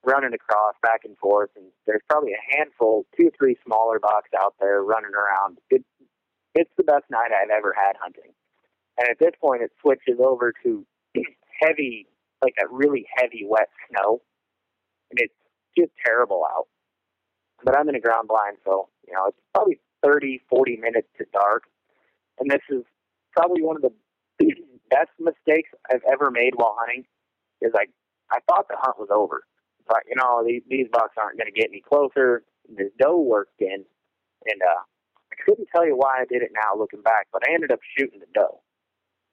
running 0.06 0.32
across 0.32 0.74
back 0.82 1.00
and 1.04 1.18
forth, 1.18 1.50
and 1.56 1.66
there's 1.86 2.02
probably 2.08 2.32
a 2.32 2.56
handful, 2.56 3.04
two 3.18 3.28
or 3.28 3.32
three 3.36 3.56
smaller 3.66 3.98
bucks 3.98 4.30
out 4.38 4.54
there 4.60 4.82
running 4.82 5.12
around. 5.12 5.58
It, 5.68 5.84
it's 6.54 6.70
the 6.78 6.84
best 6.84 7.04
night 7.10 7.34
I've 7.34 7.50
ever 7.50 7.74
had 7.76 7.96
hunting. 8.00 8.32
And 8.98 9.08
at 9.10 9.18
this 9.18 9.32
point, 9.40 9.62
it 9.62 9.72
switches 9.82 10.18
over 10.24 10.54
to 10.62 10.86
heavy, 11.60 12.06
like 12.42 12.54
a 12.62 12.72
really 12.72 13.04
heavy 13.18 13.44
wet 13.46 13.68
snow, 13.90 14.22
and 15.10 15.18
it's 15.20 15.34
just 15.76 15.90
terrible 16.06 16.46
out. 16.56 16.68
But 17.64 17.76
I'm 17.76 17.88
in 17.88 17.96
a 17.96 18.00
ground 18.00 18.28
blind, 18.28 18.58
so 18.64 18.88
you 19.06 19.12
know 19.12 19.26
it's 19.28 19.38
probably 19.54 19.80
30, 20.04 20.40
40 20.48 20.76
minutes 20.76 21.08
to 21.18 21.24
dark, 21.32 21.64
and 22.38 22.50
this 22.50 22.62
is 22.70 22.84
probably 23.36 23.62
one 23.62 23.76
of 23.76 23.82
the 23.82 23.92
best 24.90 25.10
mistakes 25.18 25.70
I've 25.90 26.04
ever 26.10 26.30
made 26.30 26.54
while 26.54 26.76
hunting. 26.78 27.04
Is 27.60 27.72
I 27.74 27.86
I 28.30 28.38
thought 28.48 28.68
the 28.68 28.76
hunt 28.78 28.98
was 28.98 29.08
over 29.10 29.42
but 29.88 30.02
you 30.08 30.16
know 30.16 30.42
these 30.46 30.62
these 30.68 30.86
bucks 30.92 31.14
aren't 31.18 31.38
going 31.38 31.52
to 31.52 31.58
get 31.58 31.70
any 31.70 31.82
closer. 31.82 32.42
This 32.68 32.90
doe 32.98 33.20
worked 33.20 33.60
in, 33.60 33.84
and 34.46 34.60
uh, 34.62 34.82
I 35.32 35.34
couldn't 35.44 35.68
tell 35.74 35.86
you 35.86 35.96
why 35.96 36.20
I 36.20 36.24
did 36.28 36.42
it 36.42 36.50
now 36.52 36.78
looking 36.78 37.02
back, 37.02 37.28
but 37.32 37.42
I 37.48 37.54
ended 37.54 37.70
up 37.70 37.80
shooting 37.96 38.20
the 38.20 38.30
doe. 38.34 38.60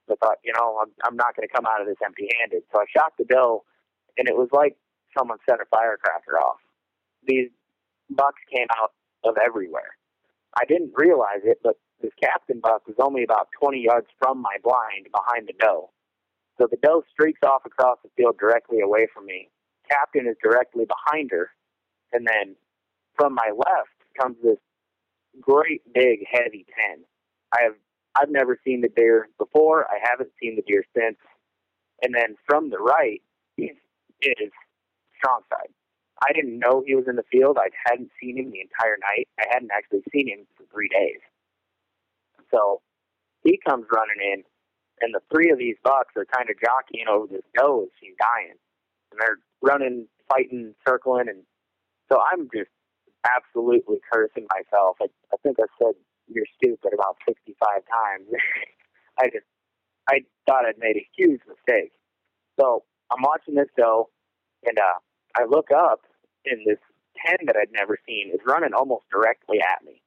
I 0.10 0.16
thought, 0.20 0.38
you 0.44 0.54
know, 0.58 0.80
I'm, 0.84 0.92
I'm 1.06 1.16
not 1.16 1.36
going 1.36 1.48
to 1.48 1.54
come 1.54 1.66
out 1.66 1.80
of 1.80 1.88
this 1.88 1.98
empty-handed. 2.04 2.64
So 2.72 2.82
I 2.82 2.86
shot 2.92 3.14
the 3.18 3.24
doe, 3.24 3.64
and 4.18 4.28
it 4.28 4.36
was 4.36 4.50
like 4.52 4.76
someone 5.18 5.38
set 5.50 5.62
a 5.62 5.66
firecracker 5.72 6.38
off. 6.38 6.60
These 7.26 7.50
bucks 8.10 8.42
came 8.54 8.68
out 8.78 8.92
of 9.24 9.36
everywhere. 9.44 9.96
I 10.60 10.66
didn't 10.66 10.92
realize 10.96 11.42
it, 11.44 11.60
but 11.64 11.78
this 12.02 12.12
captain 12.22 12.60
buck 12.62 12.86
was 12.86 12.98
only 13.00 13.24
about 13.24 13.48
20 13.60 13.82
yards 13.82 14.08
from 14.20 14.42
my 14.42 14.58
blind 14.62 15.08
behind 15.12 15.48
the 15.48 15.54
doe. 15.60 15.90
So 16.60 16.68
the 16.70 16.78
doe 16.84 17.04
streaks 17.10 17.40
off 17.44 17.66
across 17.66 17.98
the 18.04 18.10
field 18.16 18.38
directly 18.38 18.82
away 18.82 19.08
from 19.14 19.26
me, 19.26 19.50
captain 19.94 20.28
is 20.28 20.36
directly 20.44 20.86
behind 20.86 21.32
her. 21.32 21.52
And 22.14 22.26
then 22.28 22.56
from 23.16 23.36
my 23.36 23.52
left 23.56 23.98
comes 24.20 24.38
this 24.44 24.58
great 25.42 25.82
big 25.94 26.26
heavy 26.32 26.66
10. 26.92 27.04
I 27.54 27.64
have 27.64 27.76
I've 28.16 28.30
never 28.30 28.60
seen 28.64 28.82
the 28.82 28.90
deer 28.90 29.28
before. 29.40 29.86
I 29.90 29.98
haven't 30.04 30.30
seen 30.42 30.56
the 30.56 30.62
deer 30.62 30.84
since. 30.96 31.18
and 32.04 32.14
then 32.14 32.36
from 32.48 32.70
the 32.70 32.78
right, 32.78 33.22
is 33.58 34.52
strong 35.18 35.42
side. 35.50 35.70
I 36.26 36.32
didn't 36.34 36.60
know 36.60 36.84
he 36.86 36.96
was 36.96 37.06
in 37.08 37.16
the 37.16 37.28
field. 37.32 37.58
I 37.60 37.70
hadn't 37.86 38.12
seen 38.22 38.38
him 38.38 38.52
the 38.52 38.62
entire 38.62 38.98
night. 39.02 39.28
I 39.40 39.46
hadn't 39.52 39.72
actually 39.76 40.04
seen 40.12 40.28
him 40.30 40.46
for 40.56 40.64
three 40.72 40.88
days. 40.88 41.20
So 42.52 42.82
he 43.44 43.60
comes 43.68 43.86
running 43.92 44.22
in, 44.22 44.44
and 45.02 45.14
the 45.14 45.22
three 45.32 45.52
of 45.52 45.58
these 45.58 45.76
bucks 45.84 46.14
are 46.16 46.26
kind 46.26 46.50
of 46.50 46.56
jockeying 46.62 47.08
over 47.10 47.28
this 47.28 47.44
doe 47.58 47.84
as 47.84 47.90
she's 48.00 48.16
dying, 48.20 48.56
and 49.14 49.20
they're 49.22 49.38
running, 49.62 50.08
fighting, 50.30 50.74
circling, 50.88 51.30
and 51.30 51.44
so 52.12 52.18
I'm 52.20 52.50
just 52.54 52.72
absolutely 53.24 53.98
cursing 54.12 54.48
myself. 54.50 54.98
I, 55.02 55.06
I 55.34 55.38
think 55.44 55.58
I 55.60 55.70
said 55.78 55.94
you're 56.28 56.50
stupid 56.58 56.94
about 56.94 57.18
65 57.28 57.56
times. 57.86 58.28
I 59.20 59.26
just 59.30 59.46
I 60.10 60.26
thought 60.48 60.66
I'd 60.66 60.80
made 60.80 60.98
a 60.98 61.08
huge 61.16 61.42
mistake. 61.48 61.94
So 62.60 62.84
I'm 63.12 63.22
watching 63.22 63.56
this 63.56 63.70
doe, 63.78 64.10
and 64.66 64.78
uh, 64.78 65.00
I 65.38 65.46
look 65.46 65.70
up, 65.72 66.02
and 66.46 66.60
this 66.66 66.80
pen 67.16 67.46
that 67.46 67.56
I'd 67.56 67.72
never 67.72 67.98
seen 68.06 68.32
is 68.34 68.42
running 68.46 68.74
almost 68.74 69.06
directly 69.12 69.60
at 69.62 69.86
me. 69.86 70.02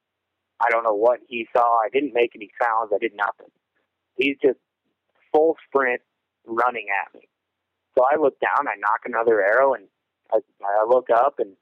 I 0.61 0.71
don't 0.71 0.85
know 0.85 0.95
what 0.95 1.21
he 1.29 1.47
saw. 1.55 1.81
I 1.81 1.89
didn't 1.93 2.15
make 2.15 2.33
any 2.35 2.51
sounds. 2.61 2.91
I 2.95 2.99
did 2.99 3.13
nothing. 3.15 3.53
He's 4.17 4.37
just 4.43 4.59
full 5.33 5.57
sprint 5.69 6.01
running 6.47 6.87
at 6.91 7.15
me. 7.15 7.29
So 7.97 8.05
I 8.05 8.21
look 8.21 8.39
down. 8.41 8.69
I 8.69 8.77
nock 8.79 9.01
another 9.05 9.41
arrow, 9.41 9.75
and 9.75 9.89
I, 10.33 10.39
I 10.63 10.87
look 10.89 11.09
up, 11.11 11.37
and 11.39 11.57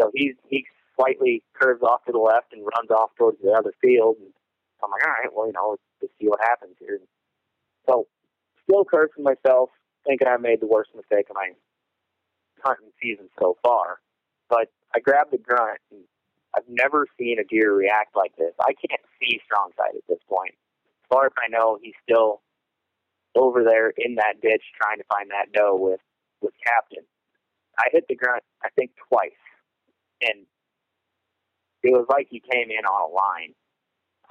so 0.00 0.10
he's 0.14 0.34
he 0.48 0.66
slightly 0.96 1.42
curves 1.54 1.82
off 1.82 2.04
to 2.06 2.12
the 2.12 2.18
left 2.18 2.52
and 2.52 2.62
runs 2.62 2.90
off 2.90 3.10
towards 3.18 3.38
the 3.42 3.50
other 3.50 3.72
field. 3.80 4.16
And 4.20 4.32
I'm 4.82 4.90
like, 4.90 5.06
all 5.06 5.12
right, 5.12 5.32
well, 5.34 5.46
you 5.46 5.52
know, 5.52 5.76
let's 6.00 6.12
see 6.20 6.28
what 6.28 6.40
happens 6.40 6.76
here. 6.78 6.98
So, 7.88 8.06
still 8.62 8.84
cursing 8.84 9.24
myself, 9.24 9.70
thinking 10.06 10.28
I 10.28 10.36
made 10.36 10.60
the 10.60 10.66
worst 10.66 10.90
mistake 10.94 11.26
of 11.30 11.36
my 11.36 11.50
hunting 12.62 12.90
season 13.02 13.28
so 13.38 13.56
far. 13.62 13.98
But 14.48 14.68
I 14.94 15.00
grabbed 15.00 15.32
the 15.32 15.38
grunt, 15.38 15.80
and 15.90 16.00
I've 16.56 16.68
never 16.68 17.06
seen 17.18 17.38
a 17.38 17.44
deer 17.44 17.74
react 17.74 18.16
like 18.16 18.36
this. 18.36 18.54
I 18.60 18.72
can't 18.72 19.02
see 19.20 19.40
strong 19.44 19.70
side 19.76 19.96
at 19.96 20.06
this 20.08 20.20
point. 20.28 20.54
As 21.04 21.08
far 21.08 21.26
as 21.26 21.32
I 21.36 21.48
know, 21.50 21.78
he's 21.82 21.94
still 22.08 22.40
over 23.36 23.64
there 23.64 23.92
in 23.96 24.16
that 24.16 24.40
ditch 24.42 24.62
trying 24.80 24.98
to 24.98 25.04
find 25.12 25.30
that 25.30 25.52
doe 25.52 25.76
with 25.76 26.00
with 26.40 26.54
Captain. 26.64 27.04
I 27.78 27.88
hit 27.90 28.04
the 28.08 28.14
grunt, 28.14 28.44
I 28.62 28.68
think 28.76 28.92
twice, 29.08 29.42
and 30.22 30.46
it 31.82 31.92
was 31.92 32.06
like 32.08 32.28
he 32.30 32.40
came 32.40 32.70
in 32.70 32.84
on 32.84 33.10
a 33.10 33.12
line. 33.12 33.54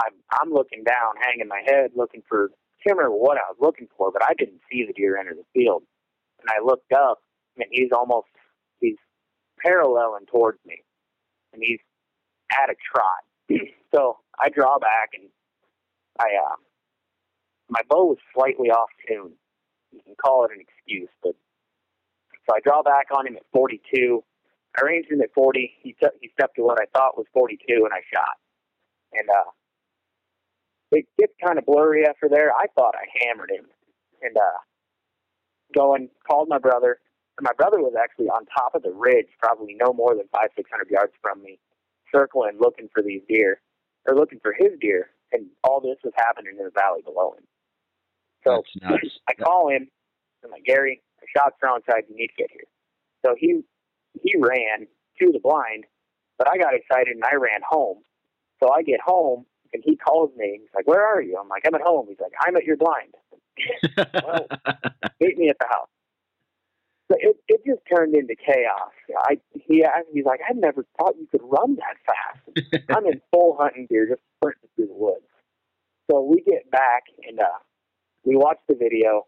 I'm 0.03 0.13
I'm 0.31 0.53
looking 0.53 0.83
down, 0.83 1.15
hanging 1.21 1.47
my 1.47 1.61
head, 1.65 1.91
looking 1.95 2.23
for 2.27 2.49
can't 2.85 2.97
remember 2.97 3.15
what 3.15 3.37
I 3.37 3.47
was 3.49 3.57
looking 3.59 3.87
for, 3.97 4.11
but 4.11 4.23
I 4.23 4.33
didn't 4.33 4.59
see 4.71 4.85
the 4.85 4.93
deer 4.93 5.17
enter 5.17 5.33
the 5.33 5.45
field. 5.53 5.83
And 6.41 6.49
I 6.49 6.63
looked 6.63 6.91
up, 6.91 7.19
and 7.57 7.65
he's 7.71 7.91
almost 7.95 8.27
he's 8.79 8.97
paralleling 9.59 10.25
towards 10.25 10.59
me, 10.65 10.83
and 11.53 11.61
he's 11.65 11.79
at 12.51 12.69
a 12.69 12.75
trot. 12.75 13.23
so 13.95 14.17
I 14.39 14.49
draw 14.49 14.77
back, 14.79 15.11
and 15.13 15.29
I 16.19 16.35
uh, 16.43 16.55
my 17.73 17.81
bow 17.89 18.05
was 18.05 18.19
slightly 18.35 18.69
off 18.69 18.89
tune. 19.07 19.33
You 19.91 20.01
can 20.05 20.13
call 20.15 20.45
it 20.45 20.51
an 20.53 20.61
excuse, 20.61 21.09
but 21.23 21.33
so 22.45 22.55
I 22.55 22.59
draw 22.63 22.83
back 22.83 23.07
on 23.15 23.25
him 23.25 23.35
at 23.35 23.43
42. 23.51 24.23
I 24.77 24.85
ranged 24.85 25.11
him 25.11 25.21
at 25.21 25.33
40. 25.33 25.73
He 25.81 25.93
t- 25.93 26.17
he 26.21 26.29
stepped 26.33 26.55
to 26.57 26.61
what 26.63 26.79
I 26.79 26.85
thought 26.93 27.17
was 27.17 27.25
42, 27.33 27.57
and 27.67 27.93
I 27.93 28.01
shot. 28.13 28.37
And 29.13 29.27
uh, 29.29 29.49
it 30.91 31.05
gets 31.19 31.33
kind 31.43 31.57
of 31.57 31.65
blurry 31.65 32.05
after 32.05 32.29
there. 32.29 32.51
I 32.53 32.65
thought 32.75 32.93
I 32.95 33.05
hammered 33.25 33.49
him, 33.49 33.65
and 34.21 34.37
uh, 34.37 34.59
going 35.73 36.09
called 36.27 36.49
my 36.49 36.59
brother. 36.59 36.99
And 37.39 37.45
my 37.45 37.53
brother 37.57 37.79
was 37.79 37.93
actually 37.97 38.27
on 38.27 38.45
top 38.45 38.75
of 38.75 38.83
the 38.83 38.91
ridge, 38.93 39.29
probably 39.39 39.75
no 39.81 39.93
more 39.93 40.13
than 40.15 40.27
five 40.31 40.49
six 40.55 40.69
hundred 40.69 40.91
yards 40.91 41.13
from 41.21 41.41
me, 41.41 41.59
circling 42.13 42.59
looking 42.59 42.89
for 42.93 43.01
these 43.01 43.21
deer 43.27 43.61
or 44.07 44.15
looking 44.15 44.39
for 44.41 44.53
his 44.53 44.77
deer. 44.79 45.09
And 45.31 45.47
all 45.63 45.81
this 45.81 45.97
was 46.03 46.13
happening 46.15 46.57
in 46.59 46.63
the 46.65 46.71
valley 46.75 47.01
below 47.03 47.33
him. 47.33 47.45
So 48.43 48.63
I 49.27 49.33
call 49.33 49.69
him. 49.69 49.87
I'm 50.43 50.51
like 50.51 50.65
Gary, 50.65 51.01
I 51.21 51.25
shot 51.37 51.53
strong 51.57 51.79
side. 51.89 52.03
You 52.09 52.15
need 52.15 52.27
to 52.27 52.35
get 52.37 52.51
here. 52.51 52.67
So 53.25 53.35
he 53.37 53.61
he 54.21 54.33
ran 54.37 54.87
to 55.19 55.31
the 55.31 55.39
blind, 55.39 55.85
but 56.37 56.49
I 56.49 56.57
got 56.57 56.73
excited 56.73 57.15
and 57.15 57.23
I 57.23 57.35
ran 57.35 57.61
home. 57.67 57.99
So 58.61 58.71
I 58.71 58.83
get 58.83 58.99
home 59.01 59.45
and 59.73 59.81
he 59.85 59.95
calls 59.95 60.31
me. 60.37 60.59
He's 60.61 60.69
like, 60.75 60.87
"Where 60.87 61.05
are 61.05 61.21
you?" 61.21 61.37
I'm 61.39 61.47
like, 61.47 61.63
"I'm 61.65 61.75
at 61.75 61.81
home." 61.81 62.07
He's 62.09 62.19
like, 62.19 62.33
"I'm 62.45 62.55
at 62.55 62.63
your 62.63 62.77
blind." 62.77 63.15
well, 64.23 64.47
meet 65.19 65.37
me 65.37 65.49
at 65.49 65.57
the 65.59 65.67
house. 65.69 65.89
So 67.11 67.17
it 67.19 67.37
it 67.47 67.61
just 67.65 67.81
turned 67.93 68.15
into 68.15 68.35
chaos. 68.35 68.91
I 69.19 69.39
he 69.67 69.83
asked, 69.83 70.07
he's 70.13 70.25
like, 70.25 70.41
"I 70.47 70.53
never 70.53 70.85
thought 70.97 71.15
you 71.19 71.27
could 71.27 71.41
run 71.43 71.77
that 71.77 71.97
fast." 72.05 72.85
I'm 72.89 73.05
in 73.05 73.21
full 73.31 73.57
hunting 73.59 73.87
gear, 73.89 74.07
just 74.07 74.21
sprinting 74.37 74.69
through 74.75 74.87
the 74.87 74.93
woods. 74.93 75.25
So 76.09 76.21
we 76.21 76.41
get 76.41 76.69
back 76.71 77.03
and 77.27 77.39
uh, 77.39 77.45
we 78.23 78.35
watch 78.35 78.57
the 78.67 78.75
video, 78.75 79.27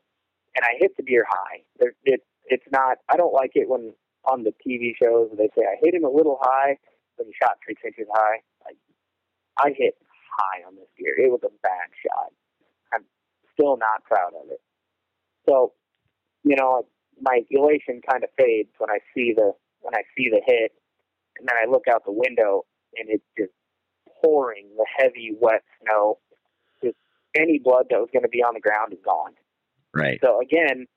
and 0.56 0.64
I 0.64 0.78
hit 0.80 0.96
the 0.98 1.04
deer 1.04 1.26
high. 1.28 1.64
It 2.04 2.22
it's 2.48 2.66
not. 2.72 2.98
I 3.10 3.18
don't 3.18 3.34
like 3.34 3.52
it 3.56 3.68
when 3.70 3.94
on 4.26 4.44
the 4.44 4.54
TV 4.66 4.94
shows 5.02 5.30
they 5.38 5.50
say 5.56 5.66
I 5.66 5.78
hit 5.84 5.94
him 5.94 6.04
a 6.06 6.10
little 6.10 6.40
high, 6.42 6.78
but 7.18 7.26
he 7.26 7.34
shot 7.42 7.58
three 7.64 7.76
inches 7.84 8.08
high. 8.14 8.42
Like 8.66 8.78
I 9.58 9.70
hit 9.78 9.96
high 10.38 10.68
on 10.68 10.76
this 10.76 10.88
deer. 10.98 11.16
It 11.18 11.32
was 11.32 11.42
a 11.44 11.54
bad 11.62 11.90
shot. 12.02 12.32
I'm 12.94 13.06
still 13.54 13.78
not 13.78 14.04
proud 14.04 14.34
of 14.42 14.50
it. 14.52 14.62
So, 15.48 15.74
you 16.44 16.56
know, 16.56 16.88
my 17.22 17.42
elation 17.50 18.02
kind 18.10 18.24
of 18.24 18.30
fades 18.38 18.70
when 18.78 18.90
I 18.90 19.00
see 19.14 19.34
the 19.36 19.54
when 19.82 19.96
I 19.96 20.04
see 20.18 20.30
the 20.30 20.42
hit, 20.46 20.72
and 21.38 21.48
then 21.48 21.56
I 21.56 21.70
look 21.70 21.88
out 21.88 22.04
the 22.06 22.12
window 22.12 22.66
and 22.98 23.10
it's 23.10 23.26
just 23.38 23.52
pouring 24.24 24.70
the 24.78 24.86
heavy 24.98 25.32
wet 25.40 25.64
snow. 25.82 26.20
Any 27.36 27.60
blood 27.60 27.88
that 27.90 28.00
was 28.00 28.10
going 28.14 28.24
to 28.24 28.30
be 28.30 28.42
on 28.42 28.54
the 28.54 28.62
ground 28.62 28.94
is 28.94 29.00
gone. 29.04 29.34
Right. 29.94 30.20
So 30.24 30.42
again, 30.42 30.88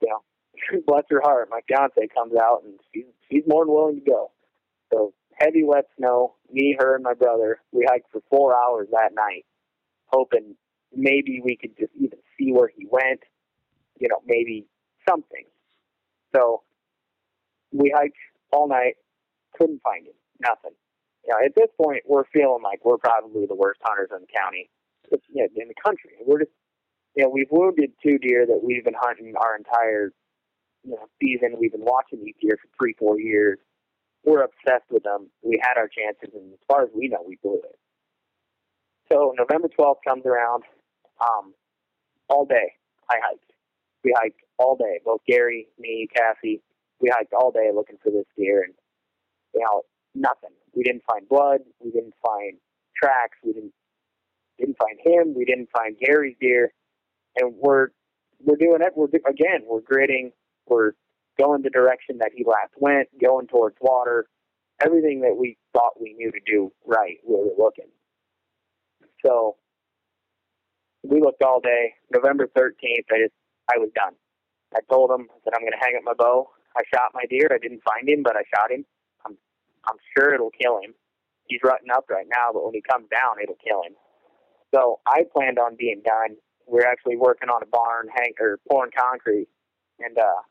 you 0.00 0.08
know, 0.08 0.82
bless 0.86 1.04
her 1.10 1.20
heart, 1.22 1.48
my 1.50 1.60
fiance 1.68 2.08
comes 2.14 2.34
out 2.34 2.62
and 2.64 2.78
she's 2.92 3.04
she's 3.30 3.42
more 3.46 3.64
than 3.64 3.74
willing 3.74 3.96
to 3.96 4.10
go. 4.10 4.32
So 4.92 5.14
heavy 5.34 5.64
wet 5.64 5.86
snow. 5.98 6.34
Me, 6.50 6.76
her, 6.78 6.94
and 6.94 7.04
my 7.04 7.14
brother. 7.14 7.60
We 7.72 7.86
hiked 7.88 8.10
for 8.12 8.20
four 8.28 8.54
hours 8.54 8.88
that 8.92 9.10
night, 9.14 9.46
hoping 10.06 10.54
maybe 10.94 11.40
we 11.42 11.56
could 11.56 11.76
just 11.78 11.92
even 11.96 12.18
see 12.38 12.52
where 12.52 12.68
he 12.68 12.86
went. 12.90 13.20
You 13.98 14.08
know, 14.08 14.20
maybe 14.26 14.66
something. 15.08 15.44
So 16.34 16.62
we 17.72 17.92
hiked 17.96 18.16
all 18.52 18.68
night. 18.68 18.94
Couldn't 19.58 19.80
find 19.82 20.06
him. 20.06 20.14
Nothing. 20.40 20.76
You 21.24 21.32
know, 21.32 21.46
at 21.46 21.54
this 21.54 21.70
point, 21.80 22.02
we're 22.06 22.24
feeling 22.32 22.62
like 22.62 22.84
we're 22.84 22.98
probably 22.98 23.46
the 23.46 23.54
worst 23.54 23.80
hunters 23.84 24.10
in 24.10 24.22
the 24.22 24.32
county, 24.34 24.70
you 25.28 25.42
know, 25.42 25.48
in 25.56 25.68
the 25.68 25.74
country. 25.84 26.12
We're 26.24 26.40
just, 26.40 26.52
you 27.16 27.24
know, 27.24 27.30
we've 27.30 27.50
wounded 27.50 27.92
two 28.02 28.18
deer 28.18 28.46
that 28.46 28.60
we've 28.62 28.84
been 28.84 28.98
hunting 28.98 29.34
our 29.36 29.56
entire, 29.56 30.12
you 30.84 30.92
know, 30.92 31.06
season. 31.22 31.56
We've 31.60 31.72
been 31.72 31.84
watching 31.84 32.24
these 32.24 32.34
deer 32.40 32.58
for 32.60 32.68
three, 32.78 32.94
four 32.98 33.18
years 33.20 33.58
we're 34.24 34.42
obsessed 34.44 34.90
with 34.90 35.02
them. 35.02 35.30
We 35.42 35.60
had 35.62 35.78
our 35.78 35.88
chances, 35.88 36.30
and 36.34 36.52
as 36.52 36.58
far 36.68 36.82
as 36.84 36.90
we 36.94 37.08
know, 37.08 37.24
we 37.26 37.38
blew 37.42 37.60
it. 37.64 37.78
So 39.10 39.34
November 39.36 39.68
12th 39.68 40.02
comes 40.06 40.24
around. 40.24 40.64
Um, 41.20 41.54
all 42.28 42.46
day, 42.46 42.74
I 43.10 43.16
hiked. 43.22 43.52
We 44.04 44.14
hiked 44.16 44.40
all 44.58 44.76
day. 44.76 45.00
Both 45.04 45.20
Gary, 45.26 45.68
me, 45.78 46.08
Cassie, 46.14 46.62
we 47.00 47.10
hiked 47.12 47.32
all 47.32 47.50
day 47.50 47.70
looking 47.74 47.96
for 48.02 48.10
this 48.10 48.24
deer, 48.36 48.62
and 48.62 48.74
you 49.54 49.60
know, 49.60 49.82
nothing. 50.14 50.54
We 50.74 50.82
didn't 50.82 51.02
find 51.10 51.28
blood. 51.28 51.60
We 51.80 51.90
didn't 51.90 52.14
find 52.24 52.56
tracks. 52.96 53.36
We 53.44 53.52
didn't 53.52 53.74
didn't 54.62 54.78
find 54.78 54.98
him. 55.04 55.34
We 55.36 55.44
didn't 55.44 55.68
find 55.76 55.96
Gary's 55.98 56.36
deer, 56.40 56.72
and 57.36 57.54
we're 57.56 57.88
we're 58.44 58.56
doing 58.56 58.80
it. 58.80 58.92
We're 58.96 59.08
do, 59.08 59.20
again, 59.28 59.62
we're 59.66 59.80
gritting. 59.80 60.32
We're 60.66 60.92
going 61.38 61.62
the 61.62 61.70
direction 61.70 62.18
that 62.18 62.30
he 62.34 62.44
last 62.44 62.72
went, 62.78 63.08
going 63.20 63.46
towards 63.46 63.76
water, 63.80 64.26
everything 64.84 65.20
that 65.22 65.36
we 65.38 65.56
thought 65.72 66.00
we 66.00 66.14
knew 66.14 66.30
to 66.30 66.40
do 66.46 66.72
right, 66.86 67.18
we 67.26 67.34
were 67.34 67.56
looking. 67.58 67.88
So 69.24 69.56
we 71.02 71.20
looked 71.20 71.42
all 71.42 71.60
day. 71.60 71.94
November 72.12 72.48
13th, 72.56 73.06
I 73.10 73.18
just, 73.24 73.34
I 73.72 73.78
was 73.78 73.90
done. 73.94 74.14
I 74.74 74.80
told 74.90 75.10
him 75.10 75.28
that 75.44 75.52
I'm 75.54 75.62
going 75.62 75.72
to 75.72 75.84
hang 75.84 75.96
up 75.96 76.04
my 76.04 76.14
bow. 76.14 76.50
I 76.76 76.82
shot 76.92 77.12
my 77.14 77.24
deer. 77.28 77.48
I 77.52 77.58
didn't 77.58 77.82
find 77.84 78.08
him, 78.08 78.22
but 78.22 78.36
I 78.36 78.42
shot 78.54 78.70
him. 78.70 78.84
I'm, 79.26 79.36
I'm 79.86 79.96
sure 80.16 80.34
it'll 80.34 80.50
kill 80.50 80.78
him. 80.80 80.94
He's 81.46 81.60
rutting 81.62 81.90
up 81.94 82.06
right 82.08 82.26
now, 82.28 82.50
but 82.52 82.64
when 82.64 82.74
he 82.74 82.82
comes 82.82 83.08
down, 83.10 83.36
it'll 83.42 83.60
kill 83.62 83.82
him. 83.82 83.94
So 84.74 85.00
I 85.06 85.24
planned 85.32 85.58
on 85.58 85.76
being 85.76 86.02
done. 86.04 86.36
We're 86.66 86.86
actually 86.86 87.16
working 87.16 87.48
on 87.48 87.62
a 87.62 87.66
barn, 87.66 88.08
hang 88.14 88.32
or 88.40 88.58
pouring 88.70 88.92
concrete, 88.96 89.48
and 89.98 90.16
uh, 90.16 90.42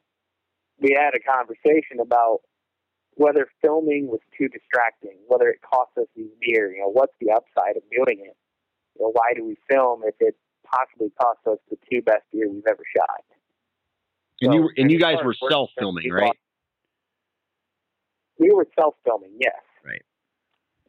we 0.80 0.95
had 0.97 1.13
a 1.15 1.19
conversation 1.19 1.99
about 1.99 2.41
whether 3.15 3.47
filming 3.61 4.07
was 4.07 4.19
too 4.38 4.47
distracting, 4.47 5.17
whether 5.28 5.47
it 5.47 5.59
cost 5.61 5.91
us 5.97 6.07
these 6.15 6.32
deer. 6.41 6.72
You 6.74 6.82
know, 6.82 6.91
what's 6.91 7.13
the 7.19 7.32
upside 7.32 7.78
of 7.78 7.84
doing 7.91 8.19
it? 8.26 8.36
You 8.97 9.05
know, 9.05 9.11
why 9.13 9.34
do 9.36 9.45
we 9.45 9.57
film 9.69 10.01
if 10.05 10.15
it 10.19 10.36
possibly 10.65 11.11
cost 11.19 11.39
us 11.47 11.57
the 11.69 11.78
two 11.89 12.01
best 12.01 12.24
deer 12.32 12.49
we've 12.49 12.67
ever 12.67 12.84
shot? 12.95 13.24
And 14.41 14.51
so, 14.51 14.53
you 14.53 14.69
and 14.78 14.91
you 14.91 14.99
guys 14.99 15.17
were 15.24 15.36
self 15.49 15.72
filming, 15.78 16.11
right? 16.11 16.38
We 18.38 18.51
were 18.51 18.67
self 18.78 18.95
filming, 19.05 19.32
yes. 19.39 19.61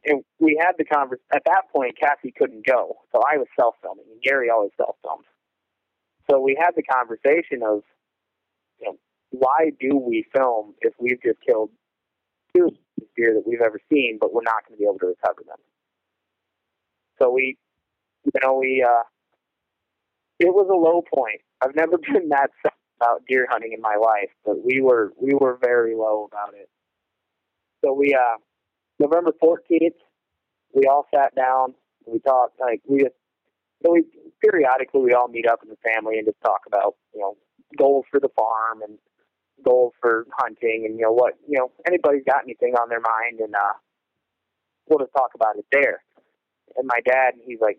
And 0.05 0.23
we 0.39 0.59
had 0.61 0.73
the 0.77 0.85
convers 0.85 1.19
at 1.33 1.43
that 1.45 1.63
point 1.73 1.97
Cassie 1.97 2.33
couldn't 2.37 2.65
go, 2.65 2.97
so 3.11 3.21
I 3.29 3.37
was 3.37 3.47
self 3.59 3.75
filming 3.81 4.05
and 4.11 4.21
Gary 4.21 4.49
always 4.49 4.71
self 4.77 4.95
filmed. 5.03 5.25
So 6.29 6.39
we 6.39 6.57
had 6.59 6.71
the 6.75 6.83
conversation 6.83 7.63
of 7.63 7.83
you 8.79 8.87
know, 8.87 8.97
why 9.31 9.71
do 9.79 9.97
we 9.97 10.25
film 10.33 10.75
if 10.81 10.93
we've 10.99 11.21
just 11.23 11.39
killed 11.45 11.69
two 12.55 12.69
deer 13.15 13.33
that 13.33 13.43
we've 13.47 13.61
ever 13.61 13.79
seen, 13.91 14.17
but 14.19 14.33
we're 14.33 14.43
not 14.43 14.67
going 14.67 14.77
to 14.77 14.79
be 14.79 14.85
able 14.85 14.99
to 14.99 15.07
recover 15.07 15.41
them? 15.47 15.57
So 17.21 17.31
we, 17.31 17.57
you 18.25 18.31
know, 18.43 18.55
we, 18.55 18.85
uh, 18.87 19.03
it 20.39 20.53
was 20.53 20.67
a 20.69 20.75
low 20.75 21.03
point. 21.13 21.41
I've 21.61 21.75
never 21.75 21.97
been 22.13 22.29
that 22.29 22.51
sad 22.61 22.73
about 22.99 23.21
deer 23.27 23.47
hunting 23.49 23.73
in 23.73 23.81
my 23.81 23.95
life, 23.95 24.29
but 24.45 24.63
we 24.63 24.81
were, 24.81 25.13
we 25.21 25.33
were 25.33 25.57
very 25.61 25.95
low 25.95 26.29
about 26.31 26.53
it. 26.53 26.69
So 27.83 27.93
we, 27.93 28.13
uh, 28.13 28.37
November 28.99 29.31
14th, 29.41 29.97
we 30.73 30.83
all 30.89 31.07
sat 31.13 31.35
down. 31.35 31.75
We 32.05 32.19
talked, 32.19 32.59
like, 32.59 32.81
we 32.87 32.99
just, 32.99 33.15
so 33.83 33.93
we 33.93 34.03
periodically 34.41 35.01
we 35.01 35.13
all 35.13 35.27
meet 35.27 35.47
up 35.47 35.59
in 35.63 35.69
the 35.69 35.77
family 35.83 36.17
and 36.17 36.27
just 36.27 36.41
talk 36.43 36.61
about, 36.67 36.95
you 37.13 37.21
know, 37.21 37.37
goals 37.77 38.05
for 38.11 38.19
the 38.19 38.29
farm 38.35 38.81
and 38.81 38.97
goals 39.63 39.93
for 40.01 40.25
hunting 40.37 40.83
and 40.85 40.97
you 40.97 41.03
know 41.03 41.11
what 41.11 41.33
you 41.47 41.57
know 41.57 41.71
anybody's 41.87 42.23
got 42.25 42.43
anything 42.43 42.73
on 42.75 42.89
their 42.89 42.99
mind 42.99 43.39
and 43.39 43.55
uh 43.55 43.73
we'll 44.87 44.99
just 44.99 45.13
talk 45.13 45.31
about 45.35 45.55
it 45.57 45.65
there. 45.71 46.03
And 46.75 46.87
my 46.87 46.99
dad 47.05 47.33
he's 47.45 47.59
like 47.61 47.77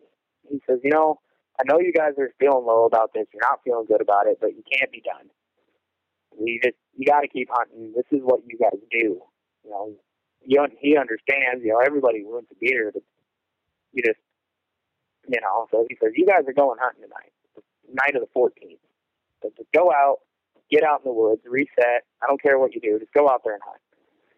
he 0.49 0.61
says 0.69 0.79
you 0.83 0.91
know 0.91 1.21
i 1.61 1.63
know 1.67 1.81
you 1.81 1.93
guys 1.93 2.13
are 2.19 2.31
feeling 2.39 2.65
low 2.65 2.85
about 2.87 3.13
this 3.15 3.27
you're 3.33 3.43
not 3.43 3.61
feeling 3.65 3.87
good 3.87 4.01
about 4.01 4.27
it 4.27 4.39
but 4.41 4.51
you 4.57 4.63
can't 4.73 4.91
be 4.93 5.03
done. 5.03 5.29
You 6.41 6.61
just 6.63 6.77
you 6.97 7.07
got 7.07 7.21
to 7.21 7.29
keep 7.29 7.49
hunting. 7.53 7.93
This 7.95 8.07
is 8.11 8.21
what 8.25 8.41
you 8.47 8.59
guys 8.59 8.81
do. 8.91 9.21
You 9.65 9.71
know 9.71 9.95
you, 10.47 10.67
he 10.81 10.97
understands 10.97 11.63
you 11.63 11.73
know 11.73 11.81
everybody 11.85 12.25
wants 12.25 12.51
a 12.53 12.65
deer 12.65 12.91
but 12.93 13.03
you 13.93 14.03
just 14.03 14.21
you 15.29 15.41
know 15.41 15.67
so 15.71 15.87
he 15.89 15.97
says 16.03 16.13
you 16.17 16.27
guys 16.27 16.43
are 16.47 16.53
going 16.53 16.79
hunting 16.81 17.03
tonight 17.03 17.33
night 17.93 18.15
of 18.17 18.23
the 18.23 18.33
14th 18.39 18.79
but 19.43 19.57
just 19.57 19.71
go 19.73 19.93
out 19.93 20.19
get 20.71 20.85
out 20.85 21.01
in 21.05 21.11
the 21.11 21.15
woods, 21.15 21.43
reset. 21.47 22.03
I 22.23 22.27
don't 22.27 22.43
care 22.43 22.59
what 22.59 22.75
you 22.75 22.81
do, 22.81 22.99
just 22.99 23.13
go 23.13 23.29
out 23.29 23.43
there 23.45 23.55
and 23.55 23.63
hunt. 23.65 23.81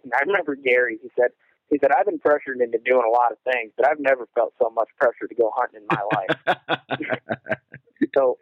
And 0.05 0.13
I 0.15 0.21
remember 0.27 0.55
Gary. 0.55 0.99
He 1.03 1.11
said, 1.19 1.31
he 1.71 1.79
said, 1.81 1.91
I've 1.91 2.07
been 2.07 2.19
pressured 2.19 2.61
into 2.61 2.79
doing 2.85 3.03
a 3.07 3.11
lot 3.11 3.33
of 3.33 3.39
things, 3.43 3.73
but 3.77 3.89
I've 3.89 3.99
never 3.99 4.29
felt 4.35 4.55
so 4.61 4.71
much 4.71 4.89
pressure 4.99 5.27
to 5.27 5.35
go 5.35 5.51
hunting 5.57 5.83
in 5.83 5.89
my 5.91 6.05
life. 6.15 6.79
so 8.17 8.39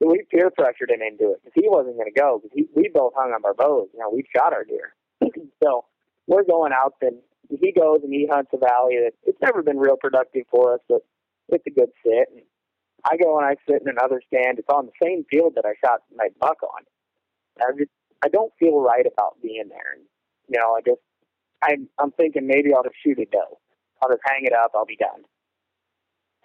we 0.00 0.22
peer 0.30 0.50
pressured 0.50 0.90
him 0.90 1.02
into 1.02 1.32
it 1.32 1.40
because 1.42 1.54
he 1.54 1.68
wasn't 1.68 1.96
going 1.96 2.12
to 2.12 2.18
go 2.18 2.40
because 2.42 2.66
we 2.74 2.88
both 2.92 3.12
hung 3.16 3.32
on 3.32 3.44
our 3.44 3.54
bows. 3.54 3.88
You 3.92 4.00
know, 4.00 4.10
we 4.12 4.24
shot 4.34 4.52
our 4.52 4.64
deer. 4.64 4.94
so 5.62 5.84
we're 6.30 6.44
going 6.44 6.72
out 6.72 6.94
and 7.02 7.18
he 7.50 7.72
goes 7.72 8.00
and 8.04 8.12
he 8.14 8.28
hunts 8.30 8.52
a 8.54 8.58
valley 8.58 9.02
that 9.02 9.12
it's 9.24 9.42
never 9.42 9.62
been 9.62 9.78
real 9.78 9.96
productive 10.00 10.44
for 10.48 10.74
us, 10.74 10.80
but 10.88 11.02
it's 11.48 11.66
a 11.66 11.70
good 11.70 11.90
sit. 12.06 12.30
And 12.32 12.46
I 13.04 13.16
go 13.16 13.36
and 13.36 13.44
I 13.44 13.56
sit 13.66 13.82
in 13.82 13.88
another 13.88 14.22
stand. 14.28 14.58
It's 14.58 14.68
on 14.72 14.86
the 14.86 14.94
same 15.02 15.24
field 15.28 15.54
that 15.56 15.66
I 15.66 15.74
shot 15.84 16.00
my 16.14 16.28
buck 16.38 16.62
on. 16.62 16.86
I 17.58 17.76
just 17.76 17.90
I 18.22 18.28
don't 18.28 18.52
feel 18.60 18.80
right 18.80 19.04
about 19.04 19.42
being 19.42 19.68
there. 19.68 19.98
And, 19.98 20.04
you 20.48 20.60
know, 20.60 20.78
I 20.78 20.80
just 20.86 21.02
I'm 21.62 21.88
I'm 21.98 22.12
thinking 22.12 22.46
maybe 22.46 22.72
I'll 22.72 22.84
just 22.84 23.02
shoot 23.02 23.18
a 23.18 23.26
doe. 23.26 23.58
I'll 24.00 24.10
just 24.10 24.22
hang 24.24 24.44
it 24.44 24.52
up. 24.54 24.70
I'll 24.74 24.86
be 24.86 24.96
done. 24.96 25.26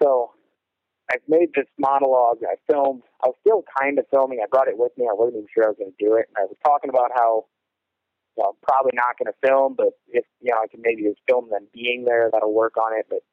So 0.02 0.32
I've 1.12 1.22
made 1.28 1.50
this 1.54 1.70
monologue. 1.78 2.40
I 2.42 2.56
filmed. 2.72 3.04
I 3.24 3.28
was 3.28 3.38
still 3.46 3.64
kind 3.80 4.00
of 4.00 4.06
filming. 4.10 4.40
I 4.42 4.48
brought 4.50 4.68
it 4.68 4.78
with 4.78 4.92
me. 4.98 5.06
I 5.06 5.14
wasn't 5.14 5.38
even 5.38 5.48
sure 5.54 5.66
I 5.66 5.70
was 5.70 5.78
going 5.78 5.94
to 5.94 6.04
do 6.04 6.16
it. 6.16 6.26
And 6.34 6.38
I 6.42 6.50
was 6.50 6.58
talking 6.66 6.90
about 6.90 7.12
how, 7.14 7.46
you 8.36 8.44
know, 8.44 8.52
I'm 8.52 8.60
probably 8.62 8.92
not 8.94 9.16
going 9.18 9.32
to 9.32 9.38
film, 9.48 9.76
but 9.76 9.96
if 10.12 10.26
you 10.42 10.52
know, 10.52 10.60
I 10.60 10.68
can 10.68 10.82
maybe 10.84 11.04
just 11.04 11.24
film 11.28 11.50
them 11.50 11.68
being 11.74 12.04
there. 12.04 12.30
That'll 12.32 12.54
work 12.54 12.78
on 12.78 12.92
it. 12.98 13.08
But 13.10 13.24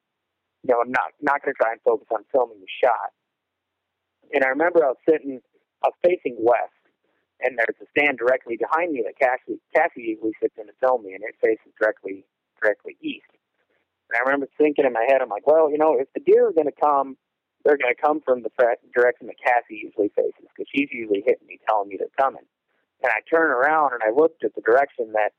you 0.63 0.71
know, 0.71 0.81
I'm 0.81 0.91
not 0.91 1.11
not 1.21 1.43
going 1.43 1.55
to 1.55 1.59
try 1.59 1.73
and 1.73 1.81
focus 1.83 2.09
on 2.15 2.25
filming 2.31 2.61
the 2.61 2.71
shot. 2.83 3.11
And 4.33 4.45
I 4.45 4.49
remember 4.49 4.85
I 4.85 4.95
was 4.95 5.03
sitting, 5.09 5.43
I 5.85 5.91
was 5.91 5.99
facing 6.03 6.39
west, 6.39 6.79
and 7.43 7.59
there's 7.59 7.77
a 7.83 7.87
stand 7.91 8.19
directly 8.19 8.57
behind 8.57 8.93
me 8.95 9.03
that 9.05 9.19
Cassie 9.19 9.59
Cassie 9.75 10.15
usually 10.15 10.33
sits 10.41 10.55
in 10.57 10.67
to 10.67 10.77
film 10.81 11.03
me, 11.03 11.15
and 11.15 11.25
it 11.27 11.35
faces 11.43 11.75
directly 11.81 12.25
directly 12.63 12.97
east. 13.03 13.29
And 14.11 14.21
I 14.21 14.23
remember 14.23 14.47
thinking 14.57 14.85
in 14.87 14.93
my 14.93 15.05
head, 15.09 15.21
I'm 15.21 15.33
like, 15.33 15.47
well, 15.47 15.71
you 15.71 15.79
know, 15.79 15.99
if 15.99 16.07
the 16.15 16.21
deer 16.21 16.47
are 16.47 16.53
going 16.53 16.71
to 16.71 16.81
come, 16.81 17.17
they're 17.65 17.79
going 17.81 17.95
to 17.95 18.01
come 18.01 18.21
from 18.21 18.43
the 18.43 18.51
direction 18.95 19.27
that 19.27 19.41
Cassie 19.43 19.81
usually 19.83 20.13
faces, 20.15 20.47
because 20.53 20.69
she's 20.71 20.89
usually 20.93 21.23
hitting 21.27 21.47
me, 21.47 21.59
telling 21.67 21.89
me 21.89 21.97
they're 21.99 22.15
coming. 22.21 22.45
And 23.03 23.11
I 23.11 23.21
turn 23.29 23.51
around 23.51 23.93
and 23.95 24.03
I 24.03 24.11
looked 24.15 24.45
at 24.45 24.55
the 24.55 24.61
direction 24.63 25.13
that 25.13 25.33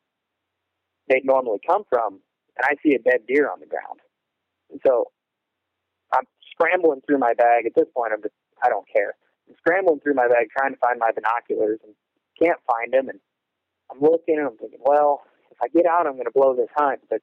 they'd 1.10 1.26
normally 1.26 1.60
come 1.66 1.84
from, 1.90 2.20
and 2.58 2.64
I 2.64 2.76
see 2.84 2.96
a 2.96 3.00
dead 3.00 3.22
deer 3.28 3.50
on 3.50 3.60
the 3.60 3.66
ground. 3.66 4.00
And 4.72 4.80
so 4.86 5.12
I'm 6.14 6.26
scrambling 6.52 7.02
through 7.08 7.20
my 7.20 7.34
bag. 7.34 7.66
At 7.66 7.76
this 7.76 7.88
point, 7.96 8.12
I'm 8.14 8.22
just, 8.22 8.36
I 8.64 8.70
don't 8.70 8.86
care. 8.92 9.14
I'm 9.48 9.56
scrambling 9.58 10.00
through 10.00 10.16
my 10.16 10.28
bag 10.28 10.48
trying 10.56 10.74
to 10.74 10.80
find 10.80 11.00
my 11.00 11.12
binoculars 11.12 11.80
and 11.84 11.94
can't 12.42 12.60
find 12.68 12.94
them. 12.94 13.10
And 13.10 13.20
I'm 13.92 14.00
looking 14.00 14.38
and 14.38 14.48
I'm 14.48 14.58
thinking, 14.58 14.80
well, 14.84 15.22
if 15.52 15.58
I 15.62 15.68
get 15.68 15.86
out, 15.86 16.08
I'm 16.08 16.14
going 16.14 16.26
to 16.26 16.36
blow 16.36 16.56
this 16.56 16.70
hunt, 16.76 17.02
but 17.10 17.22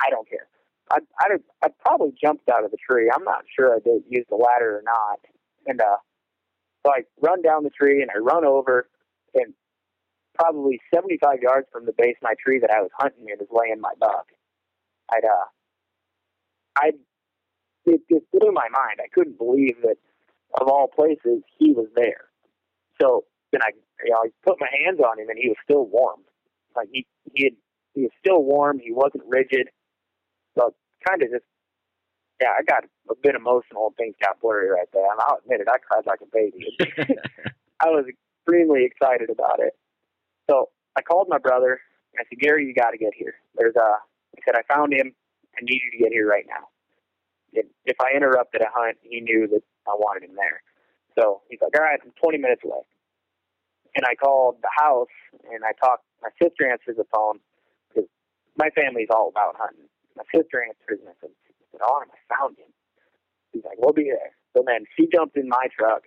I 0.00 0.10
don't 0.10 0.28
care. 0.28 0.46
I'd, 0.90 1.06
I'd, 1.22 1.40
I'd 1.62 1.78
probably 1.78 2.12
jumped 2.20 2.48
out 2.48 2.64
of 2.64 2.70
the 2.70 2.76
tree. 2.76 3.10
I'm 3.14 3.24
not 3.24 3.44
sure 3.56 3.74
I 3.74 3.78
did 3.78 4.02
use 4.08 4.26
the 4.28 4.36
ladder 4.36 4.78
or 4.78 4.82
not. 4.84 5.20
And 5.66 5.80
uh, 5.80 5.96
so 6.84 6.92
I 6.92 7.02
run 7.20 7.42
down 7.42 7.62
the 7.62 7.70
tree 7.70 8.02
and 8.02 8.10
I 8.10 8.18
run 8.18 8.44
over, 8.44 8.88
and 9.34 9.54
probably 10.34 10.80
75 10.94 11.42
yards 11.42 11.66
from 11.72 11.86
the 11.86 11.92
base 11.92 12.16
of 12.16 12.22
my 12.22 12.34
tree 12.42 12.58
that 12.60 12.70
I 12.70 12.80
was 12.80 12.90
hunting 12.94 13.26
in 13.28 13.40
is 13.40 13.50
laying 13.50 13.80
my 13.80 13.92
buck. 13.98 14.26
I'd 15.12 15.24
uh, 15.24 15.46
I 16.76 16.90
it, 17.86 18.00
it 18.08 18.22
blew 18.32 18.52
my 18.52 18.68
mind. 18.70 19.00
I 19.00 19.08
couldn't 19.12 19.38
believe 19.38 19.76
that 19.82 19.96
of 20.60 20.68
all 20.68 20.88
places 20.88 21.42
he 21.58 21.72
was 21.72 21.86
there. 21.94 22.28
So 23.00 23.24
then 23.52 23.60
I 23.62 23.70
you 24.04 24.12
know 24.12 24.18
I 24.24 24.28
put 24.46 24.60
my 24.60 24.68
hands 24.84 25.00
on 25.00 25.18
him 25.18 25.28
and 25.28 25.38
he 25.38 25.48
was 25.48 25.58
still 25.64 25.84
warm. 25.84 26.20
Like 26.76 26.88
he 26.92 27.06
he 27.34 27.44
had 27.44 27.52
he 27.94 28.02
was 28.02 28.12
still 28.18 28.42
warm. 28.42 28.78
He 28.78 28.92
wasn't 28.92 29.24
rigid. 29.26 29.68
So 30.58 30.74
kind 31.06 31.22
of 31.22 31.30
just 31.30 31.44
yeah, 32.40 32.54
I 32.58 32.62
got 32.62 32.84
a 33.10 33.14
bit 33.22 33.34
emotional 33.34 33.88
and 33.88 33.96
things 33.96 34.14
got 34.20 34.40
blurry 34.40 34.70
right 34.70 34.88
there. 34.92 35.10
And 35.10 35.20
I'll 35.20 35.40
admit 35.42 35.60
it, 35.60 35.68
I 35.68 35.76
cried 35.78 36.06
like 36.06 36.20
a 36.22 36.30
baby. 36.32 36.76
I 37.80 37.88
was 37.88 38.06
extremely 38.40 38.84
excited 38.84 39.30
about 39.30 39.60
it. 39.60 39.74
So 40.48 40.70
I 40.96 41.02
called 41.02 41.28
my 41.28 41.38
brother. 41.38 41.80
And 42.12 42.18
I 42.20 42.24
said, 42.28 42.40
Gary, 42.40 42.66
you 42.66 42.74
got 42.74 42.90
to 42.90 42.98
get 42.98 43.14
here. 43.14 43.34
There's 43.54 43.76
uh, 43.76 43.82
a. 43.82 43.98
I 44.36 44.40
said, 44.44 44.54
I 44.58 44.62
found 44.72 44.92
him. 44.92 45.14
I 45.54 45.60
need 45.62 45.80
you 45.84 45.90
to 45.90 45.98
get 45.98 46.12
here 46.12 46.26
right 46.26 46.46
now. 46.46 46.70
If 47.84 47.96
I 48.00 48.16
interrupted 48.16 48.62
a 48.62 48.70
hunt, 48.72 48.98
he 49.02 49.20
knew 49.20 49.48
that 49.50 49.62
I 49.86 49.94
wanted 49.98 50.28
him 50.28 50.36
there. 50.36 50.62
So 51.18 51.42
he's 51.50 51.58
like, 51.60 51.74
all 51.74 51.82
right, 51.82 51.98
I'm 52.02 52.12
20 52.22 52.38
minutes 52.38 52.62
away. 52.64 52.82
And 53.96 54.06
I 54.06 54.14
called 54.14 54.62
the 54.62 54.70
house 54.70 55.10
and 55.50 55.64
I 55.64 55.72
talked. 55.74 56.04
My 56.22 56.30
sister 56.38 56.70
answers 56.70 56.94
the 56.94 57.08
phone 57.10 57.40
because 57.88 58.06
my 58.56 58.70
family's 58.70 59.08
all 59.10 59.28
about 59.28 59.56
hunting. 59.58 59.90
My 60.14 60.22
sister 60.30 60.62
answers 60.62 61.02
and 61.02 61.08
I 61.10 61.16
said, 61.18 61.32
"Oh, 61.82 62.04
I 62.04 62.18
found 62.30 62.58
him." 62.58 62.70
He's 63.50 63.64
like, 63.64 63.78
"We'll 63.78 63.96
be 63.96 64.04
there." 64.04 64.36
So 64.54 64.62
then 64.62 64.84
she 64.94 65.08
jumped 65.10 65.36
in 65.36 65.48
my 65.48 65.66
truck, 65.74 66.06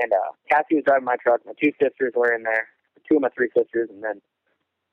and 0.00 0.12
uh, 0.12 0.32
Cassie 0.50 0.76
was 0.76 0.84
driving 0.84 1.04
my 1.04 1.16
truck. 1.16 1.40
My 1.44 1.52
two 1.62 1.72
sisters 1.80 2.12
were 2.16 2.32
in 2.32 2.42
there, 2.42 2.68
two 3.08 3.16
of 3.16 3.22
my 3.22 3.28
three 3.36 3.50
sisters, 3.56 3.88
and 3.90 4.02
then 4.02 4.20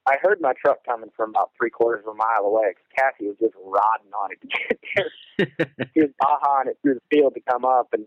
I 0.08 0.16
heard 0.22 0.40
my 0.40 0.54
truck 0.54 0.86
coming 0.86 1.10
from 1.16 1.32
about 1.32 1.52
three 1.60 1.70
quarters 1.70 2.04
of 2.08 2.14
a 2.14 2.16
mile 2.16 2.46
away 2.48 2.72
because 2.72 2.88
Cassie 2.96 3.28
was 3.28 3.38
just 3.40 3.56
rodding 3.60 4.14
on 4.16 4.32
it 4.32 4.40
to 4.42 4.48
get 4.48 4.80
there. 4.96 5.88
she 5.94 6.02
was 6.02 6.14
bahaing 6.22 6.72
it 6.72 6.78
through 6.82 6.96
the 6.96 7.08
field 7.12 7.34
to 7.36 7.42
come 7.42 7.66
up, 7.66 7.90
and 7.94 8.06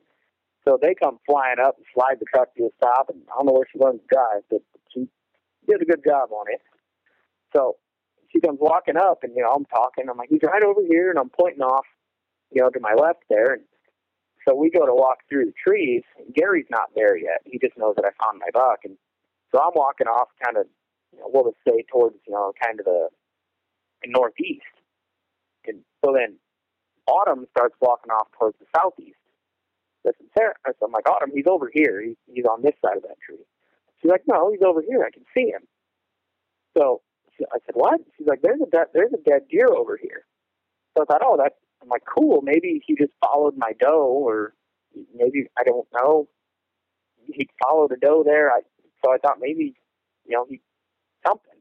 so 0.65 0.79
they 0.81 0.95
come 0.95 1.19
flying 1.27 1.61
up 1.61 1.77
and 1.77 1.87
slide 1.95 2.17
the 2.21 2.27
truck 2.33 2.55
to 2.57 2.65
a 2.65 2.71
stop. 2.77 3.11
And 3.11 3.21
I 3.29 3.37
don't 3.37 3.47
know 3.47 3.53
where 3.53 3.69
she 3.71 3.79
learned 3.79 4.01
to 4.01 4.15
drive, 4.15 4.43
but 4.51 4.63
she 4.93 5.09
did 5.69 5.83
a 5.83 5.85
good 5.85 6.03
job 6.05 6.33
on 6.33 6.47
it. 6.49 6.61
So 7.55 7.77
she 8.33 8.41
comes 8.41 8.59
walking 8.61 8.97
up, 8.97 9.21
and 9.23 9.33
you 9.37 9.43
know 9.43 9.53
I'm 9.53 9.67
talking. 9.67 10.09
I'm 10.09 10.17
like, 10.17 10.31
he's 10.31 10.43
right 10.43 10.63
over 10.63 10.81
here, 10.89 11.11
and 11.11 11.19
I'm 11.19 11.31
pointing 11.31 11.63
off, 11.63 11.87
you 12.51 12.63
know, 12.63 12.71
to 12.71 12.81
my 12.81 12.95
left 12.95 13.25
there. 13.29 13.53
And 13.55 13.63
so 14.47 14.55
we 14.55 14.71
go 14.71 14.87
to 14.87 14.95
walk 14.95 15.19
through 15.29 15.47
the 15.47 15.53
trees. 15.53 16.03
Gary's 16.35 16.67
not 16.71 16.91
there 16.95 17.17
yet. 17.17 17.43
He 17.45 17.59
just 17.59 17.77
knows 17.77 17.95
that 17.97 18.05
I 18.05 18.25
found 18.25 18.41
my 18.41 18.51
buck, 18.53 18.81
and 18.85 18.97
so 19.53 19.61
I'm 19.61 19.73
walking 19.75 20.07
off, 20.07 20.29
kind 20.45 20.57
of 20.57 20.67
you 21.13 21.19
know, 21.19 21.27
we'll 21.33 21.51
just 21.51 21.63
say 21.67 21.85
towards, 21.91 22.17
you 22.27 22.33
know, 22.33 22.53
kind 22.63 22.79
of 22.79 22.87
the 22.87 23.09
northeast. 24.07 24.63
And 25.67 25.81
so 26.05 26.15
then 26.15 26.37
Autumn 27.07 27.47
starts 27.51 27.75
walking 27.81 28.11
off 28.11 28.29
towards 28.39 28.57
the 28.59 28.67
southeast. 28.77 29.19
That's 30.05 30.17
Sarah. 30.37 30.55
So 30.79 30.87
I'm 30.87 30.93
like, 30.93 31.09
Autumn, 31.09 31.31
he's 31.35 31.47
over 31.47 31.71
here. 31.73 32.01
He's, 32.01 32.17
he's 32.33 32.45
on 32.45 32.63
this 32.63 32.75
side 32.85 32.97
of 32.97 33.03
that 33.03 33.21
tree. 33.25 33.45
She's 34.01 34.11
like, 34.11 34.23
no, 34.27 34.51
he's 34.51 34.63
over 34.65 34.81
here. 34.83 35.05
I 35.05 35.11
can 35.11 35.25
see 35.35 35.51
him. 35.51 35.63
So 36.77 37.03
I 37.53 37.59
said, 37.67 37.75
what? 37.75 38.01
She's 38.17 38.27
like, 38.27 38.41
there's 38.43 38.61
a 38.61 38.71
dead, 38.71 38.87
there's 38.95 39.13
a 39.13 39.29
dead 39.29 39.43
deer 39.51 39.69
over 39.69 39.99
here. 40.01 40.25
So 40.97 41.03
I 41.03 41.07
thought, 41.07 41.23
oh, 41.25 41.37
that's. 41.37 41.55
I'm 41.83 41.89
like, 41.89 42.03
cool. 42.07 42.43
Maybe 42.43 42.83
he 42.87 42.95
just 42.95 43.13
followed 43.25 43.57
my 43.57 43.73
doe, 43.81 44.07
or 44.07 44.55
maybe 45.15 45.47
I 45.59 45.65
don't 45.65 45.87
know. 45.95 46.29
he 47.27 47.49
followed 47.65 47.93
a 47.93 47.97
doe 47.97 48.23
there. 48.25 48.51
I 48.51 48.61
so 49.05 49.13
I 49.13 49.19
thought 49.19 49.39
maybe 49.41 49.75
you 50.27 50.37
know 50.37 50.47
he 50.49 50.61
something. 51.27 51.59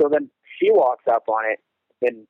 So 0.00 0.08
then 0.08 0.30
she 0.58 0.70
walks 0.70 1.04
up 1.10 1.24
on 1.28 1.50
it, 1.50 1.60
and 2.06 2.26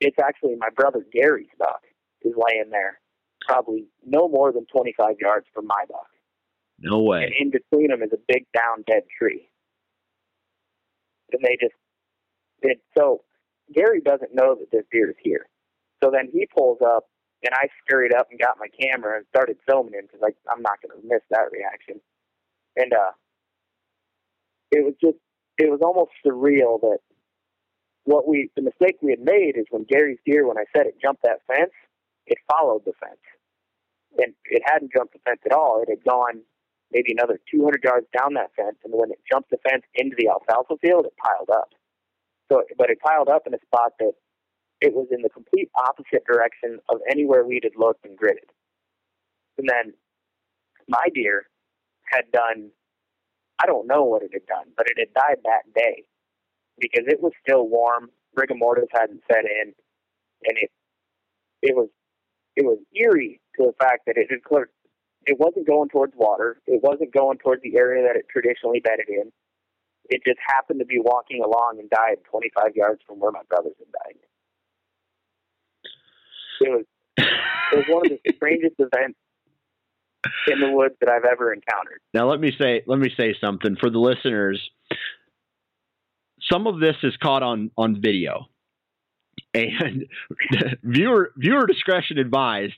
it's 0.00 0.18
actually 0.18 0.56
my 0.56 0.70
brother 0.70 1.04
Gary's 1.12 1.48
buck 1.58 1.82
is 2.22 2.32
laying 2.36 2.70
there, 2.70 3.00
probably 3.46 3.86
no 4.04 4.28
more 4.28 4.52
than 4.52 4.66
25 4.66 5.16
yards 5.20 5.46
from 5.54 5.66
my 5.66 5.84
buck. 5.88 6.08
No 6.78 7.00
way. 7.00 7.24
And 7.24 7.34
in 7.38 7.50
between 7.50 7.88
them 7.88 8.02
is 8.02 8.12
a 8.12 8.18
big 8.26 8.46
down 8.52 8.84
dead 8.86 9.04
tree. 9.18 9.48
And 11.32 11.42
they 11.42 11.56
just 11.60 11.74
did 12.62 12.78
so. 12.96 13.22
Gary 13.72 14.00
doesn't 14.00 14.34
know 14.34 14.56
that 14.56 14.70
this 14.70 14.84
deer 14.92 15.10
is 15.10 15.16
here. 15.22 15.46
So 16.04 16.10
then 16.12 16.28
he 16.30 16.46
pulls 16.46 16.78
up, 16.84 17.08
and 17.42 17.54
I 17.54 17.68
scurried 17.80 18.14
up 18.14 18.28
and 18.30 18.38
got 18.38 18.58
my 18.60 18.68
camera 18.68 19.16
and 19.16 19.26
started 19.28 19.56
filming 19.66 19.94
him 19.94 20.04
because 20.04 20.20
I'm 20.52 20.60
not 20.60 20.76
going 20.82 21.00
to 21.00 21.08
miss 21.08 21.22
that 21.30 21.48
reaction. 21.50 22.00
And 22.76 22.92
uh, 22.92 23.12
it 24.70 24.84
was 24.84 24.94
just 25.00 25.16
it 25.56 25.70
was 25.70 25.80
almost 25.82 26.10
surreal 26.26 26.80
that 26.80 26.98
what 28.04 28.28
we 28.28 28.50
the 28.56 28.62
mistake 28.62 28.98
we 29.00 29.12
had 29.12 29.20
made 29.20 29.56
is 29.56 29.64
when 29.70 29.84
Gary's 29.84 30.18
deer 30.26 30.46
when 30.46 30.58
I 30.58 30.64
said 30.76 30.86
it 30.86 31.00
jumped 31.00 31.22
that 31.22 31.40
fence, 31.46 31.72
it 32.26 32.36
followed 32.52 32.84
the 32.84 32.92
fence, 33.00 33.24
and 34.18 34.34
it 34.44 34.62
hadn't 34.66 34.92
jumped 34.92 35.14
the 35.14 35.20
fence 35.24 35.40
at 35.46 35.52
all. 35.52 35.80
It 35.80 35.88
had 35.88 36.04
gone 36.04 36.42
maybe 36.92 37.12
another 37.12 37.40
200 37.50 37.82
yards 37.82 38.06
down 38.12 38.34
that 38.34 38.52
fence, 38.56 38.76
and 38.84 38.92
when 38.92 39.10
it 39.10 39.20
jumped 39.30 39.50
the 39.50 39.58
fence 39.68 39.84
into 39.94 40.16
the 40.18 40.28
alfalfa 40.28 40.76
field, 40.82 41.06
it 41.06 41.14
piled 41.16 41.48
up. 41.48 41.70
So, 42.52 42.62
but 42.76 42.90
it 42.90 43.00
piled 43.00 43.28
up 43.28 43.46
in 43.46 43.54
a 43.54 43.60
spot 43.64 43.92
that 44.00 44.12
it 44.84 44.92
was 44.92 45.08
in 45.10 45.22
the 45.22 45.30
complete 45.30 45.70
opposite 45.74 46.26
direction 46.26 46.78
of 46.90 47.00
anywhere 47.10 47.42
we 47.42 47.58
had 47.62 47.72
looked 47.74 48.04
and 48.04 48.18
gridded. 48.18 48.52
And 49.56 49.66
then 49.66 49.94
my 50.86 51.06
deer 51.14 51.46
had 52.12 52.30
done, 52.30 52.68
I 53.62 53.64
don't 53.64 53.86
know 53.86 54.04
what 54.04 54.22
it 54.22 54.30
had 54.34 54.44
done, 54.44 54.66
but 54.76 54.86
it 54.90 54.98
had 54.98 55.14
died 55.14 55.40
that 55.44 55.72
day 55.74 56.04
because 56.78 57.04
it 57.08 57.22
was 57.22 57.32
still 57.40 57.66
warm. 57.66 58.10
Rigor 58.36 58.56
mortis 58.56 58.88
hadn't 58.92 59.22
set 59.26 59.44
in, 59.46 59.72
and 60.44 60.58
it 60.58 60.70
it 61.62 61.74
was 61.74 61.88
it 62.56 62.64
was 62.66 62.78
eerie 62.94 63.40
to 63.56 63.66
the 63.66 63.72
fact 63.80 64.02
that 64.06 64.18
it 64.18 64.26
had 64.28 64.42
cleared. 64.42 64.68
It 65.24 65.38
wasn't 65.38 65.66
going 65.66 65.88
towards 65.88 66.12
water. 66.16 66.60
It 66.66 66.82
wasn't 66.82 67.14
going 67.14 67.38
towards 67.38 67.62
the 67.62 67.76
area 67.78 68.02
that 68.06 68.16
it 68.16 68.26
traditionally 68.28 68.80
bedded 68.80 69.08
in. 69.08 69.32
It 70.10 70.20
just 70.26 70.40
happened 70.44 70.80
to 70.80 70.84
be 70.84 70.98
walking 70.98 71.42
along 71.42 71.78
and 71.78 71.88
died 71.88 72.18
25 72.28 72.76
yards 72.76 73.00
from 73.06 73.20
where 73.20 73.30
my 73.30 73.40
brothers 73.48 73.72
had 73.78 73.88
died. 74.04 74.18
It 76.60 76.70
was 76.70 76.84
it 77.16 77.76
was 77.76 77.84
one 77.88 78.06
of 78.06 78.18
the 78.24 78.32
strangest 78.36 78.74
events 78.78 79.18
in 80.46 80.60
the 80.60 80.70
woods 80.70 80.94
that 81.00 81.08
I've 81.08 81.24
ever 81.24 81.52
encountered. 81.52 82.00
Now 82.12 82.28
let 82.30 82.40
me 82.40 82.52
say 82.58 82.82
let 82.86 82.98
me 82.98 83.10
say 83.16 83.34
something 83.40 83.76
for 83.76 83.90
the 83.90 83.98
listeners. 83.98 84.60
Some 86.50 86.66
of 86.66 86.80
this 86.80 86.96
is 87.02 87.16
caught 87.22 87.42
on 87.42 87.70
on 87.76 88.00
video, 88.00 88.46
and 89.54 90.06
viewer 90.82 91.32
viewer 91.36 91.66
discretion 91.66 92.18
advised. 92.18 92.74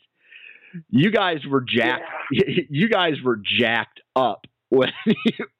You 0.91 1.11
guys 1.11 1.39
were 1.49 1.62
jacked. 1.62 2.05
Yeah. 2.31 2.43
You 2.68 2.89
guys 2.89 3.14
were 3.24 3.37
jacked 3.37 4.01
up 4.16 4.47
when 4.68 4.91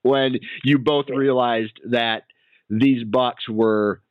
when 0.03 0.39
you 0.64 0.79
both 0.79 1.07
realized 1.09 1.79
that 1.91 2.25
these 2.69 3.05
bucks 3.05 3.49
were 3.49 4.03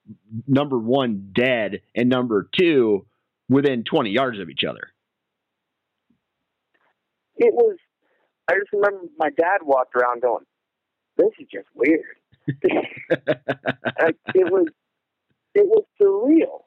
number 0.48 0.78
one 0.78 1.32
dead 1.36 1.82
and 1.96 2.10
number 2.10 2.48
two 2.58 3.06
within 3.50 3.84
20 3.84 4.10
yards 4.10 4.40
of 4.40 4.50
each 4.50 4.64
other. 4.64 4.92
It 7.38 7.54
was. 7.54 7.78
I 8.48 8.54
just 8.54 8.72
remember 8.72 9.08
my 9.18 9.30
dad 9.30 9.60
walked 9.64 9.96
around 9.96 10.22
going, 10.22 10.46
"This 11.18 11.32
is 11.40 11.48
just 11.52 11.68
weird." 11.74 12.16
it 12.48 14.52
was. 14.52 14.68
It 15.54 15.68
was 15.68 15.84
surreal 16.02 16.64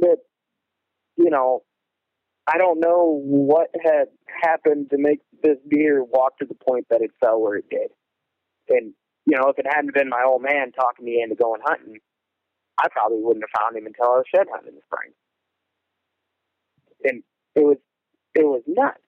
that 0.00 0.18
you 1.16 1.30
know. 1.30 1.62
I 2.50 2.56
don't 2.56 2.80
know 2.80 3.20
what 3.24 3.68
had 3.84 4.06
happened 4.42 4.88
to 4.90 4.96
make 4.96 5.20
this 5.42 5.58
deer 5.70 6.02
walk 6.02 6.38
to 6.38 6.46
the 6.46 6.54
point 6.54 6.86
that 6.88 7.02
it 7.02 7.10
fell 7.20 7.42
where 7.42 7.56
it 7.56 7.68
did. 7.70 7.90
And 8.70 8.94
you 9.26 9.36
know, 9.36 9.50
if 9.50 9.58
it 9.58 9.66
hadn't 9.68 9.92
been 9.92 10.08
my 10.08 10.24
old 10.26 10.42
man 10.42 10.72
talking 10.72 11.04
me 11.04 11.20
into 11.22 11.36
going 11.36 11.60
hunting, 11.62 11.98
I 12.80 12.88
probably 12.90 13.18
wouldn't 13.20 13.44
have 13.44 13.60
found 13.60 13.76
him 13.76 13.86
until 13.86 14.06
I 14.06 14.16
was 14.16 14.24
shed 14.34 14.46
hunting 14.50 14.70
in 14.70 14.76
the 14.76 14.80
spring 14.86 15.12
and 17.04 17.22
it 17.54 17.64
was 17.64 17.78
it 18.34 18.44
was 18.44 18.62
nuts. 18.66 18.98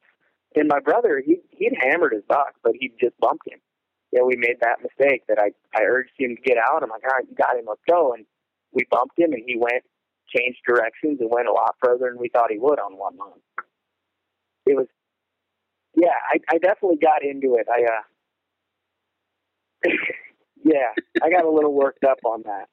And 0.56 0.68
my 0.68 0.80
brother, 0.80 1.22
he 1.24 1.38
he'd 1.50 1.76
hammered 1.80 2.12
his 2.12 2.24
buck, 2.28 2.54
but 2.62 2.72
he 2.78 2.92
just 3.00 3.18
bumped 3.20 3.46
him. 3.46 3.60
Know, 4.12 4.26
we 4.26 4.36
made 4.36 4.56
that 4.60 4.82
mistake 4.82 5.22
that 5.28 5.38
I 5.38 5.52
I 5.74 5.84
urged 5.84 6.12
him 6.18 6.36
to 6.36 6.42
get 6.42 6.58
out. 6.58 6.82
I'm 6.82 6.90
like, 6.90 7.04
all 7.04 7.16
right, 7.16 7.26
you 7.28 7.36
got 7.36 7.56
him, 7.56 7.66
let's 7.68 7.80
go. 7.88 8.12
And 8.12 8.26
we 8.72 8.84
bumped 8.90 9.18
him, 9.18 9.32
and 9.32 9.42
he 9.46 9.56
went, 9.56 9.84
changed 10.34 10.58
directions, 10.66 11.18
and 11.20 11.30
went 11.30 11.48
a 11.48 11.52
lot 11.52 11.76
further 11.82 12.08
than 12.10 12.18
we 12.18 12.28
thought 12.28 12.50
he 12.50 12.58
would 12.58 12.80
on 12.80 12.96
one 12.96 13.16
month. 13.16 13.42
It 14.66 14.76
was, 14.76 14.86
yeah, 15.94 16.18
I 16.32 16.38
I 16.54 16.58
definitely 16.58 16.98
got 17.00 17.24
into 17.24 17.54
it. 17.54 17.68
I 17.70 17.84
uh, 17.84 18.02
yeah, 20.64 20.92
I 21.22 21.30
got 21.30 21.44
a 21.44 21.50
little 21.50 21.72
worked 21.72 22.04
up 22.04 22.18
on 22.24 22.42
that. 22.46 22.68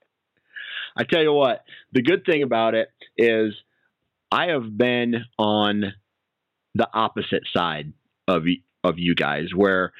I 0.98 1.04
tell 1.04 1.22
you 1.22 1.34
what, 1.34 1.64
the 1.94 2.02
good 2.02 2.26
thing 2.26 2.42
about 2.42 2.74
it 2.74 2.90
is 3.18 3.54
I 4.32 4.48
have 4.48 4.78
been 4.78 5.24
on 5.38 5.94
the 6.76 6.88
opposite 6.94 7.44
side 7.56 7.94
of 8.28 8.44
of 8.84 9.00
you 9.00 9.16
guys 9.16 9.48
where 9.56 9.94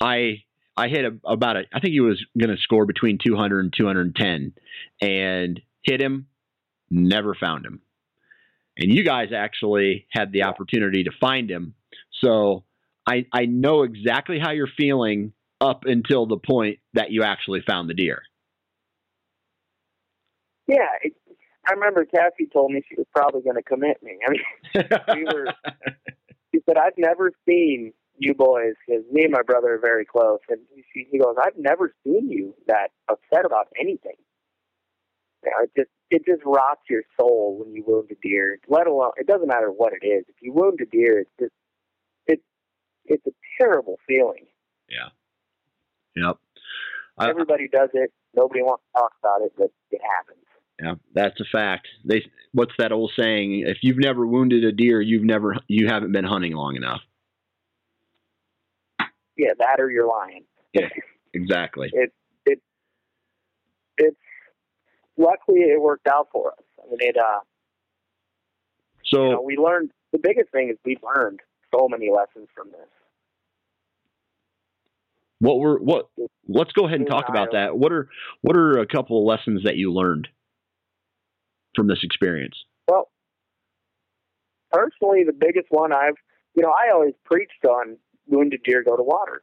I 0.00 0.42
I 0.76 0.88
hit 0.88 1.04
a, 1.04 1.16
about 1.26 1.56
a 1.56 1.64
I 1.72 1.80
think 1.80 1.92
he 1.92 2.00
was 2.00 2.24
going 2.38 2.54
to 2.54 2.62
score 2.62 2.86
between 2.86 3.18
200 3.24 3.60
and 3.60 3.74
210 3.76 4.52
and 5.00 5.60
hit 5.82 6.00
him 6.00 6.26
never 6.90 7.34
found 7.34 7.66
him. 7.66 7.80
And 8.76 8.92
you 8.92 9.04
guys 9.04 9.30
actually 9.34 10.06
had 10.10 10.32
the 10.32 10.44
opportunity 10.44 11.04
to 11.04 11.10
find 11.20 11.50
him. 11.50 11.74
So 12.22 12.64
I 13.08 13.26
I 13.32 13.46
know 13.46 13.82
exactly 13.82 14.38
how 14.38 14.52
you're 14.52 14.68
feeling 14.76 15.32
up 15.60 15.84
until 15.84 16.26
the 16.26 16.36
point 16.36 16.78
that 16.94 17.10
you 17.10 17.24
actually 17.24 17.62
found 17.66 17.90
the 17.90 17.94
deer. 17.94 18.22
Yeah, 20.68 20.86
I 21.68 21.72
remember 21.72 22.04
Cassie 22.06 22.48
told 22.50 22.72
me 22.72 22.82
she 22.88 22.96
was 22.96 23.06
probably 23.14 23.42
going 23.42 23.56
to 23.56 23.62
commit 23.62 24.02
me. 24.02 24.18
I 24.26 24.30
mean, 24.30 24.88
we 25.14 25.24
were. 25.24 25.52
She 26.54 26.60
said, 26.64 26.78
"I've 26.78 26.96
never 26.96 27.32
seen 27.46 27.92
you 28.16 28.34
boys 28.34 28.74
because 28.86 29.04
me 29.12 29.24
and 29.24 29.32
my 29.32 29.42
brother 29.42 29.74
are 29.74 29.78
very 29.78 30.06
close." 30.06 30.38
And 30.48 30.60
she, 30.94 31.06
he 31.10 31.18
goes, 31.18 31.36
"I've 31.42 31.58
never 31.58 31.92
seen 32.04 32.30
you 32.30 32.54
that 32.68 32.88
upset 33.10 33.44
about 33.44 33.68
anything. 33.78 34.16
You 35.44 35.50
know, 35.50 35.64
it 35.64 35.70
just 35.76 35.90
it 36.10 36.24
just 36.24 36.42
rots 36.46 36.80
your 36.88 37.02
soul 37.20 37.62
when 37.62 37.74
you 37.74 37.84
wound 37.86 38.10
a 38.10 38.16
deer. 38.26 38.58
Let 38.68 38.86
alone 38.86 39.12
it 39.18 39.26
doesn't 39.26 39.48
matter 39.48 39.70
what 39.70 39.92
it 39.92 40.06
is. 40.06 40.24
If 40.28 40.36
you 40.40 40.52
wound 40.54 40.78
a 40.80 40.86
deer, 40.86 41.20
it's 41.20 41.30
just 41.38 41.52
it's 42.26 42.42
it's 43.04 43.26
a 43.26 43.32
terrible 43.60 43.98
feeling. 44.06 44.46
Yeah. 44.88 45.10
Yep. 46.16 46.38
Everybody 47.20 47.68
does 47.68 47.90
it. 47.94 48.12
Nobody 48.34 48.62
wants 48.62 48.84
to 48.94 49.00
talk 49.00 49.12
about 49.20 49.42
it, 49.42 49.52
but 49.56 49.70
it 49.90 50.00
happens. 50.16 50.44
Yeah, 50.80 50.94
that's 51.12 51.40
a 51.40 51.44
fact. 51.50 51.88
They 52.04 52.24
what's 52.52 52.72
that 52.78 52.92
old 52.92 53.12
saying? 53.18 53.64
If 53.66 53.78
you've 53.82 53.98
never 53.98 54.26
wounded 54.26 54.64
a 54.64 54.72
deer, 54.72 55.00
you've 55.00 55.24
never 55.24 55.56
you 55.66 55.88
haven't 55.88 56.12
been 56.12 56.24
hunting 56.24 56.52
long 56.52 56.76
enough. 56.76 57.00
Yeah, 59.36 59.50
that 59.58 59.80
or 59.80 59.90
you're 59.90 60.06
lying. 60.06 60.44
Yeah, 60.72 60.88
exactly. 61.34 61.90
it 61.92 62.12
it 62.46 62.60
it's 63.96 64.16
luckily 65.16 65.60
it 65.60 65.80
worked 65.80 66.06
out 66.06 66.28
for 66.32 66.52
us. 66.52 66.64
I 66.80 66.88
mean, 66.88 66.98
it 67.00 67.16
uh. 67.16 67.40
So 69.04 69.24
you 69.24 69.30
know, 69.32 69.42
we 69.42 69.56
learned 69.56 69.90
the 70.12 70.18
biggest 70.18 70.52
thing 70.52 70.70
is 70.70 70.76
we 70.84 70.96
learned 71.02 71.40
so 71.74 71.88
many 71.88 72.08
lessons 72.10 72.48
from 72.54 72.70
this. 72.70 72.88
What 75.40 75.58
were 75.58 75.78
what? 75.78 76.08
Let's 76.48 76.72
go 76.72 76.86
ahead 76.86 77.00
and 77.00 77.08
talk 77.08 77.28
about 77.28 77.52
that. 77.52 77.76
What 77.76 77.92
are 77.92 78.08
what 78.42 78.56
are 78.56 78.78
a 78.78 78.86
couple 78.86 79.18
of 79.18 79.24
lessons 79.24 79.64
that 79.64 79.76
you 79.76 79.92
learned? 79.92 80.28
From 81.78 81.86
this 81.86 82.00
experience? 82.02 82.56
Well, 82.88 83.08
personally, 84.72 85.22
the 85.24 85.32
biggest 85.32 85.68
one 85.70 85.92
I've, 85.92 86.18
you 86.54 86.62
know, 86.62 86.70
I 86.70 86.92
always 86.92 87.14
preached 87.24 87.64
on 87.64 87.96
wounded 88.26 88.62
deer 88.64 88.82
go 88.82 88.96
to 88.96 89.02
water. 89.02 89.42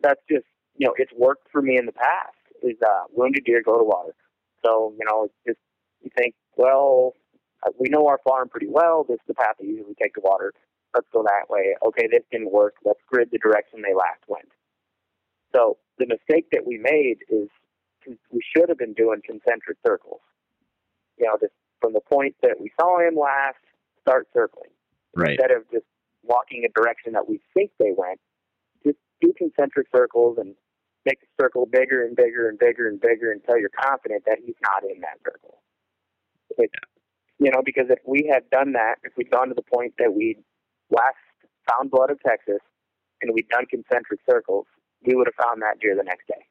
That's 0.00 0.20
just, 0.28 0.44
you 0.76 0.86
know, 0.86 0.94
it's 0.98 1.12
worked 1.16 1.46
for 1.52 1.62
me 1.62 1.78
in 1.78 1.86
the 1.86 1.92
past. 1.92 2.34
Is 2.62 2.76
uh, 2.82 3.04
wounded 3.12 3.44
deer 3.44 3.62
go 3.62 3.76
to 3.76 3.84
water. 3.84 4.14
So 4.64 4.94
you 4.98 5.04
know, 5.04 5.24
it's 5.24 5.34
just 5.46 5.58
you 6.02 6.10
think, 6.16 6.34
well, 6.56 7.12
uh, 7.64 7.70
we 7.78 7.90
know 7.90 8.06
our 8.08 8.18
farm 8.26 8.48
pretty 8.48 8.68
well. 8.68 9.04
This 9.06 9.16
is 9.16 9.28
the 9.28 9.34
path 9.34 9.56
they 9.60 9.66
usually 9.66 9.94
take 10.02 10.14
to 10.14 10.22
water. 10.24 10.54
Let's 10.94 11.06
go 11.12 11.22
that 11.22 11.50
way. 11.50 11.76
Okay, 11.86 12.08
this 12.10 12.24
didn't 12.32 12.50
work. 12.50 12.76
Let's 12.82 13.00
grid 13.06 13.28
the 13.30 13.38
direction 13.38 13.82
they 13.82 13.94
last 13.94 14.24
went. 14.26 14.48
So 15.54 15.76
the 15.98 16.06
mistake 16.06 16.46
that 16.52 16.66
we 16.66 16.78
made 16.78 17.18
is 17.28 17.48
we 18.32 18.40
should 18.56 18.68
have 18.70 18.78
been 18.78 18.94
doing 18.94 19.20
concentric 19.24 19.76
circles. 19.86 20.20
You 21.18 21.26
know, 21.26 21.36
just 21.40 21.52
from 21.86 21.92
the 21.92 22.00
point 22.00 22.34
that 22.42 22.58
we 22.60 22.68
saw 22.80 22.98
him 22.98 23.14
last, 23.14 23.62
start 24.02 24.26
circling. 24.34 24.70
Right. 25.14 25.38
Instead 25.38 25.52
of 25.52 25.62
just 25.70 25.86
walking 26.24 26.66
a 26.66 26.72
direction 26.74 27.12
that 27.12 27.28
we 27.28 27.40
think 27.54 27.70
they 27.78 27.94
went, 27.96 28.18
just 28.82 28.98
do 29.20 29.32
concentric 29.38 29.86
circles 29.94 30.36
and 30.40 30.56
make 31.04 31.20
the 31.20 31.28
circle 31.40 31.64
bigger 31.64 32.04
and 32.04 32.16
bigger 32.16 32.48
and 32.48 32.58
bigger 32.58 32.88
and 32.88 33.00
bigger 33.00 33.30
until 33.30 33.56
you're 33.56 33.70
confident 33.70 34.24
that 34.26 34.38
he's 34.44 34.58
not 34.62 34.82
in 34.82 35.00
that 35.00 35.22
circle. 35.24 35.62
It, 36.58 36.70
you 37.38 37.52
know, 37.52 37.62
because 37.64 37.86
if 37.88 38.00
we 38.04 38.28
had 38.32 38.50
done 38.50 38.72
that, 38.72 38.96
if 39.04 39.12
we'd 39.16 39.30
gone 39.30 39.46
to 39.46 39.54
the 39.54 39.62
point 39.62 39.94
that 40.00 40.12
we'd 40.12 40.42
last 40.90 41.22
found 41.70 41.92
blood 41.92 42.10
of 42.10 42.18
Texas 42.26 42.58
and 43.22 43.30
we'd 43.32 43.48
done 43.48 43.66
concentric 43.66 44.18
circles, 44.28 44.66
we 45.06 45.14
would 45.14 45.28
have 45.28 45.38
found 45.38 45.62
that 45.62 45.78
deer 45.80 45.94
the 45.94 46.02
next 46.02 46.26
day. 46.26 46.42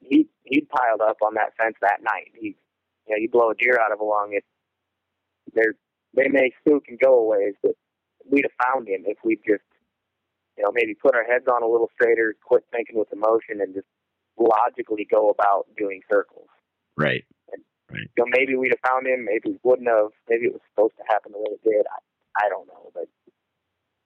He 0.00 0.28
he'd 0.44 0.68
piled 0.68 1.00
up 1.00 1.18
on 1.22 1.34
that 1.34 1.52
fence 1.56 1.76
that 1.80 2.02
night. 2.02 2.32
He, 2.34 2.56
know, 3.12 3.20
you 3.20 3.28
blow 3.30 3.50
a 3.50 3.54
deer 3.54 3.78
out 3.80 3.92
of 3.92 4.00
a 4.00 4.04
lung, 4.04 4.30
it 4.32 4.44
they're 5.54 5.74
they 6.14 6.28
may 6.28 6.52
spook 6.60 6.84
and 6.88 6.98
go 6.98 7.18
away, 7.18 7.52
but 7.62 7.72
we'd 8.30 8.44
have 8.44 8.66
found 8.66 8.88
him 8.88 9.02
if 9.06 9.18
we'd 9.24 9.40
just, 9.46 9.64
you 10.56 10.64
know, 10.64 10.70
maybe 10.72 10.94
put 10.94 11.14
our 11.14 11.24
heads 11.24 11.46
on 11.48 11.62
a 11.62 11.66
little 11.66 11.90
straighter, 11.94 12.36
quit 12.44 12.64
thinking 12.70 12.98
with 12.98 13.12
emotion, 13.12 13.60
and 13.60 13.74
just 13.74 13.86
logically 14.38 15.06
go 15.10 15.30
about 15.30 15.66
doing 15.76 16.02
circles. 16.10 16.48
Right. 16.96 17.24
And, 17.52 17.62
right. 17.90 18.08
You 18.16 18.24
know, 18.24 18.30
maybe 18.30 18.56
we'd 18.56 18.76
have 18.76 18.90
found 18.90 19.06
him. 19.06 19.24
Maybe 19.24 19.56
we 19.56 19.58
wouldn't 19.62 19.88
have. 19.88 20.12
Maybe 20.28 20.46
it 20.46 20.52
was 20.52 20.60
supposed 20.74 20.96
to 20.98 21.04
happen 21.08 21.32
the 21.32 21.38
way 21.38 21.56
it 21.56 21.64
did. 21.64 21.86
I, 21.88 22.46
I 22.46 22.48
don't 22.48 22.66
know, 22.68 22.90
but 22.94 23.08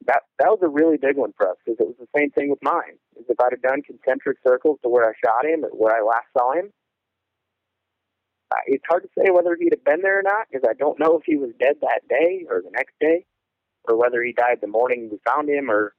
that 0.07 0.23
that 0.39 0.49
was 0.49 0.61
a 0.63 0.69
really 0.69 0.97
big 0.97 1.17
one 1.17 1.33
for 1.37 1.51
us 1.51 1.57
because 1.65 1.79
it 1.81 1.87
was 1.87 1.99
the 1.99 2.11
same 2.17 2.31
thing 2.31 2.51
with 2.51 2.63
mine. 2.63 2.99
Is 3.19 3.27
if 3.29 3.41
I'd 3.41 3.53
have 3.53 3.63
done 3.63 3.83
concentric 3.83 4.39
circles 4.47 4.79
to 4.83 4.89
where 4.89 5.09
I 5.09 5.13
shot 5.19 5.45
him, 5.45 5.65
or 5.65 5.71
where 5.71 5.97
I 5.97 6.03
last 6.03 6.31
saw 6.37 6.55
him, 6.55 6.71
uh, 8.53 8.63
it's 8.67 8.85
hard 8.89 9.03
to 9.03 9.09
say 9.19 9.31
whether 9.31 9.57
he'd 9.59 9.73
have 9.73 9.85
been 9.85 10.03
there 10.03 10.21
or 10.21 10.23
not 10.23 10.47
because 10.51 10.67
I 10.69 10.75
don't 10.75 11.01
know 11.01 11.19
if 11.19 11.25
he 11.25 11.37
was 11.37 11.51
dead 11.59 11.77
that 11.81 12.07
day 12.09 12.47
or 12.49 12.63
the 12.63 12.71
next 12.71 12.95
day, 13.01 13.25
or 13.85 13.97
whether 13.97 14.23
he 14.23 14.33
died 14.33 14.59
the 14.61 14.69
morning 14.69 15.09
we 15.11 15.19
found 15.27 15.49
him, 15.49 15.71
or 15.71 15.95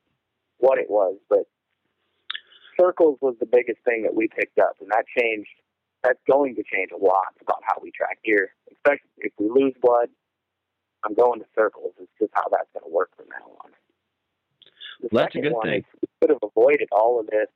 what 0.59 0.77
it 0.77 0.89
was. 0.89 1.17
But 1.29 1.47
circles 2.79 3.17
was 3.21 3.35
the 3.39 3.45
biggest 3.45 3.79
thing 3.83 4.03
that 4.03 4.15
we 4.15 4.27
picked 4.27 4.59
up, 4.59 4.75
and 4.79 4.89
that 4.91 5.05
changed. 5.17 5.49
That's 6.03 6.19
going 6.29 6.55
to 6.55 6.63
change 6.63 6.91
a 6.93 7.03
lot 7.03 7.33
about 7.41 7.61
how 7.63 7.81
we 7.81 7.91
track 7.91 8.19
deer, 8.23 8.51
especially 8.71 9.09
if 9.17 9.33
we 9.39 9.49
lose 9.49 9.73
blood. 9.81 10.09
I'm 11.03 11.15
going 11.15 11.39
to 11.39 11.45
circles. 11.55 11.93
It's 11.99 12.11
just 12.19 12.31
how 12.33 12.43
that's 12.51 12.69
going 12.73 12.89
to 12.89 12.95
work 12.95 13.09
from 13.17 13.25
now 13.29 13.51
on. 13.65 13.71
The 15.01 15.09
well, 15.11 15.23
that's 15.23 15.35
a 15.35 15.39
good 15.39 15.53
one 15.53 15.67
thing. 15.67 15.85
we 16.01 16.07
could 16.21 16.29
have 16.29 16.43
avoided 16.43 16.87
all 16.91 17.19
of 17.19 17.27
this. 17.27 17.47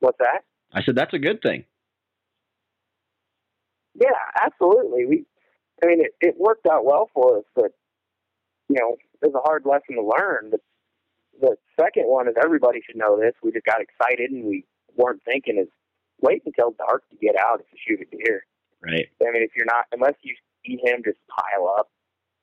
What's 0.00 0.18
that? 0.18 0.44
I 0.72 0.82
said 0.82 0.94
that's 0.94 1.14
a 1.14 1.18
good 1.18 1.42
thing. 1.42 1.64
Yeah, 3.94 4.18
absolutely. 4.40 5.06
We, 5.06 5.24
I 5.82 5.86
mean, 5.86 6.00
it, 6.00 6.12
it 6.20 6.34
worked 6.38 6.66
out 6.66 6.84
well 6.84 7.10
for 7.12 7.38
us, 7.38 7.44
but 7.54 7.72
you 8.68 8.76
know, 8.78 8.96
it 9.22 9.32
was 9.32 9.34
a 9.34 9.46
hard 9.46 9.64
lesson 9.66 9.96
to 9.96 10.02
learn. 10.02 10.50
But 10.50 10.60
the 11.40 11.56
second 11.78 12.04
one 12.06 12.28
is 12.28 12.34
everybody 12.42 12.80
should 12.84 12.96
know 12.96 13.18
this. 13.18 13.34
We 13.42 13.52
just 13.52 13.66
got 13.66 13.80
excited 13.80 14.30
and 14.30 14.44
we 14.44 14.64
weren't 14.96 15.22
thinking 15.24 15.58
is 15.58 15.68
wait 16.20 16.42
until 16.44 16.74
dark 16.76 17.02
to 17.10 17.16
get 17.16 17.34
out 17.36 17.60
if 17.60 17.66
you 17.72 17.78
shoot 17.80 18.06
a 18.06 18.16
deer. 18.16 18.44
Right. 18.82 19.08
I 19.20 19.30
mean, 19.32 19.42
if 19.42 19.52
you're 19.56 19.66
not, 19.66 19.86
unless 19.92 20.14
you 20.22 20.34
see 20.64 20.78
him 20.82 21.02
just 21.04 21.18
pile 21.28 21.68
up 21.78 21.90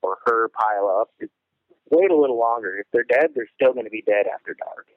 or 0.01 0.17
her 0.25 0.49
pile 0.49 0.89
up, 1.01 1.09
just 1.19 1.31
wait 1.89 2.11
a 2.11 2.15
little 2.15 2.39
longer. 2.39 2.77
If 2.77 2.87
they're 2.91 3.07
dead, 3.07 3.31
they're 3.35 3.49
still 3.55 3.73
going 3.73 3.85
to 3.85 3.91
be 3.91 4.03
dead 4.05 4.25
after 4.27 4.55
dark. 4.57 4.87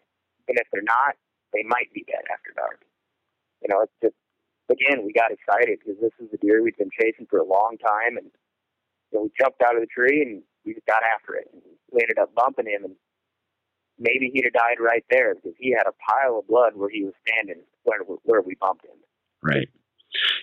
And 0.49 0.59
if 0.59 0.67
they're 0.73 0.83
not, 0.83 1.15
they 1.53 1.63
might 1.65 1.93
be 1.95 2.05
dead 2.07 2.25
after 2.33 2.53
dark. 2.57 2.83
You 3.63 3.69
know, 3.69 3.83
it's 3.83 3.93
just 4.03 4.17
again, 4.71 5.05
we 5.05 5.13
got 5.13 5.31
excited 5.31 5.79
because 5.81 6.01
this 6.01 6.13
is 6.21 6.33
a 6.33 6.39
deer 6.39 6.63
we'd 6.63 6.77
been 6.77 6.91
chasing 6.91 7.27
for 7.29 7.39
a 7.39 7.45
long 7.45 7.77
time, 7.85 8.17
and 8.17 8.31
you 9.11 9.19
know, 9.19 9.23
we 9.25 9.31
jumped 9.39 9.63
out 9.63 9.75
of 9.75 9.83
the 9.83 9.91
tree 9.91 10.23
and 10.23 10.43
we 10.65 10.75
just 10.75 10.87
got 10.87 11.03
after 11.15 11.35
it. 11.35 11.49
And 11.53 11.63
we 11.91 12.01
ended 12.03 12.19
up 12.19 12.35
bumping 12.35 12.67
him, 12.67 12.85
and 12.85 12.95
maybe 13.99 14.31
he'd 14.33 14.45
have 14.45 14.55
died 14.55 14.81
right 14.81 15.05
there 15.11 15.35
because 15.35 15.53
he 15.59 15.71
had 15.71 15.87
a 15.87 15.95
pile 15.99 16.39
of 16.39 16.47
blood 16.47 16.73
where 16.75 16.91
he 16.91 17.05
was 17.05 17.15
standing 17.27 17.63
where 17.85 18.01
where 18.25 18.41
we 18.41 18.55
bumped 18.61 18.85
him. 18.85 18.97
Right. 19.43 19.69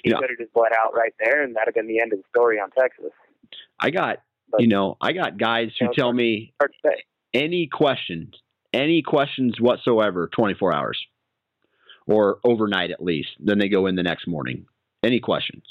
He 0.03 0.11
could 0.11 0.30
have 0.30 0.39
just 0.39 0.53
bled 0.53 0.71
out 0.71 0.93
right 0.95 1.13
there, 1.19 1.43
and 1.43 1.55
that'd 1.55 1.67
have 1.67 1.75
been 1.75 1.88
the 1.88 1.99
end 1.99 2.13
of 2.13 2.19
the 2.19 2.25
story 2.30 2.57
on 2.57 2.69
Texas. 2.71 3.11
I 3.80 3.89
got, 3.89 4.19
but, 4.49 4.61
you 4.61 4.67
know, 4.67 4.95
I 5.01 5.11
got 5.11 5.38
guys 5.38 5.71
who 5.78 5.86
you 5.86 5.89
know, 5.89 5.93
tell 5.93 6.13
me 6.13 6.53
any 7.34 7.67
questions, 7.67 8.34
any 8.73 9.01
questions 9.01 9.59
whatsoever, 9.59 10.30
24 10.34 10.73
hours 10.73 10.97
or 12.08 12.39
overnight 12.43 12.91
at 12.91 13.03
least. 13.03 13.30
Then 13.39 13.60
they 13.60 13.70
go 13.70 13.86
in 13.88 13.95
the 13.95 14.03
next 14.03 14.28
morning. 14.28 14.66
Any 15.03 15.20
questions? 15.20 15.64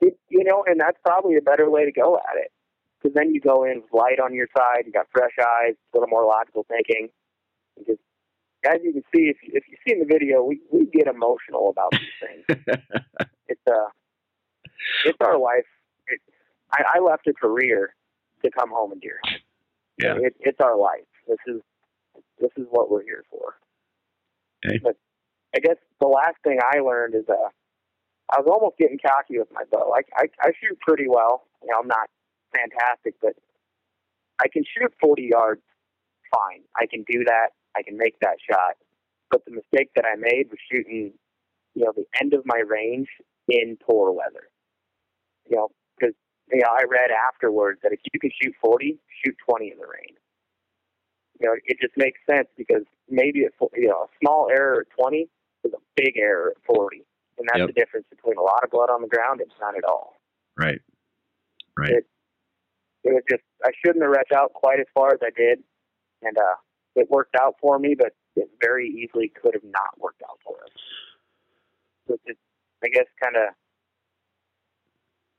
It, 0.00 0.18
you 0.28 0.44
know, 0.44 0.64
and 0.66 0.80
that's 0.80 0.98
probably 1.04 1.36
a 1.36 1.42
better 1.42 1.70
way 1.70 1.84
to 1.84 1.92
go 1.92 2.16
at 2.16 2.36
it 2.36 2.50
because 3.02 3.14
then 3.14 3.34
you 3.34 3.40
go 3.40 3.64
in 3.64 3.82
with 3.82 3.92
light 3.92 4.20
on 4.22 4.34
your 4.34 4.48
side, 4.56 4.84
you 4.86 4.92
got 4.92 5.06
fresh 5.12 5.34
eyes, 5.40 5.74
a 5.74 5.96
little 5.96 6.08
more 6.08 6.24
logical 6.24 6.64
thinking. 6.68 7.08
Because 7.78 7.98
as 8.64 8.80
you 8.82 8.92
can 8.92 9.02
see, 9.14 9.30
if 9.30 9.36
if 9.42 9.64
you 9.68 9.76
see 9.86 9.92
in 9.92 10.00
the 10.00 10.06
video, 10.06 10.42
we 10.42 10.60
we 10.72 10.86
get 10.86 11.06
emotional 11.06 11.70
about 11.70 11.92
these 11.92 12.18
things. 12.20 12.64
it's 13.48 13.60
uh, 13.66 13.88
it's 15.04 15.18
our 15.20 15.38
life. 15.38 15.66
It, 16.08 16.20
I, 16.72 16.98
I 16.98 17.00
left 17.00 17.26
a 17.26 17.32
career 17.32 17.94
to 18.44 18.50
come 18.50 18.70
home 18.70 18.92
and 18.92 19.00
deer. 19.00 19.20
Yeah, 19.98 20.16
it, 20.20 20.34
it's 20.40 20.60
our 20.60 20.76
life. 20.76 21.06
This 21.26 21.38
is 21.46 21.60
this 22.40 22.50
is 22.56 22.66
what 22.70 22.90
we're 22.90 23.04
here 23.04 23.24
for. 23.30 23.56
But 24.82 24.96
I 25.54 25.60
guess 25.60 25.76
the 26.00 26.08
last 26.08 26.36
thing 26.44 26.58
I 26.62 26.80
learned 26.80 27.14
is 27.14 27.24
uh, 27.28 27.48
I 28.30 28.40
was 28.40 28.48
almost 28.50 28.78
getting 28.78 28.98
cocky 28.98 29.38
with 29.38 29.48
my 29.52 29.64
bow. 29.70 29.92
I, 29.94 30.02
I 30.16 30.26
I 30.40 30.52
shoot 30.60 30.78
pretty 30.80 31.06
well. 31.08 31.44
You 31.62 31.68
know, 31.70 31.80
I'm 31.80 31.88
not 31.88 32.08
fantastic, 32.54 33.14
but 33.20 33.34
I 34.40 34.48
can 34.48 34.64
shoot 34.64 34.92
40 35.00 35.30
yards 35.30 35.62
fine. 36.34 36.62
I 36.76 36.86
can 36.86 37.04
do 37.10 37.24
that. 37.24 37.50
I 37.76 37.82
can 37.82 37.96
make 37.96 38.18
that 38.20 38.36
shot. 38.48 38.76
But 39.30 39.44
the 39.44 39.52
mistake 39.52 39.90
that 39.96 40.04
I 40.04 40.16
made 40.16 40.48
was 40.50 40.58
shooting, 40.70 41.12
you 41.74 41.84
know, 41.84 41.92
the 41.94 42.04
end 42.20 42.34
of 42.34 42.42
my 42.44 42.62
range 42.66 43.08
in 43.48 43.76
poor 43.86 44.10
weather. 44.10 44.48
You 45.48 45.56
know, 45.56 45.68
because 45.98 46.14
you 46.50 46.60
know, 46.60 46.68
I 46.70 46.84
read 46.88 47.10
afterwards 47.10 47.80
that 47.82 47.92
if 47.92 48.00
you 48.12 48.20
can 48.20 48.30
shoot 48.42 48.54
40, 48.60 48.98
shoot 49.24 49.36
20 49.48 49.72
in 49.72 49.78
the 49.78 49.86
rain. 49.86 50.16
You 51.40 51.48
know, 51.48 51.54
it 51.64 51.78
just 51.80 51.94
makes 51.96 52.18
sense 52.28 52.48
because 52.56 52.82
maybe 53.08 53.44
at 53.44 53.52
you 53.76 53.88
know 53.88 54.04
a 54.04 54.10
small 54.20 54.48
error 54.50 54.84
at 54.86 54.90
20 54.98 55.28
is 55.64 55.72
a 55.72 55.82
big 55.96 56.16
error 56.16 56.54
at 56.56 56.62
40, 56.64 57.04
and 57.38 57.48
that's 57.48 57.58
Yep. 57.60 57.66
the 57.68 57.72
difference 57.72 58.06
between 58.10 58.36
a 58.36 58.42
lot 58.42 58.62
of 58.64 58.70
blood 58.70 58.90
on 58.90 59.02
the 59.02 59.08
ground 59.08 59.40
and 59.40 59.50
none 59.60 59.74
at 59.76 59.84
all. 59.84 60.20
right. 60.56 60.80
Right. 61.76 61.90
It, 61.90 62.06
it 63.04 63.12
was 63.14 63.22
just 63.30 63.42
I 63.64 63.70
shouldn't 63.84 64.04
have 64.04 64.10
reached 64.12 64.32
out 64.32 64.52
quite 64.52 64.78
as 64.78 64.86
far 64.94 65.08
as 65.14 65.20
I 65.22 65.30
did, 65.34 65.60
and 66.22 66.36
uh, 66.36 66.56
it 66.94 67.10
worked 67.10 67.34
out 67.40 67.56
for 67.60 67.78
me, 67.78 67.94
but 67.98 68.14
it 68.36 68.48
very 68.62 68.88
easily 68.88 69.28
could 69.40 69.54
have 69.54 69.64
not 69.64 69.98
worked 69.98 70.22
out 70.22 70.38
for 70.44 70.56
us. 70.62 70.70
So 72.06 72.18
it's 72.26 72.38
I 72.84 72.88
guess, 72.88 73.06
kind 73.22 73.36
of 73.36 73.54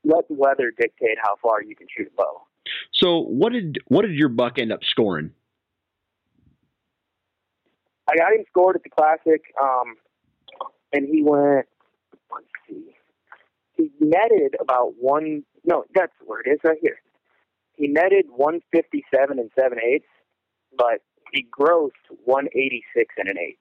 let 0.04 0.26
the 0.28 0.34
weather 0.34 0.72
dictate 0.76 1.18
how 1.22 1.36
far 1.42 1.62
you 1.62 1.76
can 1.76 1.86
shoot 1.96 2.08
a 2.08 2.16
bow. 2.16 2.42
So 2.92 3.20
what 3.20 3.52
did 3.52 3.78
what 3.88 4.02
did 4.02 4.14
your 4.14 4.28
buck 4.28 4.58
end 4.58 4.72
up 4.72 4.80
scoring? 4.84 5.32
I 8.08 8.16
got 8.16 8.32
him 8.34 8.44
scored 8.48 8.76
at 8.76 8.82
the 8.82 8.90
classic, 8.90 9.42
um, 9.60 9.96
and 10.92 11.06
he 11.08 11.22
went. 11.22 11.66
Let's 12.32 12.46
see. 12.68 12.94
He 13.76 13.90
netted 14.00 14.56
about 14.60 14.94
one. 15.00 15.44
No, 15.64 15.84
that's 15.94 16.12
where 16.24 16.40
it 16.40 16.48
is 16.50 16.58
right 16.64 16.78
here. 16.80 16.96
He 17.76 17.88
netted 17.88 18.26
one 18.28 18.60
fifty 18.72 19.04
seven 19.14 19.38
and 19.38 19.50
seven 19.58 19.78
eighths, 19.82 20.06
but 20.76 21.00
he 21.32 21.46
grossed 21.58 21.90
one 22.24 22.46
eighty 22.54 22.82
six 22.96 23.14
and 23.18 23.28
an 23.28 23.36
eighth. 23.38 23.58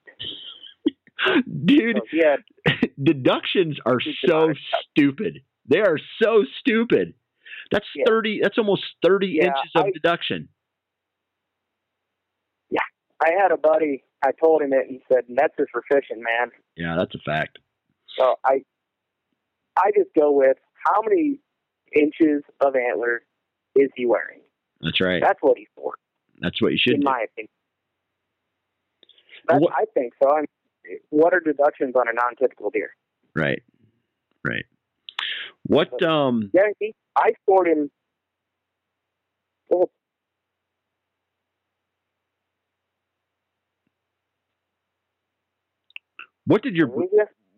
Dude, 1.65 2.01
So 2.11 2.17
had 2.21 2.89
deductions 3.03 3.77
are 3.85 3.99
so 4.27 4.53
stupid. 4.91 5.39
They 5.67 5.79
are 5.79 5.97
so 6.21 6.43
stupid. 6.59 7.13
That's 7.71 7.85
Yeah. 7.95 8.03
30 8.07 8.41
that's 8.43 8.57
almost 8.57 8.83
30 9.05 9.27
Yeah, 9.27 9.43
inches 9.45 9.71
of 9.75 9.85
I- 9.85 9.91
deduction. 9.91 10.49
Yeah, 12.69 12.79
I 13.21 13.31
had 13.41 13.51
a 13.51 13.57
buddy. 13.57 14.03
I 14.25 14.31
told 14.31 14.61
him 14.61 14.73
it. 14.73 14.87
and 14.87 14.89
He 14.89 15.01
said 15.11 15.25
nets 15.27 15.53
are 15.59 15.67
for 15.71 15.83
fishing, 15.91 16.21
man. 16.23 16.51
Yeah, 16.75 16.95
that's 16.97 17.13
a 17.15 17.19
fact. 17.19 17.59
So 18.17 18.35
I, 18.45 18.63
I 19.77 19.91
just 19.95 20.09
go 20.17 20.31
with 20.31 20.57
how 20.85 21.01
many 21.01 21.39
inches 21.95 22.43
of 22.61 22.75
antler 22.75 23.23
is 23.75 23.89
he 23.95 24.05
wearing? 24.05 24.39
That's 24.81 25.01
right. 25.01 25.21
That's 25.21 25.39
what 25.41 25.57
he's 25.57 25.67
for, 25.75 25.93
That's 26.39 26.61
what 26.61 26.71
you 26.71 26.77
should 26.79 26.95
in 26.95 26.99
do. 27.01 27.05
my 27.05 27.25
opinion. 27.31 27.49
That's, 29.47 29.61
What- 29.61 29.73
I 29.73 29.85
think 29.93 30.13
so. 30.21 30.29
I'm, 30.35 30.45
what 31.09 31.33
are 31.33 31.39
deductions 31.39 31.93
on 31.95 32.07
a 32.07 32.13
non-typical 32.13 32.69
deer? 32.71 32.91
Right. 33.35 33.61
Right. 34.45 34.65
What 35.65 36.03
um 36.03 36.51
Yeah, 36.53 36.63
he, 36.79 36.93
I 37.15 37.31
scored 37.41 37.67
him. 37.67 37.89
Well, 39.69 39.89
what 46.45 46.61
did 46.61 46.75
your 46.75 46.87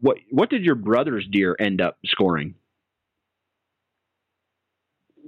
what 0.01 0.17
what 0.29 0.49
did 0.49 0.63
your 0.63 0.75
brother's 0.75 1.27
deer 1.31 1.55
end 1.59 1.81
up 1.81 1.97
scoring? 2.05 2.55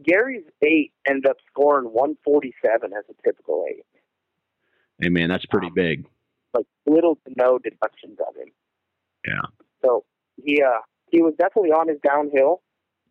Gary's 0.03 0.43
eight 0.61 0.93
ended 1.07 1.25
up 1.25 1.37
scoring 1.49 1.85
147 1.85 2.91
as 2.93 3.03
a 3.09 3.13
typical 3.23 3.65
eight. 3.69 3.85
Hey 4.99 5.09
man, 5.09 5.29
that's 5.29 5.45
pretty 5.45 5.67
um, 5.67 5.73
big. 5.73 6.05
Like 6.53 6.65
little 6.85 7.15
to 7.15 7.33
no 7.35 7.57
deductions 7.57 8.17
of 8.27 8.35
him. 8.35 8.51
Yeah. 9.25 9.41
So 9.83 10.05
he 10.43 10.61
uh 10.61 10.81
he 11.09 11.21
was 11.21 11.33
definitely 11.37 11.71
on 11.71 11.87
his 11.87 11.97
downhill, 12.05 12.61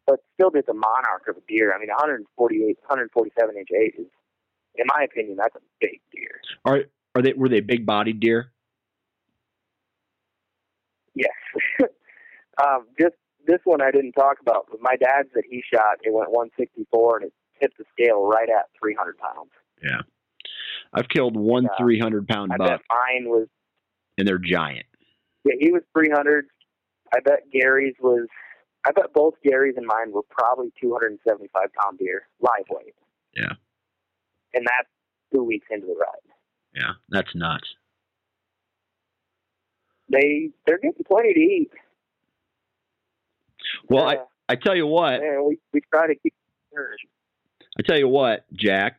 but 0.07 0.21
still 0.35 0.51
just 0.51 0.69
a 0.69 0.75
monarch 0.75 1.27
of 1.29 1.37
a 1.37 1.41
deer. 1.49 1.73
I 1.75 1.79
mean, 1.79 1.89
148, 1.89 2.79
147 2.83 3.57
inch 3.57 3.69
eight 3.75 3.95
is, 3.99 4.07
in 4.77 4.85
my 4.87 5.05
opinion, 5.05 5.37
that's 5.39 5.57
a 5.57 5.61
big 5.81 6.01
deer. 6.13 6.41
Are 6.65 6.85
are 7.15 7.23
they 7.23 7.33
were 7.33 7.49
they 7.49 7.61
big 7.61 7.87
bodied 7.87 8.21
deer? 8.21 8.53
Yes. 11.15 11.31
Um, 12.63 12.87
just 12.99 13.15
this 13.47 13.61
one 13.65 13.81
I 13.81 13.91
didn't 13.91 14.13
talk 14.13 14.39
about, 14.41 14.67
but 14.71 14.81
my 14.81 14.97
dad's 14.97 15.29
that 15.35 15.45
he 15.49 15.63
shot, 15.73 15.99
it 16.03 16.13
went 16.13 16.31
164 16.31 17.19
and 17.19 17.27
it 17.27 17.33
hit 17.61 17.73
the 17.79 17.85
scale 17.93 18.27
right 18.27 18.49
at 18.49 18.67
300 18.81 19.17
pounds. 19.19 19.51
Yeah. 19.83 20.03
I've 20.93 21.09
killed 21.09 21.37
one 21.37 21.67
uh, 21.67 21.79
300 21.79 22.27
pound 22.27 22.53
I 22.53 22.57
buck. 22.57 22.69
Bet 22.69 22.81
mine 22.91 23.29
was. 23.29 23.49
And 24.19 24.27
they're 24.27 24.39
giant. 24.39 24.87
Yeah, 25.45 25.55
he 25.59 25.71
was 25.71 25.83
300. 25.93 26.47
I 27.15 27.21
bet 27.21 27.51
Gary's 27.53 27.95
was. 28.01 28.27
I 28.87 28.93
bet 28.93 29.13
both 29.13 29.35
Gary's 29.45 29.75
and 29.77 29.87
mine 29.87 30.13
were 30.13 30.23
probably 30.31 30.73
275 30.81 31.69
pound 31.81 31.99
deer, 31.99 32.29
live 32.41 32.67
weight. 32.71 32.95
Yeah. 33.35 33.53
And 34.55 34.67
that's 34.67 34.89
two 35.35 35.43
weeks 35.43 35.67
into 35.71 35.87
the 35.87 35.95
ride. 35.95 36.27
Yeah, 36.75 36.93
that's 37.09 37.35
nuts. 37.35 37.69
They 40.09 40.51
they're 40.67 40.79
getting 40.79 41.05
plenty 41.07 41.35
to 41.35 41.41
eat. 41.41 41.71
Well, 43.89 44.09
I 44.09 44.17
I 44.49 44.57
tell 44.57 44.77
you 44.77 44.87
what. 44.87 45.21
Yeah, 45.21 45.41
we 45.41 45.59
we 45.73 45.81
try 45.93 46.07
to 46.07 46.15
keep. 46.15 46.35
I 47.79 47.83
tell 47.83 47.99
you 47.99 48.09
what, 48.09 48.45
Jack. 48.53 48.99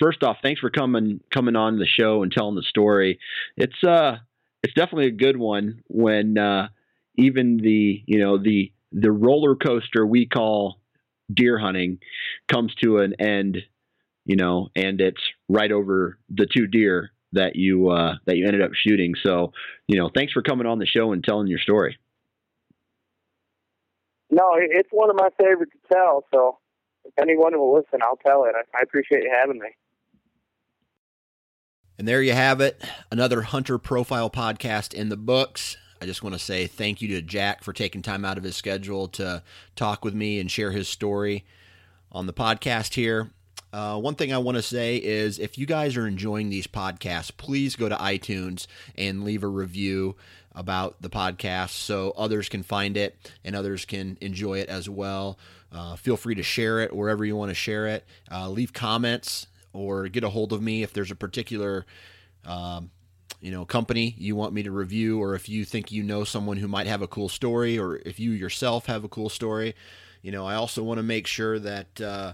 First 0.00 0.22
off, 0.22 0.38
thanks 0.42 0.60
for 0.60 0.70
coming 0.70 1.20
coming 1.32 1.56
on 1.56 1.78
the 1.78 1.86
show 1.86 2.22
and 2.22 2.32
telling 2.32 2.54
the 2.54 2.62
story. 2.62 3.18
It's 3.56 3.82
uh 3.84 4.18
it's 4.62 4.74
definitely 4.74 5.06
a 5.06 5.12
good 5.12 5.36
one 5.36 5.82
when 5.88 6.38
uh 6.38 6.68
even 7.16 7.58
the 7.58 8.02
you 8.06 8.18
know 8.18 8.38
the 8.38 8.72
the 8.92 9.12
roller 9.12 9.56
coaster 9.56 10.06
we 10.06 10.26
call 10.26 10.78
deer 11.32 11.58
hunting 11.58 11.98
comes 12.50 12.74
to 12.76 12.98
an 12.98 13.14
end, 13.18 13.58
you 14.24 14.36
know, 14.36 14.68
and 14.74 15.00
it's 15.00 15.20
right 15.48 15.70
over 15.70 16.18
the 16.30 16.46
two 16.46 16.66
deer 16.66 17.10
that 17.32 17.56
you 17.56 17.90
uh, 17.90 18.14
that 18.26 18.36
you 18.36 18.46
ended 18.46 18.62
up 18.62 18.70
shooting. 18.74 19.14
So, 19.22 19.52
you 19.86 19.98
know, 19.98 20.10
thanks 20.14 20.32
for 20.32 20.42
coming 20.42 20.66
on 20.66 20.78
the 20.78 20.86
show 20.86 21.12
and 21.12 21.22
telling 21.22 21.48
your 21.48 21.58
story. 21.58 21.98
No, 24.30 24.52
it's 24.56 24.90
one 24.90 25.10
of 25.10 25.16
my 25.16 25.28
favorites 25.38 25.72
to 25.72 25.94
tell. 25.94 26.24
So, 26.32 26.58
if 27.04 27.12
anyone 27.18 27.58
will 27.58 27.74
listen, 27.74 28.00
I'll 28.02 28.16
tell 28.16 28.44
it. 28.44 28.54
I, 28.54 28.78
I 28.78 28.82
appreciate 28.82 29.22
you 29.22 29.30
having 29.32 29.58
me. 29.58 29.68
And 31.98 32.06
there 32.06 32.22
you 32.22 32.32
have 32.32 32.60
it, 32.60 32.80
another 33.10 33.42
hunter 33.42 33.76
profile 33.78 34.30
podcast 34.30 34.94
in 34.94 35.08
the 35.08 35.16
books. 35.16 35.76
I 36.00 36.06
just 36.06 36.22
want 36.22 36.34
to 36.34 36.38
say 36.38 36.68
thank 36.68 37.02
you 37.02 37.08
to 37.08 37.22
Jack 37.22 37.64
for 37.64 37.72
taking 37.72 38.02
time 38.02 38.24
out 38.24 38.38
of 38.38 38.44
his 38.44 38.54
schedule 38.54 39.08
to 39.08 39.42
talk 39.74 40.04
with 40.04 40.14
me 40.14 40.38
and 40.38 40.48
share 40.48 40.70
his 40.70 40.88
story 40.88 41.44
on 42.12 42.26
the 42.26 42.32
podcast 42.32 42.94
here. 42.94 43.30
Uh, 43.72 43.98
one 43.98 44.14
thing 44.14 44.32
I 44.32 44.38
want 44.38 44.56
to 44.56 44.62
say 44.62 44.96
is 44.96 45.38
if 45.38 45.58
you 45.58 45.66
guys 45.66 45.96
are 45.96 46.06
enjoying 46.06 46.48
these 46.48 46.66
podcasts, 46.66 47.36
please 47.36 47.76
go 47.76 47.88
to 47.88 47.96
iTunes 47.96 48.66
and 48.96 49.24
leave 49.24 49.42
a 49.42 49.48
review 49.48 50.16
about 50.54 51.00
the 51.02 51.10
podcast 51.10 51.70
so 51.70 52.12
others 52.16 52.48
can 52.48 52.62
find 52.62 52.96
it 52.96 53.16
and 53.44 53.54
others 53.54 53.84
can 53.84 54.16
enjoy 54.20 54.58
it 54.58 54.68
as 54.68 54.88
well. 54.88 55.38
Uh, 55.70 55.96
feel 55.96 56.16
free 56.16 56.34
to 56.34 56.42
share 56.42 56.80
it 56.80 56.96
wherever 56.96 57.24
you 57.24 57.36
want 57.36 57.50
to 57.50 57.54
share 57.54 57.86
it. 57.86 58.04
Uh, 58.32 58.48
leave 58.48 58.72
comments 58.72 59.46
or 59.72 60.08
get 60.08 60.24
a 60.24 60.30
hold 60.30 60.52
of 60.52 60.62
me 60.62 60.82
if 60.82 60.92
there's 60.92 61.10
a 61.10 61.16
particular. 61.16 61.84
Um, 62.44 62.90
you 63.40 63.52
know, 63.52 63.64
company 63.64 64.16
you 64.18 64.34
want 64.34 64.52
me 64.52 64.64
to 64.64 64.72
review, 64.72 65.22
or 65.22 65.34
if 65.36 65.48
you 65.48 65.64
think 65.64 65.92
you 65.92 66.02
know 66.02 66.24
someone 66.24 66.56
who 66.56 66.66
might 66.66 66.88
have 66.88 67.02
a 67.02 67.06
cool 67.06 67.28
story, 67.28 67.78
or 67.78 67.96
if 68.04 68.18
you 68.18 68.32
yourself 68.32 68.86
have 68.86 69.04
a 69.04 69.08
cool 69.08 69.28
story. 69.28 69.76
You 70.22 70.32
know, 70.32 70.44
I 70.44 70.56
also 70.56 70.82
want 70.82 70.98
to 70.98 71.04
make 71.04 71.28
sure 71.28 71.60
that 71.60 72.00
uh, 72.00 72.32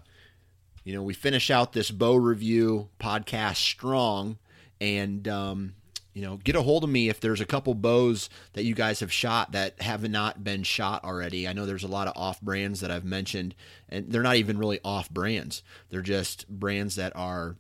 you 0.85 0.95
know, 0.95 1.03
we 1.03 1.15
finish 1.15 1.51
out 1.51 1.73
this 1.73 1.91
bow 1.91 2.15
review 2.15 2.89
podcast 3.01 3.57
strong 3.57 4.39
and, 4.81 5.27
um, 5.27 5.75
you 6.13 6.23
know, 6.23 6.37
get 6.37 6.55
a 6.55 6.63
hold 6.63 6.85
of 6.85 6.91
me 6.91 7.09
if 7.09 7.21
there's 7.21 7.41
a 7.41 7.47
couple 7.47 7.75
bows 7.75 8.31
that 8.53 8.65
you 8.65 8.75
guys 8.75 9.01
have 9.01 9.13
shot 9.13 9.53
that 9.53 9.81
have 9.83 10.09
not 10.09 10.45
been 10.45 10.63
shot 10.63 11.03
already. 11.03 11.49
I 11.49 11.53
know 11.53 11.67
there's 11.67 11.83
a 11.83 11.89
lot 11.89 12.07
of 12.07 12.17
off 12.17 12.41
brands 12.41 12.81
that 12.81 12.91
I've 12.91 13.05
mentioned, 13.05 13.55
and 13.89 14.13
they're 14.13 14.23
not 14.23 14.37
even 14.37 14.59
really 14.59 14.79
off 14.85 15.11
brands. 15.11 15.63
They're 15.91 16.03
just 16.03 16.49
brands 16.49 16.95
that 16.97 17.17
are 17.17 17.57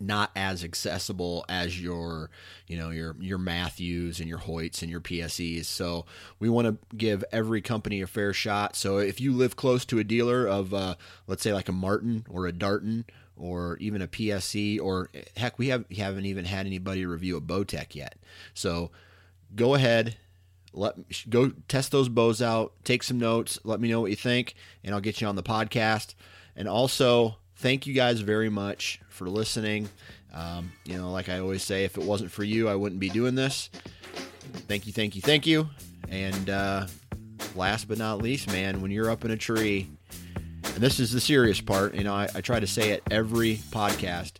not 0.00 0.30
as 0.34 0.64
accessible 0.64 1.44
as 1.48 1.80
your 1.80 2.30
you 2.66 2.76
know 2.76 2.90
your 2.90 3.16
your 3.20 3.38
Mathews 3.38 4.20
and 4.20 4.28
your 4.28 4.38
Hoyts 4.38 4.82
and 4.82 4.90
your 4.90 5.00
PSEs. 5.00 5.64
So 5.66 6.06
we 6.38 6.48
want 6.48 6.66
to 6.66 6.96
give 6.96 7.24
every 7.32 7.60
company 7.60 8.02
a 8.02 8.06
fair 8.06 8.32
shot. 8.32 8.76
So 8.76 8.98
if 8.98 9.20
you 9.20 9.32
live 9.32 9.56
close 9.56 9.84
to 9.86 9.98
a 9.98 10.04
dealer 10.04 10.46
of 10.46 10.72
uh, 10.74 10.96
let's 11.26 11.42
say 11.42 11.52
like 11.52 11.68
a 11.68 11.72
Martin 11.72 12.26
or 12.28 12.46
a 12.46 12.52
Darton 12.52 13.04
or 13.36 13.76
even 13.78 14.02
a 14.02 14.08
PSE 14.08 14.80
or 14.80 15.10
heck 15.36 15.58
we 15.58 15.68
have 15.68 15.84
we 15.88 15.96
haven't 15.96 16.26
even 16.26 16.44
had 16.44 16.66
anybody 16.66 17.06
review 17.06 17.36
a 17.36 17.40
Bowtech 17.40 17.94
yet. 17.94 18.16
So 18.54 18.90
go 19.54 19.74
ahead 19.74 20.16
let 20.72 20.94
go 21.28 21.52
test 21.68 21.92
those 21.92 22.08
bows 22.08 22.40
out, 22.40 22.72
take 22.84 23.02
some 23.02 23.18
notes, 23.18 23.58
let 23.64 23.80
me 23.80 23.88
know 23.88 24.00
what 24.00 24.10
you 24.10 24.16
think 24.16 24.54
and 24.82 24.94
I'll 24.94 25.00
get 25.00 25.20
you 25.20 25.26
on 25.26 25.36
the 25.36 25.42
podcast. 25.42 26.14
And 26.56 26.68
also 26.68 27.36
thank 27.62 27.86
you 27.86 27.94
guys 27.94 28.20
very 28.20 28.50
much 28.50 29.00
for 29.08 29.28
listening. 29.28 29.88
Um, 30.34 30.72
you 30.84 30.98
know, 30.98 31.12
like 31.12 31.28
I 31.28 31.38
always 31.38 31.62
say, 31.62 31.84
if 31.84 31.96
it 31.96 32.02
wasn't 32.02 32.32
for 32.32 32.42
you, 32.42 32.68
I 32.68 32.74
wouldn't 32.74 33.00
be 33.00 33.08
doing 33.08 33.36
this. 33.36 33.70
Thank 34.66 34.86
you, 34.86 34.92
thank 34.92 35.14
you, 35.14 35.22
thank 35.22 35.46
you. 35.46 35.68
And 36.08 36.50
uh, 36.50 36.86
last 37.54 37.86
but 37.86 37.98
not 37.98 38.18
least, 38.20 38.50
man, 38.50 38.82
when 38.82 38.90
you're 38.90 39.10
up 39.10 39.24
in 39.24 39.30
a 39.30 39.36
tree, 39.36 39.88
and 40.64 40.78
this 40.78 40.98
is 40.98 41.12
the 41.12 41.20
serious 41.20 41.60
part, 41.60 41.94
you 41.94 42.02
know, 42.02 42.14
I, 42.14 42.28
I 42.34 42.40
try 42.40 42.58
to 42.58 42.66
say 42.66 42.90
it 42.90 43.02
every 43.10 43.56
podcast. 43.70 44.32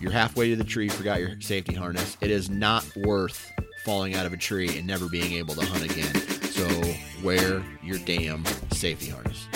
You're 0.00 0.12
halfway 0.12 0.50
to 0.50 0.56
the 0.56 0.64
tree, 0.64 0.88
forgot 0.88 1.18
your 1.18 1.40
safety 1.40 1.74
harness. 1.74 2.16
It 2.20 2.30
is 2.30 2.48
not 2.48 2.86
worth 2.96 3.50
falling 3.84 4.14
out 4.14 4.24
of 4.24 4.32
a 4.32 4.36
tree 4.36 4.78
and 4.78 4.86
never 4.86 5.08
being 5.08 5.32
able 5.32 5.54
to 5.54 5.66
hunt 5.66 5.84
again. 5.84 6.14
So 6.42 6.66
wear 7.24 7.64
your 7.82 7.98
damn 7.98 8.44
safety 8.70 9.08
harness. 9.10 9.48